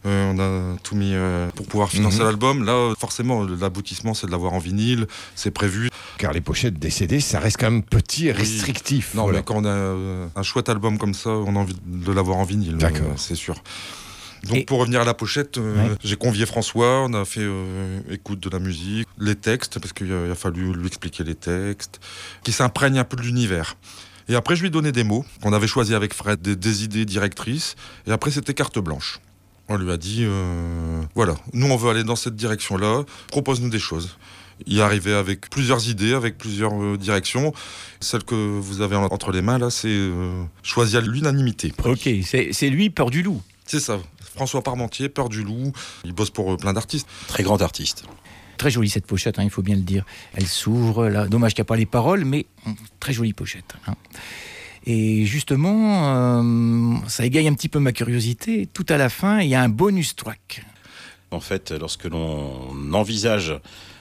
Euh, 0.05 0.31
on 0.33 0.39
a 0.39 0.77
tout 0.83 0.95
mis 0.95 1.13
pour 1.55 1.65
pouvoir 1.67 1.89
financer 1.89 2.19
Mhm. 2.19 2.25
l'album. 2.25 2.63
Là, 2.65 2.93
forcément, 2.97 3.43
l'aboutissement, 3.43 4.13
c'est 4.13 4.27
de 4.27 4.31
l'avoir 4.31 4.53
en 4.53 4.59
vinyle. 4.59 5.07
C'est 5.35 5.51
prévu. 5.51 5.89
Car 6.17 6.33
les 6.33 6.41
pochettes 6.41 6.79
des 6.79 6.89
CD, 6.89 7.19
ça 7.19 7.39
reste 7.39 7.57
quand 7.59 7.69
même 7.69 7.83
petit 7.83 8.27
et 8.27 8.31
Oui. 8.31 8.37
restrictif. 8.37 9.13
Non, 9.13 9.23
voilà. 9.23 9.39
mais 9.39 9.43
quand 9.43 9.55
on 9.57 9.65
a 9.65 10.29
un 10.39 10.43
chouette 10.43 10.69
album 10.69 10.97
comme 10.97 11.13
ça, 11.13 11.29
on 11.29 11.55
a 11.55 11.59
envie 11.59 11.75
de 11.85 12.11
l'avoir 12.11 12.37
en 12.37 12.43
vinyle. 12.43 12.77
D'accord. 12.77 13.13
c'est 13.17 13.35
sûr. 13.35 13.55
Donc 14.43 14.57
Et- 14.57 14.63
pour 14.65 14.79
revenir 14.79 15.01
à 15.01 15.03
la 15.05 15.13
pochette, 15.13 15.57
euh, 15.57 15.75
Ouais. 15.89 15.95
j'ai 16.03 16.15
convié 16.15 16.45
François, 16.45 17.03
on 17.03 17.13
a 17.13 17.25
fait 17.25 17.41
euh, 17.41 17.99
écoute 18.09 18.39
de 18.39 18.49
la 18.49 18.59
musique, 18.59 19.07
les 19.19 19.35
textes, 19.35 19.79
parce 19.79 19.93
qu'il 19.93 20.11
a, 20.11 20.35
fallu 20.35 20.73
lui 20.73 20.87
expliquer 20.87 21.23
les 21.23 21.35
textes, 21.35 21.99
qui 22.43 22.51
s'imprègne 22.51 22.99
un 22.99 23.03
peu 23.03 23.17
de 23.17 23.21
l'univers. 23.23 23.75
Et 24.29 24.35
après, 24.35 24.55
je 24.55 24.61
lui 24.61 24.67
ai 24.67 24.71
donné 24.71 24.91
des 24.91 25.03
mots 25.03 25.25
qu'on 25.41 25.53
avait 25.53 25.67
choisis 25.67 25.95
avec 25.95 26.13
Fred, 26.13 26.41
des, 26.41 26.55
des 26.55 26.83
idées 26.83 27.05
directrices, 27.05 27.75
et 28.05 28.11
après, 28.11 28.29
c'était 28.31 28.53
carte 28.53 28.77
blanche. 28.79 29.19
On 29.69 29.77
lui 29.77 29.91
a 29.91 29.97
dit, 29.97 30.19
euh, 30.23 31.01
voilà, 31.15 31.35
nous, 31.53 31.65
on 31.67 31.75
veut 31.75 31.89
aller 31.89 32.03
dans 32.03 32.15
cette 32.15 32.35
direction-là, 32.35 33.03
propose-nous 33.27 33.69
des 33.69 33.79
choses. 33.79 34.17
Il 34.65 34.79
est 34.79 34.81
arrivé 34.81 35.13
avec 35.13 35.49
plusieurs 35.49 35.87
idées, 35.87 36.13
avec 36.13 36.37
plusieurs 36.37 36.73
euh, 36.81 36.97
directions. 36.97 37.53
Celle 37.99 38.23
que 38.23 38.33
vous 38.33 38.81
avez 38.81 38.95
en- 38.95 39.03
entre 39.05 39.31
les 39.31 39.41
mains, 39.43 39.59
là, 39.59 39.69
c'est 39.69 39.87
euh, 39.89 40.43
choisir 40.63 41.01
l'unanimité. 41.01 41.73
Ok, 41.85 42.09
c'est 42.23 42.69
lui, 42.69 42.89
Peur 42.89 43.11
du 43.11 43.21
Loup. 43.23 43.41
C'est 43.65 43.79
ça. 43.81 43.99
François 44.37 44.61
Parmentier, 44.61 45.09
Peur 45.09 45.29
du 45.29 45.43
Loup. 45.43 45.73
Il 46.05 46.13
bosse 46.13 46.29
pour 46.29 46.53
euh, 46.53 46.57
plein 46.57 46.71
d'artistes. 46.71 47.07
Très 47.27 47.41
grand 47.41 47.59
artiste. 47.63 48.03
Très 48.59 48.69
jolie 48.69 48.87
cette 48.87 49.07
pochette, 49.07 49.39
hein, 49.39 49.43
il 49.43 49.49
faut 49.49 49.63
bien 49.63 49.75
le 49.75 49.81
dire. 49.81 50.05
Elle 50.35 50.45
s'ouvre, 50.45 51.07
là. 51.09 51.27
dommage 51.27 51.55
qu'il 51.55 51.63
n'y 51.63 51.65
a 51.65 51.69
pas 51.69 51.75
les 51.75 51.87
paroles, 51.87 52.23
mais 52.23 52.45
hum, 52.67 52.75
très 52.99 53.13
jolie 53.13 53.33
pochette. 53.33 53.73
hein. 53.87 53.95
Et 54.85 55.25
justement, 55.25 56.15
euh, 56.15 56.95
ça 57.07 57.25
égaye 57.25 57.47
un 57.47 57.53
petit 57.55 57.67
peu 57.67 57.79
ma 57.79 57.91
curiosité. 57.93 58.69
Tout 58.71 58.85
à 58.89 58.97
la 58.97 59.09
fin, 59.09 59.39
il 59.39 59.49
y 59.49 59.55
a 59.55 59.61
un 59.63 59.69
bonus 59.69 60.15
track. 60.15 60.63
En 61.31 61.39
fait, 61.39 61.71
lorsque 61.71 62.05
l'on 62.05 62.93
envisage 62.93 63.59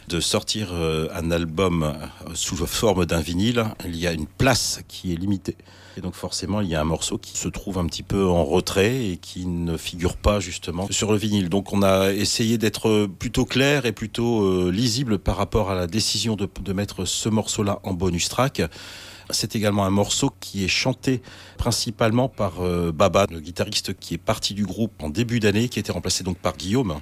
de 0.08 0.20
sortir 0.20 0.68
euh, 0.72 1.08
un 1.14 1.30
album 1.30 1.94
sous 2.34 2.56
forme 2.66 3.06
d'un 3.06 3.20
vinyle, 3.20 3.64
il 3.86 3.96
y 3.96 4.06
a 4.06 4.12
une 4.12 4.26
place 4.26 4.80
qui 4.86 5.14
est 5.14 5.16
limitée. 5.16 5.56
Et 5.96 6.02
donc 6.02 6.14
forcément, 6.14 6.60
il 6.60 6.68
y 6.68 6.74
a 6.74 6.80
un 6.80 6.84
morceau 6.84 7.16
qui 7.16 7.38
se 7.38 7.48
trouve 7.48 7.78
un 7.78 7.86
petit 7.86 8.02
peu 8.02 8.26
en 8.26 8.44
retrait 8.44 9.06
et 9.06 9.16
qui 9.16 9.46
ne 9.46 9.78
figure 9.78 10.16
pas 10.16 10.40
justement 10.40 10.86
sur 10.90 11.10
le 11.10 11.16
vinyle. 11.16 11.48
Donc 11.48 11.72
on 11.72 11.82
a 11.82 12.12
essayé 12.12 12.58
d'être 12.58 13.06
plutôt 13.18 13.46
clair 13.46 13.86
et 13.86 13.92
plutôt 13.92 14.42
euh, 14.42 14.70
lisible 14.70 15.18
par 15.18 15.36
rapport 15.36 15.70
à 15.70 15.74
la 15.74 15.86
décision 15.86 16.36
de, 16.36 16.72
mettre 16.74 17.06
ce 17.06 17.30
morceau-là 17.30 17.80
en 17.82 17.94
bonus 17.94 18.28
track. 18.28 18.60
C'est 19.30 19.56
également 19.56 19.86
un 19.86 19.90
morceau 19.90 20.30
qui 20.38 20.64
est 20.64 20.68
chanté 20.68 21.22
principalement 21.56 22.28
par 22.28 22.60
euh, 22.60 22.92
Baba, 22.92 23.26
le 23.30 23.40
guitariste 23.40 23.98
qui 23.98 24.14
est 24.14 24.18
parti 24.18 24.52
du 24.52 24.66
groupe 24.66 25.02
en 25.02 25.08
début 25.08 25.40
d'année, 25.40 25.68
qui 25.68 25.78
a 25.78 25.80
été 25.80 25.92
remplacé 25.92 26.24
donc 26.24 26.36
par 26.36 26.56
Guillaume. 26.56 27.00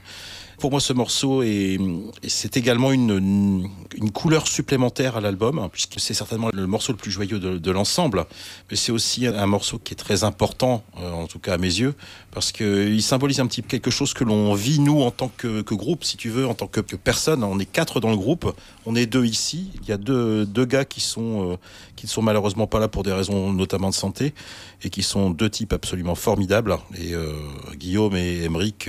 Pour 0.58 0.70
moi, 0.70 0.80
ce 0.80 0.92
morceau 0.92 1.42
est, 1.42 1.78
c'est 2.26 2.56
également 2.56 2.92
une, 2.92 3.68
une, 3.96 4.10
couleur 4.12 4.46
supplémentaire 4.46 5.16
à 5.16 5.20
l'album, 5.20 5.58
hein, 5.58 5.68
puisque 5.70 5.98
c'est 5.98 6.14
certainement 6.14 6.50
le 6.52 6.66
morceau 6.66 6.92
le 6.92 6.98
plus 6.98 7.10
joyeux 7.10 7.38
de, 7.38 7.70
l'ensemble. 7.70 8.24
Mais 8.70 8.76
c'est 8.76 8.92
aussi 8.92 9.26
un 9.26 9.46
morceau 9.46 9.78
qui 9.78 9.94
est 9.94 9.96
très 9.96 10.24
important, 10.24 10.84
euh, 11.00 11.10
en 11.10 11.26
tout 11.26 11.38
cas 11.38 11.54
à 11.54 11.58
mes 11.58 11.66
yeux, 11.66 11.94
parce 12.30 12.52
qu'il 12.52 13.02
symbolise 13.02 13.40
un 13.40 13.46
petit 13.46 13.62
peu 13.62 13.68
quelque 13.68 13.90
chose 13.90 14.14
que 14.14 14.24
l'on 14.24 14.54
vit 14.54 14.78
nous 14.78 15.02
en 15.02 15.10
tant 15.10 15.30
que, 15.36 15.62
groupe, 15.74 16.04
si 16.04 16.16
tu 16.16 16.30
veux, 16.30 16.46
en 16.46 16.54
tant 16.54 16.66
que, 16.66 16.80
que 16.80 16.96
personne. 16.96 17.42
On 17.42 17.58
est 17.58 17.66
quatre 17.66 18.00
dans 18.00 18.10
le 18.10 18.16
groupe, 18.16 18.54
on 18.86 18.94
est 18.94 19.06
deux 19.06 19.24
ici. 19.24 19.70
Il 19.82 19.88
y 19.88 19.92
a 19.92 19.96
deux, 19.96 20.46
deux 20.46 20.64
gars 20.64 20.84
qui 20.84 21.00
sont 21.00 21.52
euh, 21.52 21.56
qui 21.96 22.06
ne 22.06 22.10
sont 22.10 22.22
malheureusement 22.22 22.66
pas 22.66 22.78
là 22.78 22.88
pour 22.88 23.02
des 23.02 23.12
raisons 23.12 23.52
notamment 23.52 23.90
de 23.90 23.94
santé 23.94 24.34
et 24.82 24.90
qui 24.90 25.02
sont 25.02 25.30
deux 25.30 25.50
types 25.50 25.72
absolument 25.72 26.14
formidables. 26.14 26.76
Et 26.98 27.14
euh, 27.14 27.32
Guillaume 27.76 28.16
et 28.16 28.44
Emeric. 28.44 28.88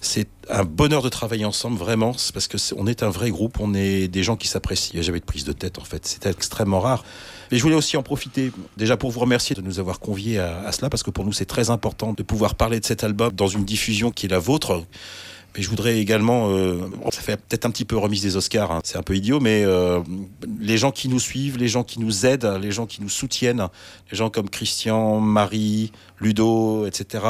C'est 0.00 0.28
un 0.48 0.64
bonheur 0.64 1.02
de 1.02 1.08
travailler 1.08 1.44
ensemble, 1.44 1.78
vraiment, 1.78 2.12
c'est 2.16 2.32
parce 2.32 2.46
que 2.46 2.56
est, 2.56 2.74
on 2.76 2.86
est 2.86 3.02
un 3.02 3.10
vrai 3.10 3.30
groupe, 3.30 3.58
on 3.60 3.74
est 3.74 4.08
des 4.08 4.22
gens 4.22 4.36
qui 4.36 4.48
s'apprécient. 4.48 4.92
Il 4.94 4.96
n'y 4.96 5.00
a 5.00 5.06
jamais 5.06 5.20
de 5.20 5.24
prise 5.24 5.44
de 5.44 5.52
tête, 5.52 5.78
en 5.78 5.84
fait. 5.84 6.06
C'était 6.06 6.30
extrêmement 6.30 6.80
rare. 6.80 7.04
Et 7.50 7.56
je 7.56 7.62
voulais 7.62 7.74
aussi 7.74 7.96
en 7.96 8.02
profiter, 8.02 8.52
déjà 8.76 8.96
pour 8.96 9.10
vous 9.10 9.20
remercier 9.20 9.56
de 9.56 9.62
nous 9.62 9.78
avoir 9.78 10.00
conviés 10.00 10.38
à, 10.38 10.60
à 10.60 10.72
cela, 10.72 10.90
parce 10.90 11.02
que 11.02 11.10
pour 11.10 11.24
nous, 11.24 11.32
c'est 11.32 11.46
très 11.46 11.70
important 11.70 12.12
de 12.12 12.22
pouvoir 12.22 12.54
parler 12.54 12.80
de 12.80 12.84
cet 12.84 13.04
album 13.04 13.32
dans 13.32 13.48
une 13.48 13.64
diffusion 13.64 14.10
qui 14.10 14.26
est 14.26 14.30
la 14.30 14.38
vôtre. 14.38 14.84
Mais 15.56 15.62
je 15.62 15.70
voudrais 15.70 15.98
également, 15.98 16.50
euh, 16.50 16.78
ça 17.10 17.22
fait 17.22 17.36
peut-être 17.36 17.64
un 17.66 17.70
petit 17.70 17.84
peu 17.84 17.96
remise 17.96 18.22
des 18.22 18.36
Oscars, 18.36 18.70
hein, 18.70 18.80
c'est 18.84 18.98
un 18.98 19.02
peu 19.02 19.16
idiot, 19.16 19.40
mais 19.40 19.64
euh, 19.64 20.00
les 20.60 20.76
gens 20.76 20.90
qui 20.90 21.08
nous 21.08 21.18
suivent, 21.18 21.56
les 21.56 21.68
gens 21.68 21.84
qui 21.84 22.00
nous 22.00 22.26
aident, 22.26 22.58
les 22.60 22.70
gens 22.70 22.86
qui 22.86 23.02
nous 23.02 23.08
soutiennent, 23.08 23.68
les 24.10 24.16
gens 24.16 24.30
comme 24.30 24.50
Christian, 24.50 25.20
Marie, 25.20 25.90
Ludo, 26.20 26.86
etc. 26.86 27.24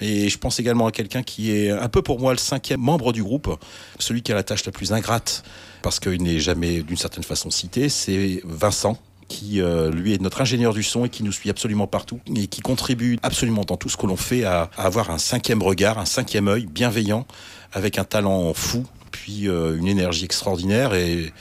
Mais 0.00 0.28
je 0.28 0.38
pense 0.38 0.60
également 0.60 0.86
à 0.86 0.92
quelqu'un 0.92 1.22
qui 1.22 1.52
est 1.52 1.70
un 1.70 1.88
peu 1.88 2.02
pour 2.02 2.20
moi 2.20 2.32
le 2.32 2.38
cinquième 2.38 2.80
membre 2.80 3.12
du 3.12 3.22
groupe, 3.22 3.58
celui 3.98 4.22
qui 4.22 4.30
a 4.32 4.34
la 4.34 4.42
tâche 4.42 4.64
la 4.66 4.72
plus 4.72 4.92
ingrate, 4.92 5.42
parce 5.82 6.00
qu'il 6.00 6.22
n'est 6.22 6.40
jamais 6.40 6.82
d'une 6.82 6.96
certaine 6.96 7.24
façon 7.24 7.50
cité, 7.50 7.88
c'est 7.88 8.40
Vincent 8.44 8.98
qui 9.34 9.60
euh, 9.60 9.90
lui 9.90 10.14
est 10.14 10.22
notre 10.22 10.40
ingénieur 10.40 10.72
du 10.72 10.84
son 10.84 11.06
et 11.06 11.08
qui 11.08 11.24
nous 11.24 11.32
suit 11.32 11.50
absolument 11.50 11.88
partout 11.88 12.20
et 12.36 12.46
qui 12.46 12.60
contribue 12.60 13.18
absolument 13.24 13.64
dans 13.64 13.76
tout 13.76 13.88
ce 13.88 13.96
que 13.96 14.06
l'on 14.06 14.16
fait 14.16 14.44
à, 14.44 14.70
avoir 14.76 15.10
un 15.10 15.18
cinquième 15.18 15.60
regard, 15.60 15.98
un 15.98 16.04
cinquième 16.04 16.46
œil 16.46 16.66
bienveillant, 16.66 17.26
avec 17.72 17.98
un 17.98 18.04
talent 18.04 18.54
fou, 18.54 18.86
puis 19.10 19.48
euh, 19.48 19.76
une 19.76 19.88
énergie 19.88 20.24
extraordinaire 20.24 20.94
et 20.94 21.32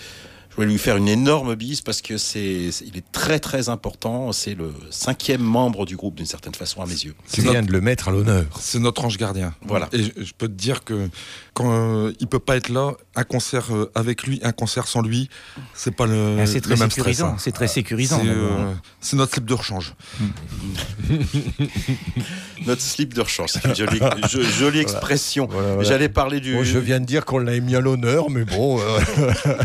je 0.53 0.55
voulais 0.57 0.67
lui 0.71 0.77
faire 0.77 0.97
une 0.97 1.07
énorme 1.07 1.55
bise 1.55 1.81
parce 1.81 2.01
que 2.03 2.17
c'est, 2.17 2.71
c'est- 2.71 2.85
il 2.85 2.95
est 2.95 3.11
très 3.11 3.39
très 3.39 3.69
important. 3.69 4.31
C'est 4.31 4.53
le 4.53 4.71
cinquième 4.91 5.41
membre 5.41 5.87
du 5.87 5.95
groupe 5.95 6.13
d'une 6.15 6.27
certaine 6.27 6.53
façon 6.53 6.81
à 6.81 6.85
mes 6.85 6.93
yeux. 6.93 7.15
C'est 7.25 7.41
bien 7.41 7.63
de 7.63 7.71
le 7.71 7.81
mettre 7.81 8.07
à 8.09 8.11
l'honneur. 8.11 8.45
C'est 8.59 8.77
notre 8.77 9.03
ange 9.03 9.17
gardien. 9.17 9.55
Voilà. 9.65 9.89
Et 9.93 10.03
je, 10.03 10.11
je 10.23 10.31
peux 10.37 10.47
te 10.47 10.53
dire 10.53 10.83
que 10.83 11.09
quand 11.55 11.71
euh, 11.71 12.13
il 12.19 12.27
peut 12.27 12.37
pas 12.39 12.55
être 12.55 12.69
là, 12.69 12.91
un 13.15 13.23
concert 13.23 13.73
euh, 13.75 13.91
avec 13.95 14.23
lui, 14.23 14.39
un 14.43 14.51
concert 14.51 14.87
sans 14.87 15.01
lui, 15.01 15.27
c'est 15.73 15.95
pas 15.95 16.05
le, 16.05 16.37
Ah, 16.41 16.45
c'est 16.45 16.55
le 16.55 16.61
très 16.61 16.75
stress. 16.75 16.89
sécurisant. 16.93 17.27
hein. 17.29 17.35
C'est 17.39 17.51
très 17.51 17.67
sécurisant. 17.67 18.19
C'est 18.21 18.29
euh, 18.29 18.49
hein. 18.73 18.81
c'est 19.01 19.17
notre 19.17 19.33
slip 19.33 19.45
de 19.45 19.53
rechange. 19.55 19.95
Notre 22.65 22.81
slip 22.81 23.13
de 23.13 23.21
rechange, 23.21 23.49
c'est 23.51 23.65
une 23.65 23.75
jolie, 23.75 23.99
jo- 24.29 24.41
jolie 24.41 24.79
expression. 24.79 25.47
Voilà, 25.51 25.73
voilà. 25.73 25.89
J'allais 25.89 26.09
parler 26.09 26.39
du. 26.39 26.53
Bon, 26.53 26.63
je 26.63 26.77
viens 26.79 26.99
de 26.99 27.05
dire 27.05 27.25
qu'on 27.25 27.39
l'a 27.39 27.59
mis 27.59 27.75
à 27.75 27.81
l'honneur, 27.81 28.29
mais 28.29 28.45
bon. 28.45 28.79
euh, 28.79 28.99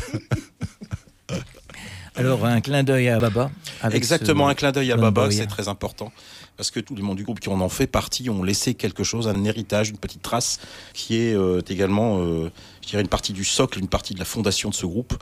Alors 2.19 2.45
un 2.45 2.61
clin 2.61 2.82
d'œil 2.82 3.09
à 3.09 3.19
Baba. 3.19 3.51
Exactement, 3.93 4.47
ce 4.47 4.51
un 4.51 4.55
clin 4.55 4.73
d'œil 4.73 4.90
à 4.90 4.97
Baba, 4.97 5.31
c'est 5.31 5.47
très 5.47 5.69
important. 5.69 6.12
Parce 6.57 6.73
que 6.73 6.81
tous 6.81 6.97
les 6.97 7.03
membres 7.03 7.15
du 7.15 7.23
groupe 7.23 7.39
qui 7.39 7.49
en 7.49 7.61
ont 7.61 7.69
fait 7.69 7.86
partie 7.86 8.28
ont 8.28 8.43
laissé 8.43 8.74
quelque 8.74 9.05
chose, 9.05 9.28
un 9.28 9.45
héritage, 9.45 9.90
une 9.90 9.99
petite 9.99 10.23
trace, 10.23 10.59
qui 10.93 11.16
est 11.16 11.32
euh, 11.32 11.61
également, 11.69 12.19
euh, 12.19 12.51
je 12.82 12.89
dirais, 12.89 13.03
une 13.03 13.09
partie 13.09 13.32
du 13.32 13.45
socle, 13.45 13.78
une 13.78 13.86
partie 13.86 14.12
de 14.15 14.19
la 14.19 14.24
fondation 14.24 14.69
de 14.69 14.74
ce 14.74 14.85
groupe. 14.85 15.15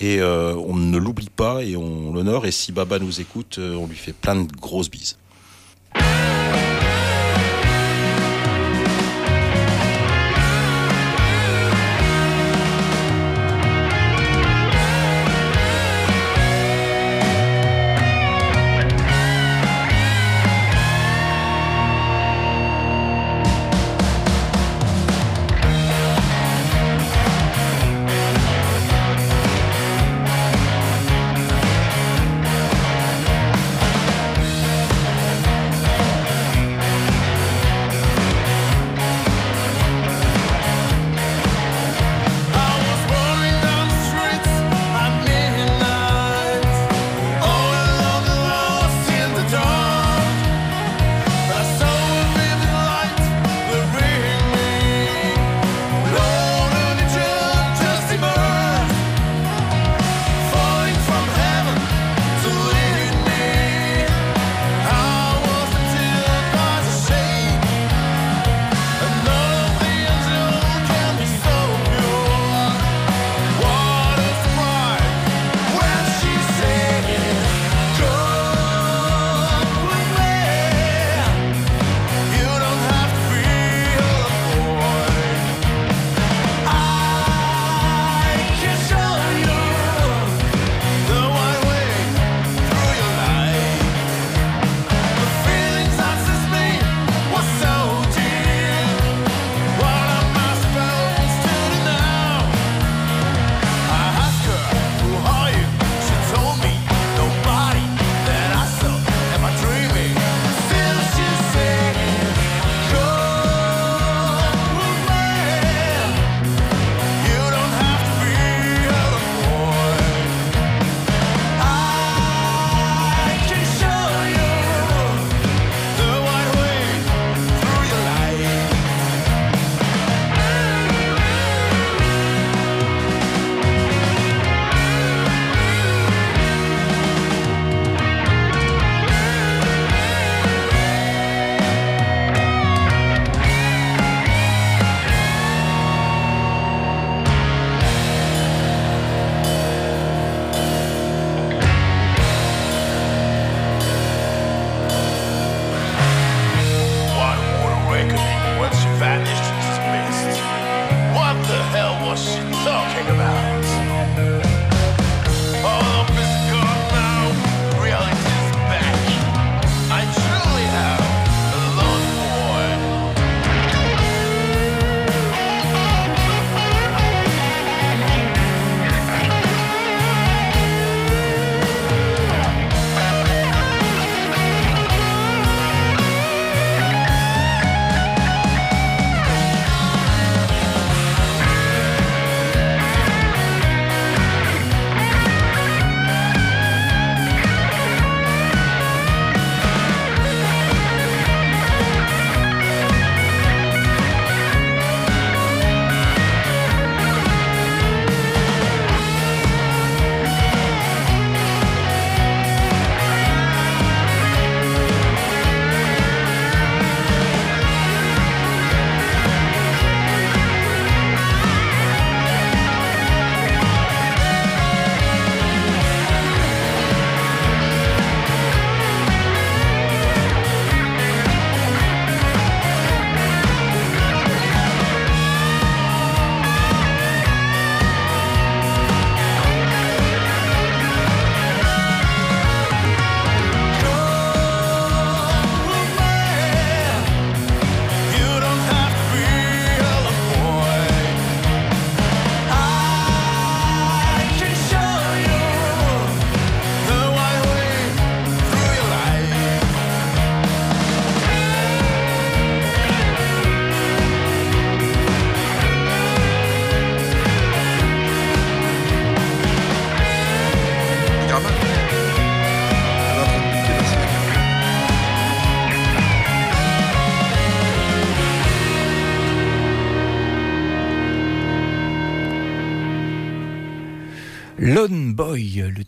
Et 0.00 0.20
euh, 0.20 0.54
on 0.54 0.76
ne 0.76 0.98
l'oublie 0.98 1.30
pas 1.34 1.62
et 1.62 1.76
on 1.76 2.12
l'honore. 2.12 2.44
Et 2.44 2.50
si 2.50 2.72
Baba 2.72 2.98
nous 2.98 3.22
écoute, 3.22 3.58
on 3.58 3.86
lui 3.86 3.96
fait 3.96 4.12
plein 4.12 4.36
de 4.36 4.52
grosses 4.52 4.90
bises. 4.90 5.16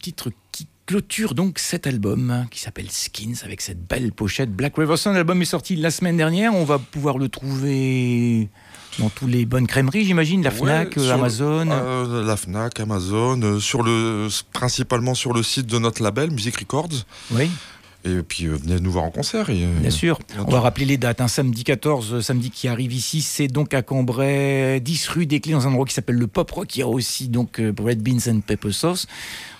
Titre 0.04 0.30
qui 0.52 0.66
clôture 0.86 1.34
donc 1.34 1.58
cet 1.58 1.86
album 1.86 2.30
hein, 2.30 2.46
qui 2.50 2.60
s'appelle 2.60 2.90
Skins 2.90 3.36
avec 3.42 3.62
cette 3.62 3.82
belle 3.88 4.12
pochette 4.12 4.54
Black 4.54 4.74
River 4.76 4.98
Sun. 4.98 5.14
L'album 5.14 5.40
est 5.40 5.46
sorti 5.46 5.76
la 5.76 5.90
semaine 5.90 6.18
dernière. 6.18 6.54
On 6.54 6.64
va 6.64 6.78
pouvoir 6.78 7.16
le 7.16 7.30
trouver 7.30 8.50
dans 8.98 9.08
toutes 9.08 9.30
les 9.30 9.46
bonnes 9.46 9.66
crèmeries, 9.66 10.04
j'imagine, 10.04 10.42
la 10.42 10.50
Fnac, 10.50 10.94
Ouais, 10.98 11.10
Amazon. 11.10 11.70
euh, 11.70 12.22
la 12.22 12.36
Fnac, 12.36 12.78
Amazon, 12.80 13.40
euh, 13.42 13.58
sur 13.60 13.82
le, 13.82 14.28
principalement 14.52 15.14
sur 15.14 15.32
le 15.32 15.42
site 15.42 15.66
de 15.66 15.78
notre 15.78 16.02
label, 16.02 16.30
Music 16.30 16.54
Records. 16.58 17.06
Oui, 17.32 17.50
Et 18.04 18.22
puis 18.22 18.46
euh, 18.46 18.54
venez 18.56 18.80
nous 18.80 18.90
voir 18.90 19.04
en 19.04 19.10
concert. 19.10 19.50
et, 19.50 19.64
euh, 19.64 19.80
bien 19.80 19.90
sûr. 19.90 20.18
On 20.38 20.50
va 20.50 20.60
rappeler 20.60 20.84
les 20.84 20.96
dates. 20.98 21.20
Un 21.20 21.28
samedi 21.28 21.64
14, 21.64 22.14
euh, 22.14 22.20
samedi 22.20 22.50
qui 22.50 22.68
arrive 22.68 22.92
ici, 22.92 23.22
c'est 23.22 23.48
donc 23.48 23.72
à 23.74 23.82
Cambrai, 23.82 24.80
10 24.82 25.08
rue 25.08 25.26
des 25.26 25.40
Clés, 25.40 25.52
dans 25.52 25.66
un 25.66 25.70
endroit 25.70 25.86
qui 25.86 25.94
s'appelle 25.94 26.16
le 26.16 26.26
Pop 26.26 26.50
Rock. 26.50 26.76
Il 26.76 26.80
y 26.80 26.82
a 26.82 26.88
aussi 26.88 27.28
donc 27.28 27.60
euh, 27.60 27.72
Red 27.82 28.02
Beans 28.02 28.18
and 28.30 28.40
Pepper 28.40 28.72
Sauce. 28.72 29.06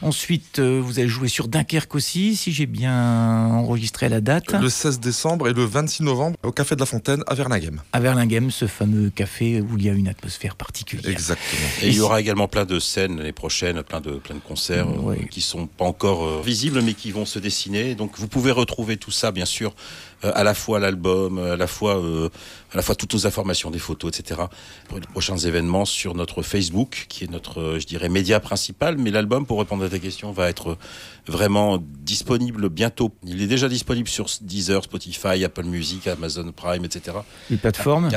Ensuite, 0.03 0.59
euh, 0.59 0.81
vous 0.85 0.99
allez 0.99 1.09
jouer 1.09 1.29
sur 1.29 1.49
Dunkerque 1.49 1.95
aussi, 1.95 2.37
si 2.37 2.53
j'ai 2.53 2.67
bien 2.67 3.47
enregistré 3.49 4.09
la 4.09 4.21
date. 4.21 4.53
Le 4.53 4.69
16 4.69 5.01
décembre 5.01 5.49
et 5.49 5.53
le 5.55 5.65
26 5.65 6.03
novembre 6.03 6.37
au 6.43 6.53
Café 6.53 6.75
de 6.75 6.81
la 6.81 6.87
Fontaine 6.87 7.23
à 7.27 7.35
Vernaghem. 7.35 7.81
À 7.93 8.01
Verlinghem, 8.01 8.51
ce 8.51 8.67
fameux 8.67 9.11
café 9.11 9.61
où 9.63 9.79
il 9.79 9.85
y 9.87 9.89
a 9.89 9.93
une 9.95 10.09
atmosphère 10.09 10.57
particulière. 10.57 11.11
Exactement. 11.11 11.69
Et 11.83 11.89
il 11.89 11.95
y 11.95 12.01
aura 12.01 12.21
également 12.21 12.49
plein 12.49 12.67
de 12.67 12.79
scènes 12.79 13.17
l'année 13.17 13.33
prochaine, 13.33 13.83
plein 13.83 14.01
de, 14.01 14.13
plein 14.13 14.35
de 14.35 14.41
concerts 14.41 14.89
euh, 14.89 14.99
Ouais. 15.05 15.27
qui 15.31 15.41
sont 15.41 15.67
pas 15.67 15.85
encore 15.85 16.25
euh, 16.25 16.43
visibles 16.45 16.83
mais 16.83 16.95
qui 16.95 17.11
vont 17.11 17.25
se 17.25 17.39
dessiner. 17.39 17.95
Donc 17.95 18.19
vous 18.19 18.29
pouvez 18.35 18.51
retrouver 18.53 18.97
tout 18.97 19.11
ça, 19.11 19.31
bien 19.33 19.45
sûr, 19.45 19.73
euh, 20.25 20.33
à 20.35 20.43
la 20.45 20.55
fois 20.55 20.79
l'album, 20.81 21.39
à 21.39 21.57
la 21.57 21.67
fois, 21.67 21.97
euh, 22.03 22.29
à 22.73 22.77
la 22.77 22.83
fois 22.83 22.95
toutes 22.95 23.15
nos 23.15 23.27
informations, 23.27 23.71
des 23.71 23.79
photos, 23.79 24.19
etc. 24.19 24.41
Pour 24.89 24.99
les 24.99 25.07
prochains 25.07 25.37
événements 25.39 25.85
sur 25.85 26.15
notre 26.15 26.43
Facebook, 26.43 27.07
qui 27.09 27.25
est 27.25 27.31
notre, 27.31 27.61
euh, 27.61 27.79
je 27.81 27.87
dirais, 27.87 28.09
média 28.09 28.41
principal. 28.41 28.99
Mais 28.99 29.11
l'album, 29.11 29.47
pour 29.47 29.59
répondre 29.61 29.85
à 29.85 29.89
ta 29.89 29.99
question, 29.99 30.33
va 30.33 30.49
être 30.49 30.77
vraiment 31.27 31.79
disponible 32.03 32.69
bientôt. 32.69 33.13
Il 33.25 33.41
est 33.41 33.47
déjà 33.47 33.69
disponible 33.69 34.09
sur 34.09 34.27
Deezer, 34.41 34.83
Spotify, 34.85 35.45
Apple 35.45 35.65
Music, 35.65 36.07
Amazon 36.09 36.53
Prime, 36.53 36.85
etc. 36.85 37.17
Les 37.51 37.57
plateformes 37.57 38.09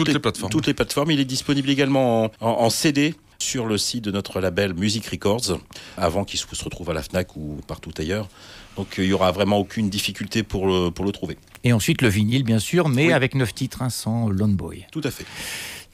Toutes 0.00 0.08
les 0.08 0.18
plateformes. 0.20 0.50
Toutes 0.52 0.66
les 0.66 0.74
plateformes. 0.74 1.10
Il 1.10 1.20
est 1.20 1.24
disponible 1.24 1.68
également 1.70 2.24
en, 2.24 2.30
en- 2.40 2.60
en 2.62 2.70
CD 2.70 3.14
sur 3.40 3.66
le 3.66 3.76
site 3.76 4.04
de 4.04 4.10
notre 4.10 4.40
label 4.40 4.72
Music 4.74 5.04
Records, 5.06 5.58
avant 5.98 6.24
qu'il 6.24 6.38
se 6.40 6.46
retrouve 6.64 6.88
à 6.90 6.94
la 6.94 7.02
FNAC 7.02 7.36
ou 7.36 7.58
partout 7.66 7.90
ailleurs. 7.98 8.28
Donc 8.76 8.98
euh, 8.98 9.04
il 9.04 9.08
y 9.10 9.12
aura 9.12 9.30
vraiment 9.32 9.58
aucune 9.58 9.88
difficulté 9.90 10.42
pour 10.42 10.66
le, 10.66 10.90
pour 10.90 11.04
le 11.04 11.12
trouver. 11.12 11.36
Et 11.62 11.72
ensuite 11.72 12.02
le 12.02 12.08
vinyle, 12.08 12.42
bien 12.44 12.58
sûr, 12.58 12.88
mais 12.88 13.06
Oui. 13.06 13.12
avec 13.12 13.34
neuf 13.34 13.54
titres, 13.54 13.82
hein, 13.82 13.90
sans 13.90 14.28
Lone 14.28 14.54
Boy. 14.54 14.86
Tout 14.92 15.00
à 15.04 15.10
fait. 15.10 15.24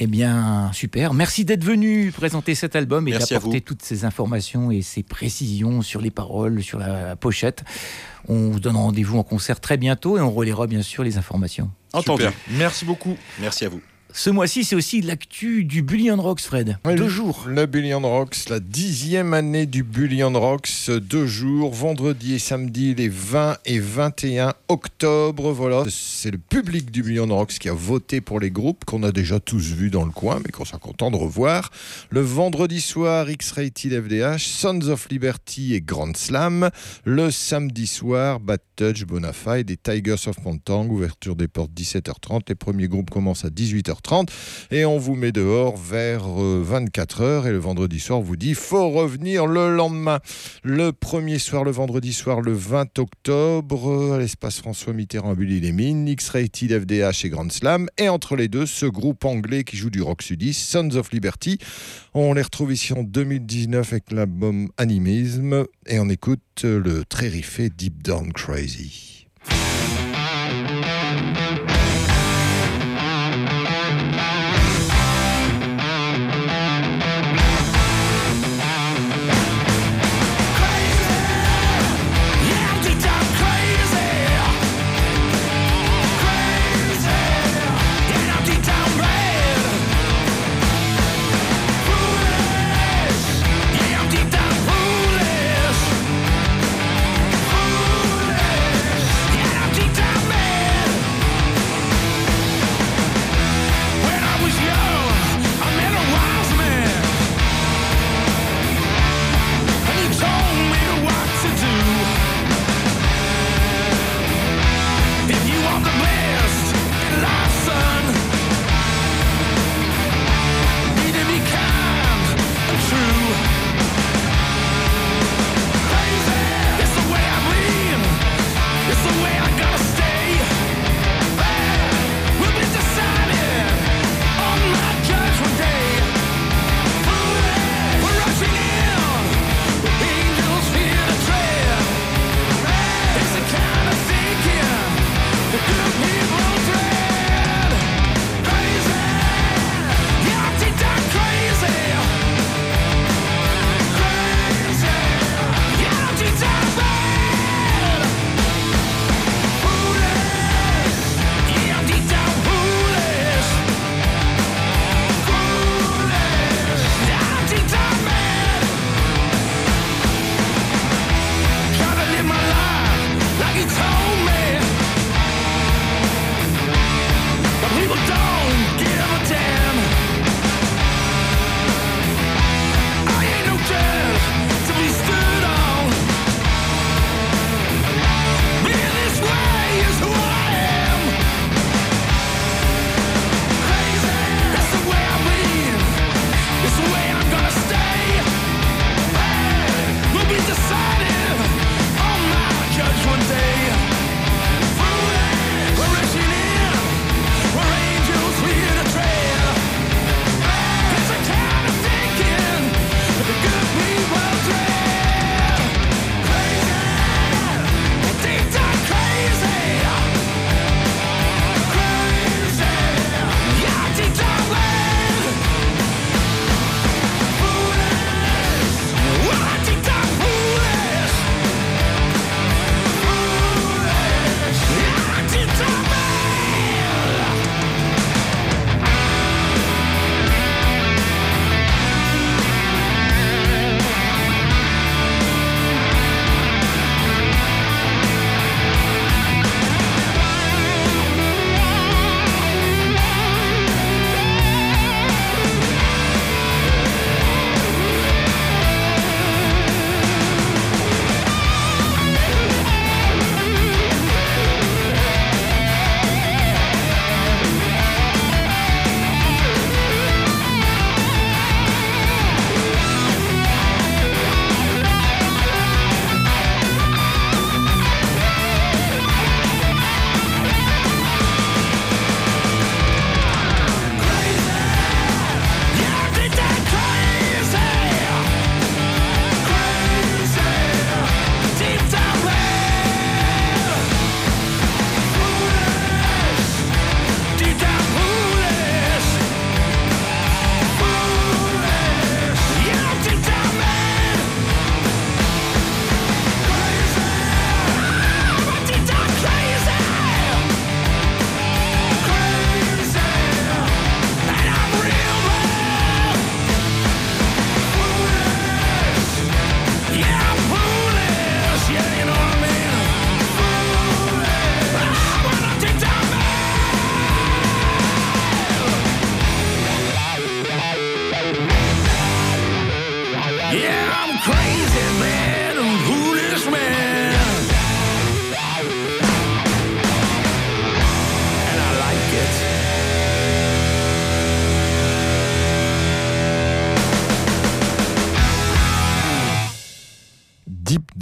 Eh 0.03 0.07
bien, 0.07 0.71
super. 0.73 1.13
Merci 1.13 1.45
d'être 1.45 1.63
venu 1.63 2.11
présenter 2.11 2.55
cet 2.55 2.75
album 2.75 3.07
et 3.07 3.13
d'apporter 3.13 3.61
toutes 3.61 3.83
ces 3.83 4.07
informations 4.07 4.71
et 4.71 4.81
ces 4.81 5.03
précisions 5.03 5.83
sur 5.83 6.01
les 6.01 6.11
paroles, 6.11 6.63
sur 6.63 6.79
la 6.79 7.17
pochette. 7.17 7.65
On 8.27 8.49
vous 8.51 8.61
donne 8.61 8.77
rendez-vous 8.77 9.19
en 9.19 9.23
concert 9.25 9.61
très 9.61 9.77
bientôt 9.77 10.17
et 10.17 10.23
on 10.23 10.31
relaiera 10.31 10.67
bien 10.67 10.81
sûr 10.83 11.05
les 11.05 11.19
informations. 11.19 11.71
Entendu. 11.93 12.23
Super. 12.23 12.37
Merci 12.53 12.87
beaucoup. 12.87 13.17
Merci 13.41 13.67
à 13.67 13.69
vous. 13.69 13.83
Ce 14.13 14.29
mois-ci, 14.29 14.65
c'est 14.65 14.75
aussi 14.75 15.03
l'actu 15.03 15.65
du 15.65 15.83
Bully 15.83 16.11
on 16.11 16.21
Rocks, 16.21 16.41
Fred. 16.41 16.79
Deux 16.85 17.09
jours. 17.09 17.45
Le 17.47 17.67
Bullion 17.67 18.01
Rocks, 18.01 18.49
la 18.49 18.59
dixième 18.59 19.35
année 19.35 19.67
du 19.67 19.85
Bullion 19.85 20.33
Rocks, 20.33 20.91
deux 20.91 21.27
jours, 21.27 21.73
vendredi 21.73 22.35
et 22.35 22.39
samedi, 22.39 22.95
les 22.95 23.09
20 23.09 23.59
et 23.67 23.79
21 23.79 24.55
octobre. 24.69 25.53
Voilà, 25.53 25.85
c'est 25.89 26.33
le 26.33 26.39
public 26.39 26.91
du 26.91 27.03
Bullion 27.03 27.29
Rocks 27.29 27.59
qui 27.59 27.69
a 27.69 27.73
voté 27.73 28.21
pour 28.21 28.41
les 28.41 28.51
groupes 28.51 28.85
qu'on 28.85 29.03
a 29.05 29.13
déjà 29.13 29.39
tous 29.39 29.73
vus 29.73 29.91
dans 29.91 30.05
le 30.05 30.11
coin, 30.11 30.41
mais 30.45 30.51
qu'on 30.51 30.65
sera 30.65 30.79
content 30.79 31.11
de 31.11 31.17
revoir. 31.17 31.71
Le 32.11 32.21
vendredi 32.21 32.81
soir, 32.81 33.31
X-Rated 33.31 33.93
FDH, 33.93 34.39
Sons 34.39 34.89
of 34.89 35.09
Liberty 35.11 35.75
et 35.75 35.81
Grand 35.81 36.17
Slam. 36.17 36.71
Le 37.05 37.31
samedi 37.31 37.87
soir, 37.87 38.41
Bad 38.41 38.61
Touch, 38.75 39.05
Bonafide 39.05 39.71
et 39.71 39.77
Tigers 39.77 40.27
of 40.27 40.45
Montang. 40.45 40.89
Ouverture 40.89 41.37
des 41.37 41.49
portes 41.49 41.73
17h30. 41.73 42.43
Les 42.49 42.55
premiers 42.55 42.89
groupes 42.89 43.11
commencent 43.11 43.45
à 43.45 43.51
18h30 44.01 44.29
et 44.71 44.85
on 44.85 44.99
vous 44.99 45.15
met 45.15 45.33
dehors 45.33 45.77
vers 45.77 46.27
24h 46.27 47.47
et 47.47 47.53
le 47.53 47.59
vendredi 47.59 47.99
soir 47.99 48.21
on 48.21 48.23
vous 48.23 48.37
dit 48.37 48.55
faut 48.55 48.91
revenir 48.91 49.47
le 49.47 49.75
lendemain. 49.75 50.21
Le 50.63 50.93
premier 50.93 51.39
soir, 51.39 51.65
le 51.65 51.71
vendredi 51.71 52.13
soir, 52.13 52.41
le 52.41 52.53
20 52.53 52.99
octobre, 52.99 53.91
euh, 53.91 54.15
à 54.15 54.19
l'espace 54.19 54.59
François 54.59 54.93
Mitterrand 54.93 55.31
à 55.31 55.35
Bully-les-Mines, 55.35 56.09
X-Rated 56.09 56.83
FDH 56.83 57.25
et 57.25 57.29
Grand 57.29 57.51
Slam 57.51 57.89
et 57.99 58.09
entre 58.09 58.37
les 58.37 58.49
deux, 58.49 58.67
ce 58.67 58.87
groupe 58.87 59.25
anglais 59.25 59.65
qui 59.65 59.77
joue 59.77 59.91
du 59.91 60.03
rock 60.03 60.23
sudiste, 60.23 60.61
Sons 60.61 60.97
of 60.97 61.13
Liberty. 61.13 61.59
On 62.15 62.35
les 62.35 62.43
retrouve 62.43 62.73
ici 62.73 62.93
en 62.93 63.03
2019 63.03 63.93
avec 63.93 64.13
l'album 64.13 64.69
Animisme 64.77 65.65
et 65.87 65.99
on 65.99 66.09
écoute 66.09 66.41
euh, 66.65 66.79
le 66.79 67.05
très 67.05 67.29
riffé 67.29 67.71
Deep 67.71 68.03
Down 68.03 68.33
Crazy. 68.33 69.20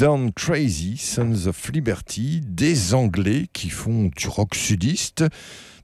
Down 0.09 0.33
Crazy, 0.33 0.97
Sons 0.97 1.49
of 1.49 1.71
Liberty, 1.71 2.41
des 2.43 2.95
Anglais 2.95 3.47
qui 3.53 3.69
font 3.69 4.11
du 4.17 4.27
rock 4.27 4.55
sudiste. 4.55 5.23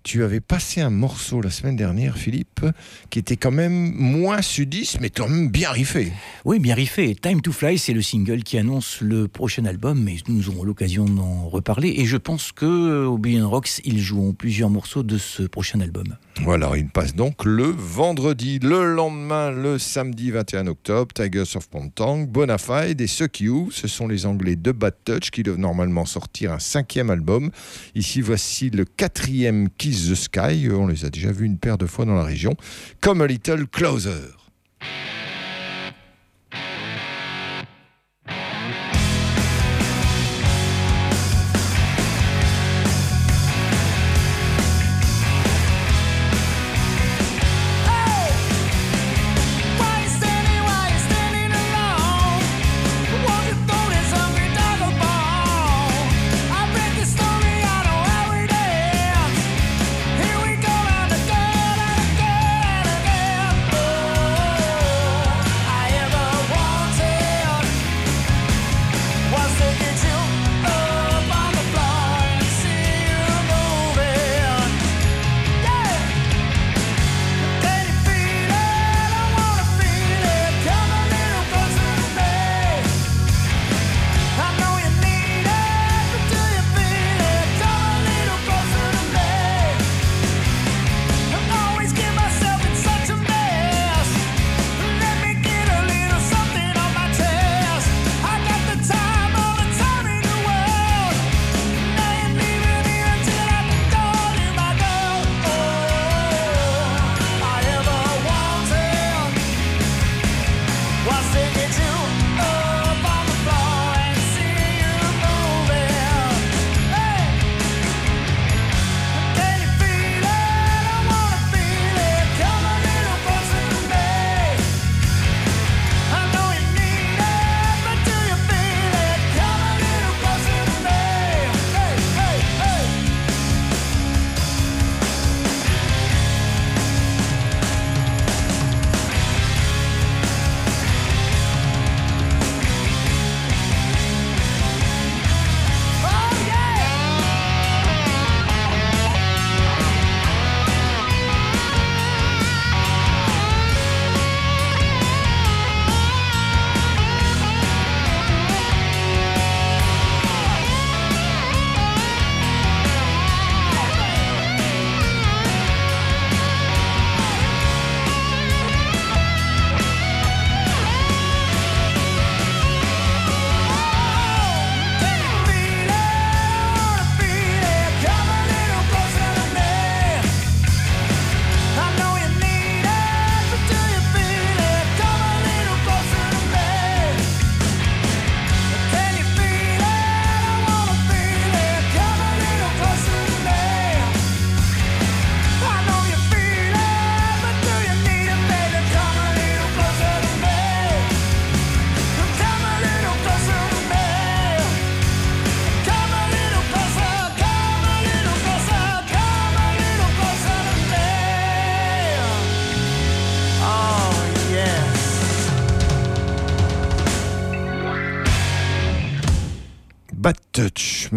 Tu 0.03 0.25
avais 0.25 0.41
passé 0.41 0.81
un 0.81 0.89
morceau 0.89 1.43
la 1.43 1.51
semaine 1.51 1.77
dernière, 1.77 2.17
Philippe, 2.17 2.65
qui 3.11 3.19
était 3.19 3.37
quand 3.37 3.51
même 3.51 3.93
moins 3.93 4.41
sudiste, 4.41 4.97
mais 5.03 5.11
quand 5.11 5.29
même 5.29 5.51
bien 5.51 5.71
riffé. 5.73 6.11
Oui, 6.47 6.59
bien 6.59 6.75
riffé. 6.75 7.15
Time 7.15 7.43
to 7.43 7.53
Fly, 7.53 7.77
c'est 7.77 7.93
le 7.93 8.01
single 8.01 8.45
qui 8.45 8.57
annonce 8.57 9.03
le 9.03 9.29
prochain 9.29 9.67
album, 9.67 10.03
mais 10.03 10.17
nous 10.27 10.49
aurons 10.49 10.65
l'occasion 10.65 11.05
d'en 11.05 11.47
reparler. 11.47 11.93
Et 11.99 12.07
je 12.07 12.17
pense 12.17 12.51
que 12.51 13.05
au 13.05 13.19
Billion 13.19 13.51
Rocks, 13.51 13.83
ils 13.85 14.01
joueront 14.01 14.33
plusieurs 14.33 14.71
morceaux 14.71 15.03
de 15.03 15.19
ce 15.19 15.43
prochain 15.43 15.81
album. 15.81 16.17
Voilà, 16.43 16.73
il 16.77 16.89
passe 16.89 17.15
donc 17.15 17.45
le 17.45 17.65
vendredi, 17.65 18.59
le 18.59 18.95
lendemain, 18.95 19.51
le 19.51 19.79
samedi 19.79 20.31
21 20.31 20.67
octobre, 20.67 21.13
Tigers 21.15 21.57
of 21.57 21.69
Pontang, 21.69 22.27
Bonafide 22.27 23.01
et 23.01 23.07
Suck 23.07 23.43
ce 23.71 23.89
sont 23.89 24.09
les 24.09 24.27
Anglais 24.27 24.57
de 24.57 24.73
Bad 24.73 24.95
Touch 25.05 25.31
qui 25.31 25.43
doivent 25.43 25.59
normalement 25.59 26.05
sortir 26.05 26.53
un 26.53 26.59
cinquième 26.59 27.11
album. 27.11 27.51
Ici, 27.95 28.21
voici 28.21 28.71
le 28.71 28.85
quatrième 28.85 29.69
Kiss 29.71 30.11
the 30.11 30.15
Sky, 30.15 30.69
on 30.71 30.87
les 30.87 31.05
a 31.05 31.11
déjà 31.11 31.33
vus 31.33 31.47
une 31.47 31.59
paire 31.59 31.79
de 31.79 31.87
fois 31.87 32.05
dans 32.05 32.15
la 32.15 32.25
région, 32.25 32.55
comme 33.01 33.23
A 33.23 33.27
Little 33.27 33.67
Closer. 33.67 34.11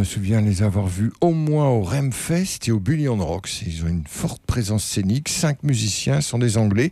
Souviens 0.07 0.39
les 0.39 0.63
avoir 0.63 0.87
vus 0.87 1.11
au 1.19 1.33
moins 1.33 1.67
au 1.67 1.81
Remfest 1.81 2.67
et 2.67 2.71
au 2.71 2.79
Bullion 2.79 3.17
Rocks. 3.17 3.61
Ils 3.67 3.83
ont 3.83 3.87
une 3.87 4.07
forte 4.07 4.41
présence 4.57 4.85
scénique. 4.85 5.29
Cinq 5.29 5.61
musiciens 5.61 6.19
sont 6.19 6.39
des 6.39 6.57
Anglais. 6.57 6.91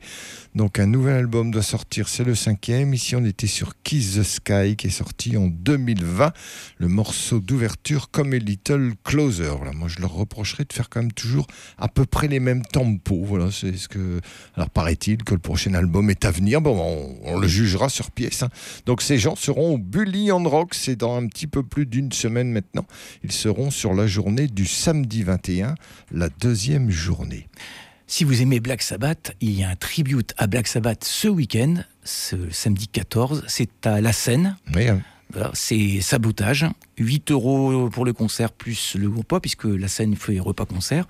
Donc 0.53 0.77
un 0.77 0.85
nouvel 0.85 1.15
album 1.15 1.49
doit 1.49 1.63
sortir, 1.63 2.07
c'est 2.07 2.23
le 2.23 2.35
cinquième. 2.35 2.93
Ici 2.93 3.15
on 3.15 3.25
était 3.25 3.47
sur 3.47 3.73
Kiss 3.81 4.17
the 4.17 4.23
Sky 4.23 4.75
qui 4.77 4.87
est 4.87 4.91
sorti 4.91 5.35
en 5.35 5.47
2020. 5.47 6.31
Le 6.77 6.87
morceau 6.87 7.39
d'ouverture 7.39 8.11
comme 8.11 8.33
A 8.33 8.37
Little 8.37 8.93
Closer. 9.03 9.51
Voilà, 9.57 9.71
moi 9.73 9.87
je 9.87 9.99
leur 9.99 10.13
reprocherais 10.13 10.63
de 10.63 10.73
faire 10.73 10.89
quand 10.91 11.01
même 11.01 11.11
toujours 11.11 11.47
à 11.79 11.87
peu 11.87 12.05
près 12.05 12.27
les 12.27 12.39
mêmes 12.39 12.63
tempos. 12.63 13.23
Voilà, 13.25 13.49
c'est 13.49 13.75
ce 13.75 13.87
que. 13.87 14.21
Alors 14.53 14.69
paraît-il 14.69 15.23
que 15.23 15.33
le 15.33 15.39
prochain 15.39 15.73
album 15.73 16.11
est 16.11 16.23
à 16.23 16.29
venir. 16.29 16.61
Bon, 16.61 17.17
on, 17.23 17.39
le 17.39 17.47
jugera 17.47 17.89
sur 17.89 18.11
pièce. 18.11 18.43
hein. 18.43 18.49
Donc 18.85 19.01
ces 19.01 19.17
gens 19.17 19.35
seront 19.35 19.73
au 19.73 19.77
Bully 19.79 20.31
on 20.31 20.43
Rock, 20.47 20.75
c'est 20.75 20.95
dans 20.97 21.17
un 21.17 21.25
petit 21.25 21.47
peu 21.47 21.63
plus 21.63 21.87
d'une 21.87 22.11
semaine 22.11 22.51
maintenant. 22.51 22.85
Ils 23.23 23.31
seront 23.31 23.71
sur 23.71 23.95
la 23.95 24.05
journée 24.05 24.47
du 24.47 24.67
samedi 24.67 25.23
21, 25.23 25.73
la 26.11 26.29
deuxième 26.29 26.91
journée. 26.91 27.47
Si 28.07 28.23
vous 28.23 28.41
aimez 28.41 28.59
Black 28.59 28.83
Sabbath, 28.83 29.35
il 29.41 29.51
y 29.51 29.63
a 29.63 29.69
un 29.69 29.75
tribute 29.75 30.33
à 30.37 30.45
Black 30.45 30.67
Sabbath 30.67 31.03
ce 31.03 31.27
week-end, 31.27 31.83
ce 32.03 32.35
samedi 32.51 32.87
14. 32.87 33.43
C'est 33.47 33.87
à 33.87 33.99
La 33.99 34.13
Seine. 34.13 34.57
Oui, 34.75 34.87
hein. 34.87 35.01
C'est 35.53 36.01
sabotage. 36.01 36.65
8 36.97 37.31
euros 37.31 37.89
pour 37.89 38.05
le 38.05 38.13
concert 38.13 38.51
plus 38.51 38.95
le 38.95 39.09
repas, 39.09 39.39
puisque 39.39 39.65
la 39.65 39.87
scène 39.87 40.15
fait 40.15 40.39
repas-concert. 40.39 41.07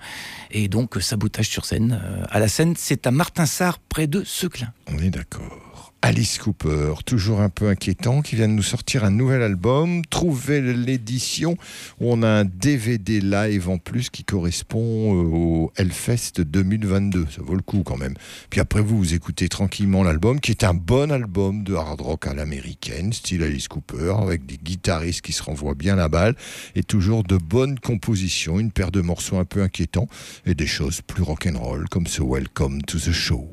Et 0.50 0.68
donc, 0.68 0.96
sabotage 1.00 1.48
sur 1.48 1.64
scène. 1.64 2.00
Euh, 2.02 2.24
à 2.30 2.40
la 2.40 2.48
scène, 2.48 2.74
c'est 2.76 3.06
à 3.06 3.10
Martinsart, 3.10 3.78
près 3.78 4.06
de 4.06 4.24
Seclin. 4.24 4.72
on 4.88 4.98
est 4.98 5.10
d'accord. 5.10 5.65
Alice 6.02 6.38
Cooper, 6.38 6.94
toujours 7.04 7.40
un 7.40 7.48
peu 7.48 7.68
inquiétant, 7.68 8.22
qui 8.22 8.36
vient 8.36 8.46
de 8.46 8.52
nous 8.52 8.62
sortir 8.62 9.04
un 9.04 9.10
nouvel 9.10 9.42
album. 9.42 10.04
Trouvez 10.04 10.60
l'édition 10.60 11.56
où 12.00 12.12
on 12.12 12.22
a 12.22 12.28
un 12.28 12.44
DVD 12.44 13.20
live 13.20 13.68
en 13.68 13.78
plus 13.78 14.10
qui 14.10 14.22
correspond 14.22 15.14
euh, 15.14 15.36
au 15.36 15.72
Hellfest 15.76 16.40
2022. 16.40 17.26
Ça 17.34 17.42
vaut 17.42 17.56
le 17.56 17.62
coup 17.62 17.82
quand 17.82 17.96
même. 17.96 18.14
Puis 18.50 18.60
après, 18.60 18.80
vous, 18.80 18.98
vous 18.98 19.14
écoutez 19.14 19.48
tranquillement 19.48 20.04
l'album, 20.04 20.38
qui 20.38 20.52
est 20.52 20.64
un 20.64 20.74
bon 20.74 21.10
album 21.10 21.64
de 21.64 21.74
hard 21.74 22.00
rock 22.00 22.26
à 22.28 22.34
l'américaine, 22.34 23.12
style 23.12 23.42
Alice 23.42 23.66
Cooper, 23.66 24.14
avec 24.22 24.46
des 24.46 24.58
guitaristes 24.58 25.22
qui 25.22 25.32
se 25.32 25.42
renvoient 25.42 25.74
bien 25.74 25.96
la 25.96 26.08
balle, 26.08 26.36
et 26.76 26.84
toujours 26.84 27.24
de 27.24 27.36
bonnes 27.36 27.80
compositions, 27.80 28.60
une 28.60 28.70
paire 28.70 28.92
de 28.92 29.00
morceaux 29.00 29.38
un 29.38 29.44
peu 29.44 29.62
inquiétants, 29.62 30.08
et 30.44 30.54
des 30.54 30.68
choses 30.68 31.00
plus 31.00 31.22
rock'n'roll, 31.22 31.88
comme 31.88 32.06
ce 32.06 32.22
Welcome 32.22 32.82
to 32.82 32.98
the 32.98 33.12
Show. 33.12 33.50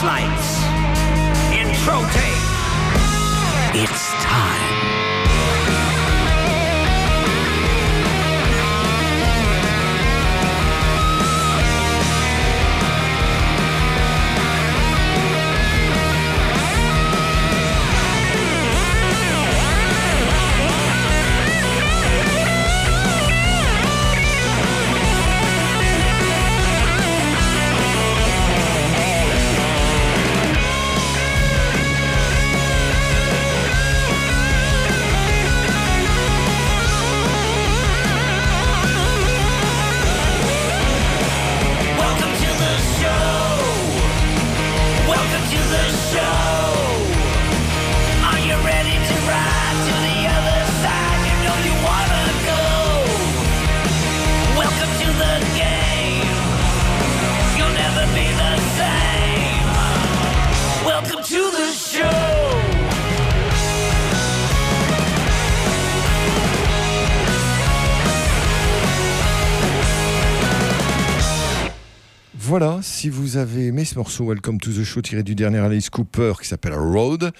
flashlights 0.00 0.56
in 1.52 1.68
Pro 1.84 2.00
Tape. 2.10 3.82
It's 3.82 3.99
Voilà, 72.50 72.80
si 72.82 73.08
vous 73.10 73.36
avez 73.36 73.66
aimé 73.66 73.84
ce 73.84 73.94
morceau 73.94 74.26
Welcome 74.26 74.58
to 74.58 74.72
the 74.72 74.82
Show 74.82 75.02
tiré 75.02 75.22
du 75.22 75.36
dernier 75.36 75.58
Alice 75.58 75.88
Cooper 75.88 76.32
qui 76.42 76.48
s'appelle 76.48 76.74
Road, 76.74 77.30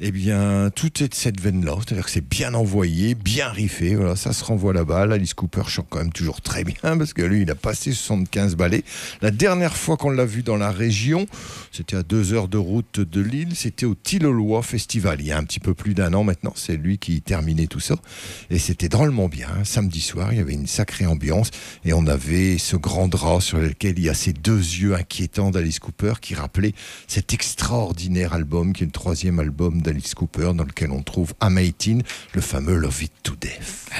eh 0.00 0.10
bien 0.10 0.70
tout 0.74 1.02
est 1.02 1.08
de 1.08 1.14
cette 1.14 1.40
veine-là, 1.40 1.76
c'est-à-dire 1.78 2.04
que 2.04 2.10
c'est 2.10 2.26
bien 2.26 2.54
envoyé, 2.54 3.14
bien 3.14 3.48
riffé, 3.48 3.94
voilà, 3.94 4.16
ça 4.16 4.32
se 4.32 4.44
renvoie 4.44 4.72
la 4.72 4.84
balle. 4.84 5.12
Alice 5.12 5.34
Cooper 5.34 5.62
chante 5.68 5.86
quand 5.88 5.98
même 5.98 6.12
toujours 6.12 6.40
très 6.40 6.64
bien 6.64 6.74
parce 6.98 7.12
que 7.12 7.22
lui 7.22 7.42
il 7.42 7.50
a 7.50 7.54
passé 7.54 7.92
75 7.92 8.56
ballets. 8.56 8.84
La 9.22 9.30
dernière 9.30 9.76
fois 9.76 9.96
qu'on 9.96 10.10
l'a 10.10 10.24
vu 10.24 10.42
dans 10.42 10.56
la 10.56 10.70
région, 10.70 11.26
c'était 11.72 11.96
à 11.96 12.02
deux 12.02 12.32
heures 12.32 12.48
de 12.48 12.58
route 12.58 13.00
de 13.00 13.20
Lille, 13.20 13.54
c'était 13.54 13.86
au 13.86 13.94
Tillolois 13.94 14.62
Festival, 14.62 15.20
il 15.20 15.26
y 15.26 15.32
a 15.32 15.38
un 15.38 15.44
petit 15.44 15.60
peu 15.60 15.74
plus 15.74 15.94
d'un 15.94 16.12
an 16.14 16.24
maintenant, 16.24 16.52
c'est 16.56 16.76
lui 16.76 16.98
qui 16.98 17.22
terminait 17.22 17.66
tout 17.66 17.80
ça. 17.80 17.96
Et 18.50 18.58
c'était 18.58 18.88
drôlement 18.88 19.28
bien, 19.28 19.48
hein. 19.48 19.64
samedi 19.64 20.00
soir, 20.00 20.32
il 20.32 20.38
y 20.38 20.40
avait 20.40 20.54
une 20.54 20.66
sacrée 20.66 21.06
ambiance 21.06 21.50
et 21.84 21.92
on 21.92 22.06
avait 22.06 22.58
ce 22.58 22.76
grand 22.76 23.08
drap 23.08 23.40
sur 23.40 23.58
lequel 23.58 23.98
il 23.98 24.04
y 24.04 24.08
a 24.08 24.14
ces 24.14 24.32
deux 24.32 24.58
yeux 24.58 24.94
inquiétants 24.94 25.50
d'Alice 25.50 25.78
Cooper 25.78 26.14
qui 26.20 26.34
rappelaient 26.34 26.74
cet 27.06 27.32
extraordinaire 27.32 28.32
album 28.32 28.72
qui 28.72 28.82
est 28.82 28.86
le 28.86 28.92
troisième 28.92 29.38
album 29.38 29.82
d'Alice 29.84 30.14
Cooper 30.14 30.52
dans 30.54 30.64
lequel 30.64 30.90
on 30.90 31.02
trouve 31.02 31.34
18, 31.40 32.04
le 32.32 32.40
fameux 32.40 32.76
Love 32.76 33.02
It 33.02 33.12
to 33.22 33.34
Death. 33.40 33.90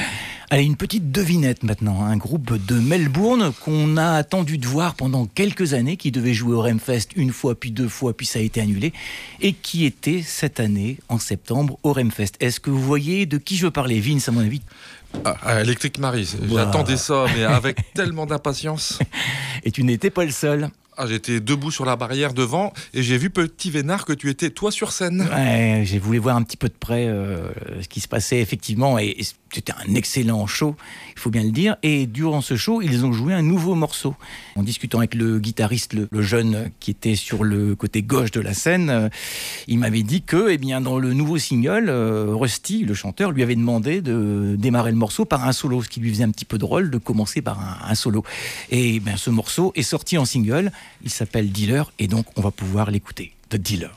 Allez, 0.50 0.64
une 0.64 0.76
petite 0.76 1.10
devinette 1.10 1.62
maintenant. 1.62 2.04
Un 2.04 2.16
groupe 2.16 2.64
de 2.66 2.78
Melbourne 2.78 3.52
qu'on 3.64 3.96
a 3.96 4.12
attendu 4.12 4.58
de 4.58 4.66
voir 4.66 4.94
pendant 4.94 5.26
quelques 5.26 5.74
années, 5.74 5.96
qui 5.96 6.10
devait 6.10 6.34
jouer 6.34 6.54
au 6.54 6.62
Remfest 6.62 7.08
une 7.16 7.32
fois, 7.32 7.54
puis 7.54 7.70
deux 7.70 7.88
fois, 7.88 8.16
puis 8.16 8.26
ça 8.26 8.38
a 8.38 8.42
été 8.42 8.60
annulé, 8.60 8.92
et 9.40 9.52
qui 9.52 9.84
était 9.84 10.22
cette 10.22 10.60
année, 10.60 10.98
en 11.08 11.18
septembre, 11.18 11.78
au 11.82 11.92
Remfest. 11.92 12.32
Est-ce 12.40 12.60
que 12.60 12.70
vous 12.70 12.82
voyez 12.82 13.26
de 13.26 13.38
qui 13.38 13.56
je 13.56 13.66
veux 13.66 13.70
parler 13.70 14.00
Vince, 14.00 14.28
à 14.28 14.32
mon 14.32 14.40
avis? 14.40 14.62
Ah, 15.24 15.60
Electric 15.60 15.98
Marie, 15.98 16.28
Ouah. 16.50 16.64
j'attendais 16.64 16.96
ça, 16.96 17.26
mais 17.36 17.44
avec 17.44 17.92
tellement 17.94 18.26
d'impatience. 18.26 18.98
Et 19.64 19.70
tu 19.70 19.84
n'étais 19.84 20.10
pas 20.10 20.24
le 20.24 20.30
seul. 20.30 20.68
Ah, 20.96 21.06
J'étais 21.06 21.40
debout 21.40 21.70
sur 21.70 21.84
la 21.84 21.96
barrière 21.96 22.34
devant 22.34 22.72
et 22.92 23.02
j'ai 23.02 23.18
vu 23.18 23.30
petit 23.30 23.70
Vénard 23.70 24.04
que 24.04 24.12
tu 24.12 24.30
étais 24.30 24.50
toi 24.50 24.70
sur 24.70 24.92
scène. 24.92 25.28
J'ai 25.84 25.98
voulu 25.98 26.18
voir 26.18 26.36
un 26.36 26.42
petit 26.42 26.56
peu 26.56 26.68
de 26.68 26.74
près 26.74 27.06
euh, 27.06 27.48
ce 27.82 27.88
qui 27.88 28.00
se 28.00 28.08
passait 28.08 28.40
effectivement 28.40 28.98
et 28.98 29.16
c'était 29.54 29.72
un 29.72 29.94
excellent 29.94 30.46
show, 30.46 30.76
il 31.14 31.20
faut 31.20 31.30
bien 31.30 31.42
le 31.42 31.50
dire. 31.50 31.76
Et 31.82 32.06
durant 32.06 32.40
ce 32.40 32.56
show, 32.56 32.82
ils 32.82 33.04
ont 33.04 33.12
joué 33.12 33.34
un 33.34 33.42
nouveau 33.42 33.74
morceau. 33.74 34.14
En 34.56 34.62
discutant 34.62 34.98
avec 34.98 35.14
le 35.14 35.38
guitariste, 35.38 35.94
le, 35.94 36.22
jeune 36.22 36.70
qui 36.80 36.90
était 36.90 37.14
sur 37.14 37.44
le 37.44 37.74
côté 37.74 38.02
gauche 38.02 38.30
de 38.30 38.40
la 38.40 38.54
scène, 38.54 38.90
euh, 38.90 39.08
il 39.68 39.78
m'avait 39.78 40.02
dit 40.02 40.22
que, 40.22 40.50
eh 40.50 40.58
bien, 40.58 40.80
dans 40.80 40.98
le 40.98 41.12
nouveau 41.12 41.38
single, 41.38 41.88
euh, 41.88 42.34
Rusty, 42.34 42.84
le 42.84 42.94
chanteur, 42.94 43.30
lui 43.30 43.42
avait 43.42 43.54
demandé 43.54 44.00
de 44.00 44.56
démarrer 44.58 44.90
le 44.90 44.96
morceau 44.96 45.24
par 45.24 45.46
un 45.46 45.52
solo, 45.52 45.82
ce 45.82 45.88
qui 45.88 46.00
lui 46.00 46.10
faisait 46.10 46.24
un 46.24 46.30
petit 46.30 46.44
peu 46.44 46.58
drôle 46.58 46.90
de 46.90 46.98
commencer 46.98 47.42
par 47.42 47.60
un, 47.60 47.90
un 47.90 47.94
solo. 47.94 48.24
Et 48.70 49.00
bien, 49.00 49.16
ce 49.16 49.30
morceau 49.30 49.72
est 49.74 49.82
sorti 49.82 50.18
en 50.18 50.24
single. 50.24 50.72
Il 51.02 51.10
s'appelle 51.10 51.50
Dealer 51.50 51.92
et 51.98 52.08
donc 52.08 52.26
on 52.36 52.40
va 52.40 52.50
pouvoir 52.50 52.90
l'écouter. 52.90 53.32
The 53.50 53.56
Dealer. 53.56 53.94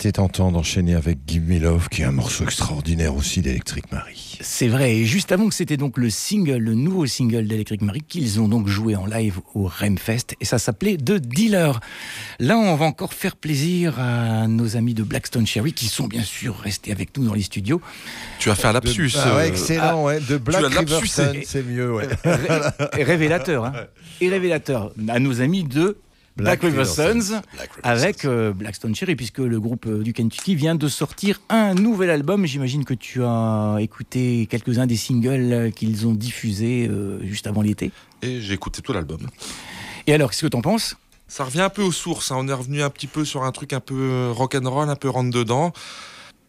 C'était 0.00 0.12
tentant 0.12 0.50
d'enchaîner 0.50 0.94
avec 0.94 1.18
Give 1.26 1.42
Me 1.46 1.58
Love, 1.58 1.90
qui 1.90 2.00
est 2.00 2.06
un 2.06 2.10
morceau 2.10 2.44
extraordinaire 2.44 3.14
aussi 3.14 3.42
d'Electric 3.42 3.92
Marie. 3.92 4.38
C'est 4.40 4.68
vrai. 4.68 4.96
Et 4.96 5.04
juste 5.04 5.30
avant 5.30 5.46
que 5.46 5.54
c'était 5.54 5.76
donc 5.76 5.98
le 5.98 6.08
single, 6.08 6.56
le 6.56 6.72
nouveau 6.72 7.04
single 7.04 7.46
d'Electric 7.46 7.82
Marie, 7.82 8.00
qu'ils 8.00 8.40
ont 8.40 8.48
donc 8.48 8.66
joué 8.66 8.96
en 8.96 9.04
live 9.04 9.40
au 9.54 9.64
Remfest. 9.68 10.36
Et 10.40 10.46
ça 10.46 10.58
s'appelait 10.58 10.96
The 10.96 11.16
Dealer. 11.16 11.80
Là, 12.38 12.56
on 12.56 12.76
va 12.76 12.86
encore 12.86 13.12
faire 13.12 13.36
plaisir 13.36 14.00
à 14.00 14.48
nos 14.48 14.74
amis 14.74 14.94
de 14.94 15.02
Blackstone 15.02 15.46
Cherry, 15.46 15.74
qui 15.74 15.84
sont 15.84 16.06
bien 16.06 16.22
sûr 16.22 16.56
restés 16.56 16.92
avec 16.92 17.14
nous 17.18 17.26
dans 17.26 17.34
les 17.34 17.42
studios. 17.42 17.82
Tu 18.38 18.50
as 18.50 18.54
fait 18.54 18.68
un 18.68 18.72
lapsus. 18.72 19.12
Ah 19.16 19.36
ouais, 19.36 19.42
euh, 19.42 19.48
excellent, 19.48 20.04
ouais. 20.04 20.18
De 20.20 20.38
Black 20.38 20.64
as 20.64 20.68
River 20.68 20.92
lapsusé. 20.92 21.24
Sun, 21.24 21.42
c'est 21.44 21.62
mieux, 21.62 21.92
ouais. 21.92 22.08
Révélateur, 22.94 23.66
hein. 23.66 23.72
Et 24.22 24.30
révélateur 24.30 24.94
à 25.08 25.18
nos 25.18 25.42
amis 25.42 25.64
de 25.64 25.98
Black, 26.36 26.62
River 26.62 26.84
Sons 26.84 27.42
avec 27.82 28.24
euh, 28.24 28.52
Blackstone 28.52 28.94
Cherry, 28.94 29.14
puisque 29.16 29.38
le 29.38 29.60
groupe 29.60 29.86
euh, 29.86 30.02
du 30.02 30.12
Kentucky 30.12 30.54
vient 30.54 30.74
de 30.74 30.88
sortir 30.88 31.40
un 31.50 31.74
nouvel 31.74 32.08
album. 32.08 32.46
J'imagine 32.46 32.84
que 32.84 32.94
tu 32.94 33.22
as 33.22 33.76
écouté 33.80 34.46
quelques-uns 34.48 34.86
des 34.86 34.96
singles 34.96 35.52
euh, 35.52 35.70
qu'ils 35.70 36.06
ont 36.06 36.14
diffusés 36.14 36.88
euh, 36.88 37.18
juste 37.26 37.46
avant 37.46 37.62
l'été. 37.62 37.90
Et 38.22 38.40
j'ai 38.40 38.54
écouté 38.54 38.80
tout 38.80 38.92
l'album. 38.92 39.20
Et 40.06 40.14
alors, 40.14 40.30
qu'est-ce 40.30 40.42
que 40.42 40.46
t'en 40.46 40.62
penses? 40.62 40.96
Ça 41.28 41.44
revient 41.44 41.60
un 41.60 41.68
peu 41.68 41.82
aux 41.82 41.92
sources. 41.92 42.32
hein. 42.32 42.36
On 42.38 42.48
est 42.48 42.52
revenu 42.52 42.82
un 42.82 42.90
petit 42.90 43.06
peu 43.06 43.24
sur 43.24 43.44
un 43.44 43.52
truc 43.52 43.72
un 43.72 43.80
peu 43.80 44.30
rock'n'roll, 44.30 44.88
un 44.88 44.96
peu 44.96 45.08
rentre 45.10 45.30
dedans. 45.30 45.72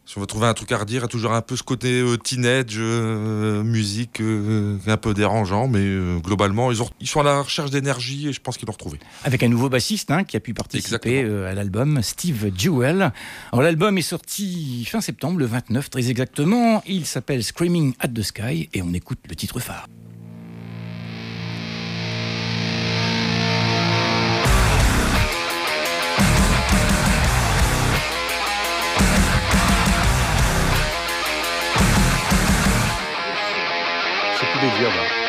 Si 0.05 0.17
on 0.17 0.21
veut 0.21 0.27
trouver 0.27 0.47
un 0.47 0.53
truc 0.53 0.71
à 0.73 0.77
redire, 0.77 1.01
il 1.01 1.03
y 1.03 1.05
a 1.05 1.07
toujours 1.07 1.31
un 1.31 1.41
peu 1.41 1.55
ce 1.55 1.63
côté 1.63 2.01
euh, 2.01 2.17
teenage, 2.17 2.73
euh, 2.77 3.63
musique 3.63 4.19
euh, 4.19 4.77
un 4.87 4.97
peu 4.97 5.13
dérangeant, 5.13 5.67
mais 5.69 5.85
globalement, 6.21 6.69
ils, 6.71 6.81
ont- 6.81 6.89
ils 6.99 7.07
sont 7.07 7.21
à 7.21 7.23
la 7.23 7.41
recherche 7.41 7.69
d'énergie 7.71 8.27
et 8.27 8.33
je 8.33 8.41
pense 8.41 8.57
qu'ils 8.57 8.65
l'ont 8.65 8.73
retrouvé. 8.73 8.99
Avec 9.23 9.41
un 9.43 9.47
nouveau 9.47 9.69
bassiste 9.69 10.11
hein, 10.11 10.23
qui 10.25 10.35
a 10.35 10.41
pu 10.41 10.53
participer 10.53 11.23
à 11.23 11.53
l'album, 11.53 12.01
Steve 12.01 12.51
Jewell. 12.57 13.13
Alors 13.53 13.61
l'album 13.63 13.97
est 13.97 14.01
sorti 14.01 14.83
fin 14.85 14.99
septembre, 14.99 15.39
le 15.39 15.45
29 15.45 15.89
très 15.89 16.09
exactement. 16.09 16.83
Il 16.87 17.05
s'appelle 17.05 17.41
Screaming 17.43 17.93
at 17.99 18.09
the 18.09 18.21
Sky 18.23 18.69
et 18.73 18.81
on 18.81 18.91
écoute 18.93 19.19
le 19.29 19.35
titre 19.35 19.59
phare. 19.61 19.87
C'est 34.81 35.20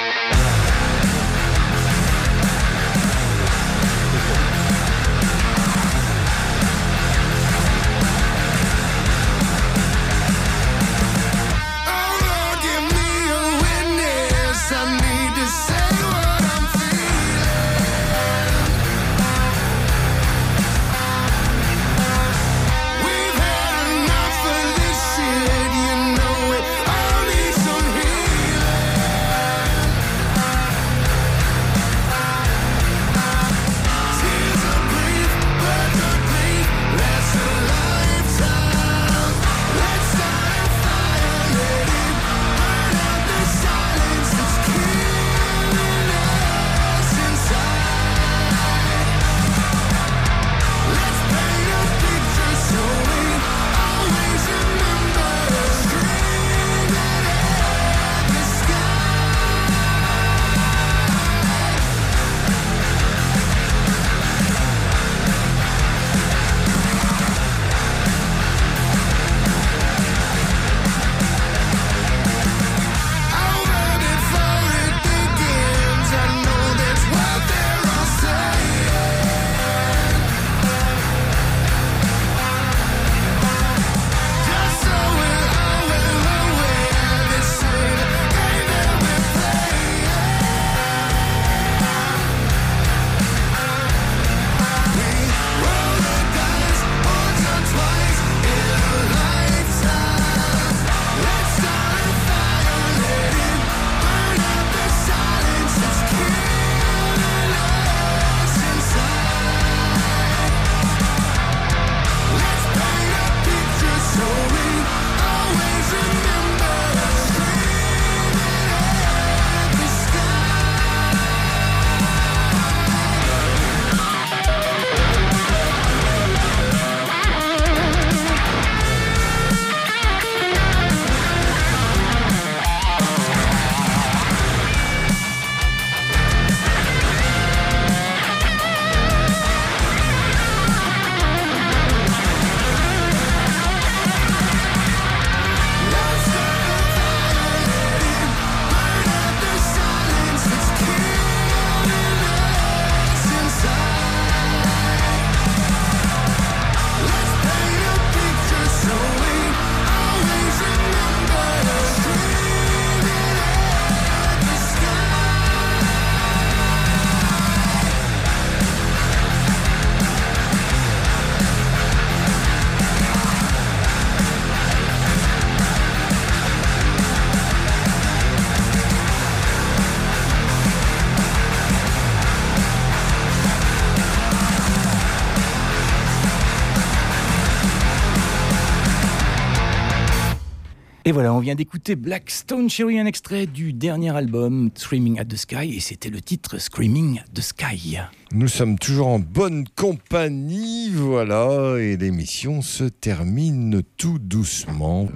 Et 191.12 191.14
voilà, 191.14 191.34
on 191.34 191.40
vient 191.40 191.54
d'écouter 191.54 191.94
Blackstone 191.94 192.70
Cherry, 192.70 192.98
un 192.98 193.04
extrait 193.04 193.44
du 193.44 193.74
dernier 193.74 194.16
album 194.16 194.70
Screaming 194.74 195.20
at 195.20 195.26
the 195.26 195.36
Sky, 195.36 195.76
et 195.76 195.80
c'était 195.80 196.08
le 196.08 196.22
titre 196.22 196.56
Screaming 196.56 197.18
at 197.18 197.24
the 197.34 197.42
Sky. 197.42 197.98
Nous 198.32 198.48
sommes 198.48 198.78
toujours 198.78 199.08
en 199.08 199.18
bonne 199.18 199.66
compagnie, 199.76 200.88
voilà, 200.88 201.76
et 201.78 201.98
l'émission 201.98 202.62
se 202.62 202.84
termine 202.84 203.82
tout 203.98 204.18
doucement. 204.18 205.10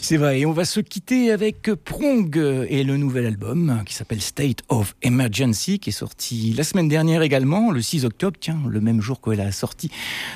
C'est 0.00 0.16
vrai, 0.16 0.40
et 0.40 0.46
on 0.46 0.52
va 0.52 0.64
se 0.64 0.80
quitter 0.80 1.30
avec 1.30 1.70
Prong 1.84 2.36
et 2.68 2.82
le 2.82 2.96
nouvel 2.96 3.26
album 3.26 3.84
qui 3.86 3.94
s'appelle 3.94 4.20
State 4.20 4.64
of 4.68 4.96
Emergency, 5.02 5.78
qui 5.78 5.90
est 5.90 5.92
sorti 5.92 6.54
la 6.54 6.64
semaine 6.64 6.88
dernière 6.88 7.22
également, 7.22 7.70
le 7.70 7.80
6 7.80 8.04
octobre, 8.04 8.36
tiens, 8.40 8.58
le 8.68 8.80
même 8.80 9.00
jour 9.00 9.20
que 9.20 9.30
la 9.30 9.52
sortie 9.52 9.92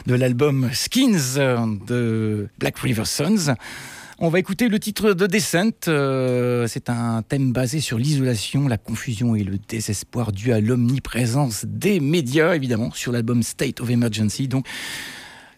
de 0.07 0.15
l'album 0.15 0.71
Skins 0.73 1.35
de 1.85 2.49
Black 2.61 2.79
River 2.79 3.07
Sons. 3.07 3.57
On 4.21 4.29
va 4.29 4.39
écouter 4.39 4.69
le 4.69 4.79
titre 4.79 5.13
de 5.13 5.27
Descent. 5.27 5.89
Euh, 5.89 6.69
c'est 6.69 6.89
un 6.89 7.23
thème 7.23 7.53
basé 7.53 7.81
sur 7.81 7.99
l'isolation, 7.99 8.69
la 8.69 8.79
confusion 8.79 9.35
et 9.35 9.43
le 9.43 9.59
désespoir 9.59 10.31
dû 10.31 10.53
à 10.53 10.61
l'omniprésence 10.61 11.65
des 11.67 11.99
médias, 11.99 12.55
évidemment, 12.55 12.93
sur 12.93 13.11
l'album 13.11 13.43
State 13.43 13.81
of 13.81 13.91
Emergency. 13.91 14.47
Donc, 14.47 14.67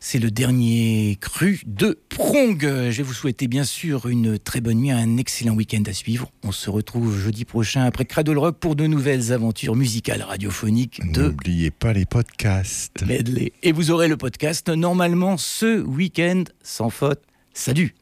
c'est 0.00 0.18
le 0.18 0.30
dernier 0.30 1.18
cru 1.20 1.60
de 1.66 1.98
Prong. 2.08 2.58
Je 2.60 2.96
vais 2.96 3.02
vous 3.02 3.12
souhaiter 3.12 3.46
bien 3.46 3.64
sûr 3.64 4.06
une 4.06 4.38
très 4.38 4.62
bonne 4.62 4.78
nuit, 4.78 4.90
un 4.90 5.18
excellent 5.18 5.54
week-end 5.54 5.82
à 5.86 5.92
suivre. 5.92 6.30
On 6.42 6.52
se 6.52 6.70
retrouve 6.70 7.18
jeudi 7.18 7.44
prochain 7.44 7.84
après 7.84 8.06
Cradle 8.06 8.38
Rock 8.38 8.56
pour 8.58 8.74
de 8.74 8.86
nouvelles 8.86 9.32
aventures 9.32 9.76
musicales 9.76 10.22
radiophoniques. 10.22 11.00
De... 11.12 11.24
N'oubliez 11.24 11.70
pas 11.70 11.92
les 11.92 12.06
podcasts. 12.06 13.04
Medley. 13.06 13.52
Et 13.62 13.72
vous 13.72 13.90
aurez 13.90 14.08
le 14.08 14.16
podcast 14.16 14.70
normalement 14.70 15.36
ce 15.36 15.82
week-end 15.82 16.44
sans 16.62 16.88
faute. 16.88 17.20
Salut 17.52 17.94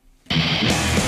Yeah. 0.63 1.04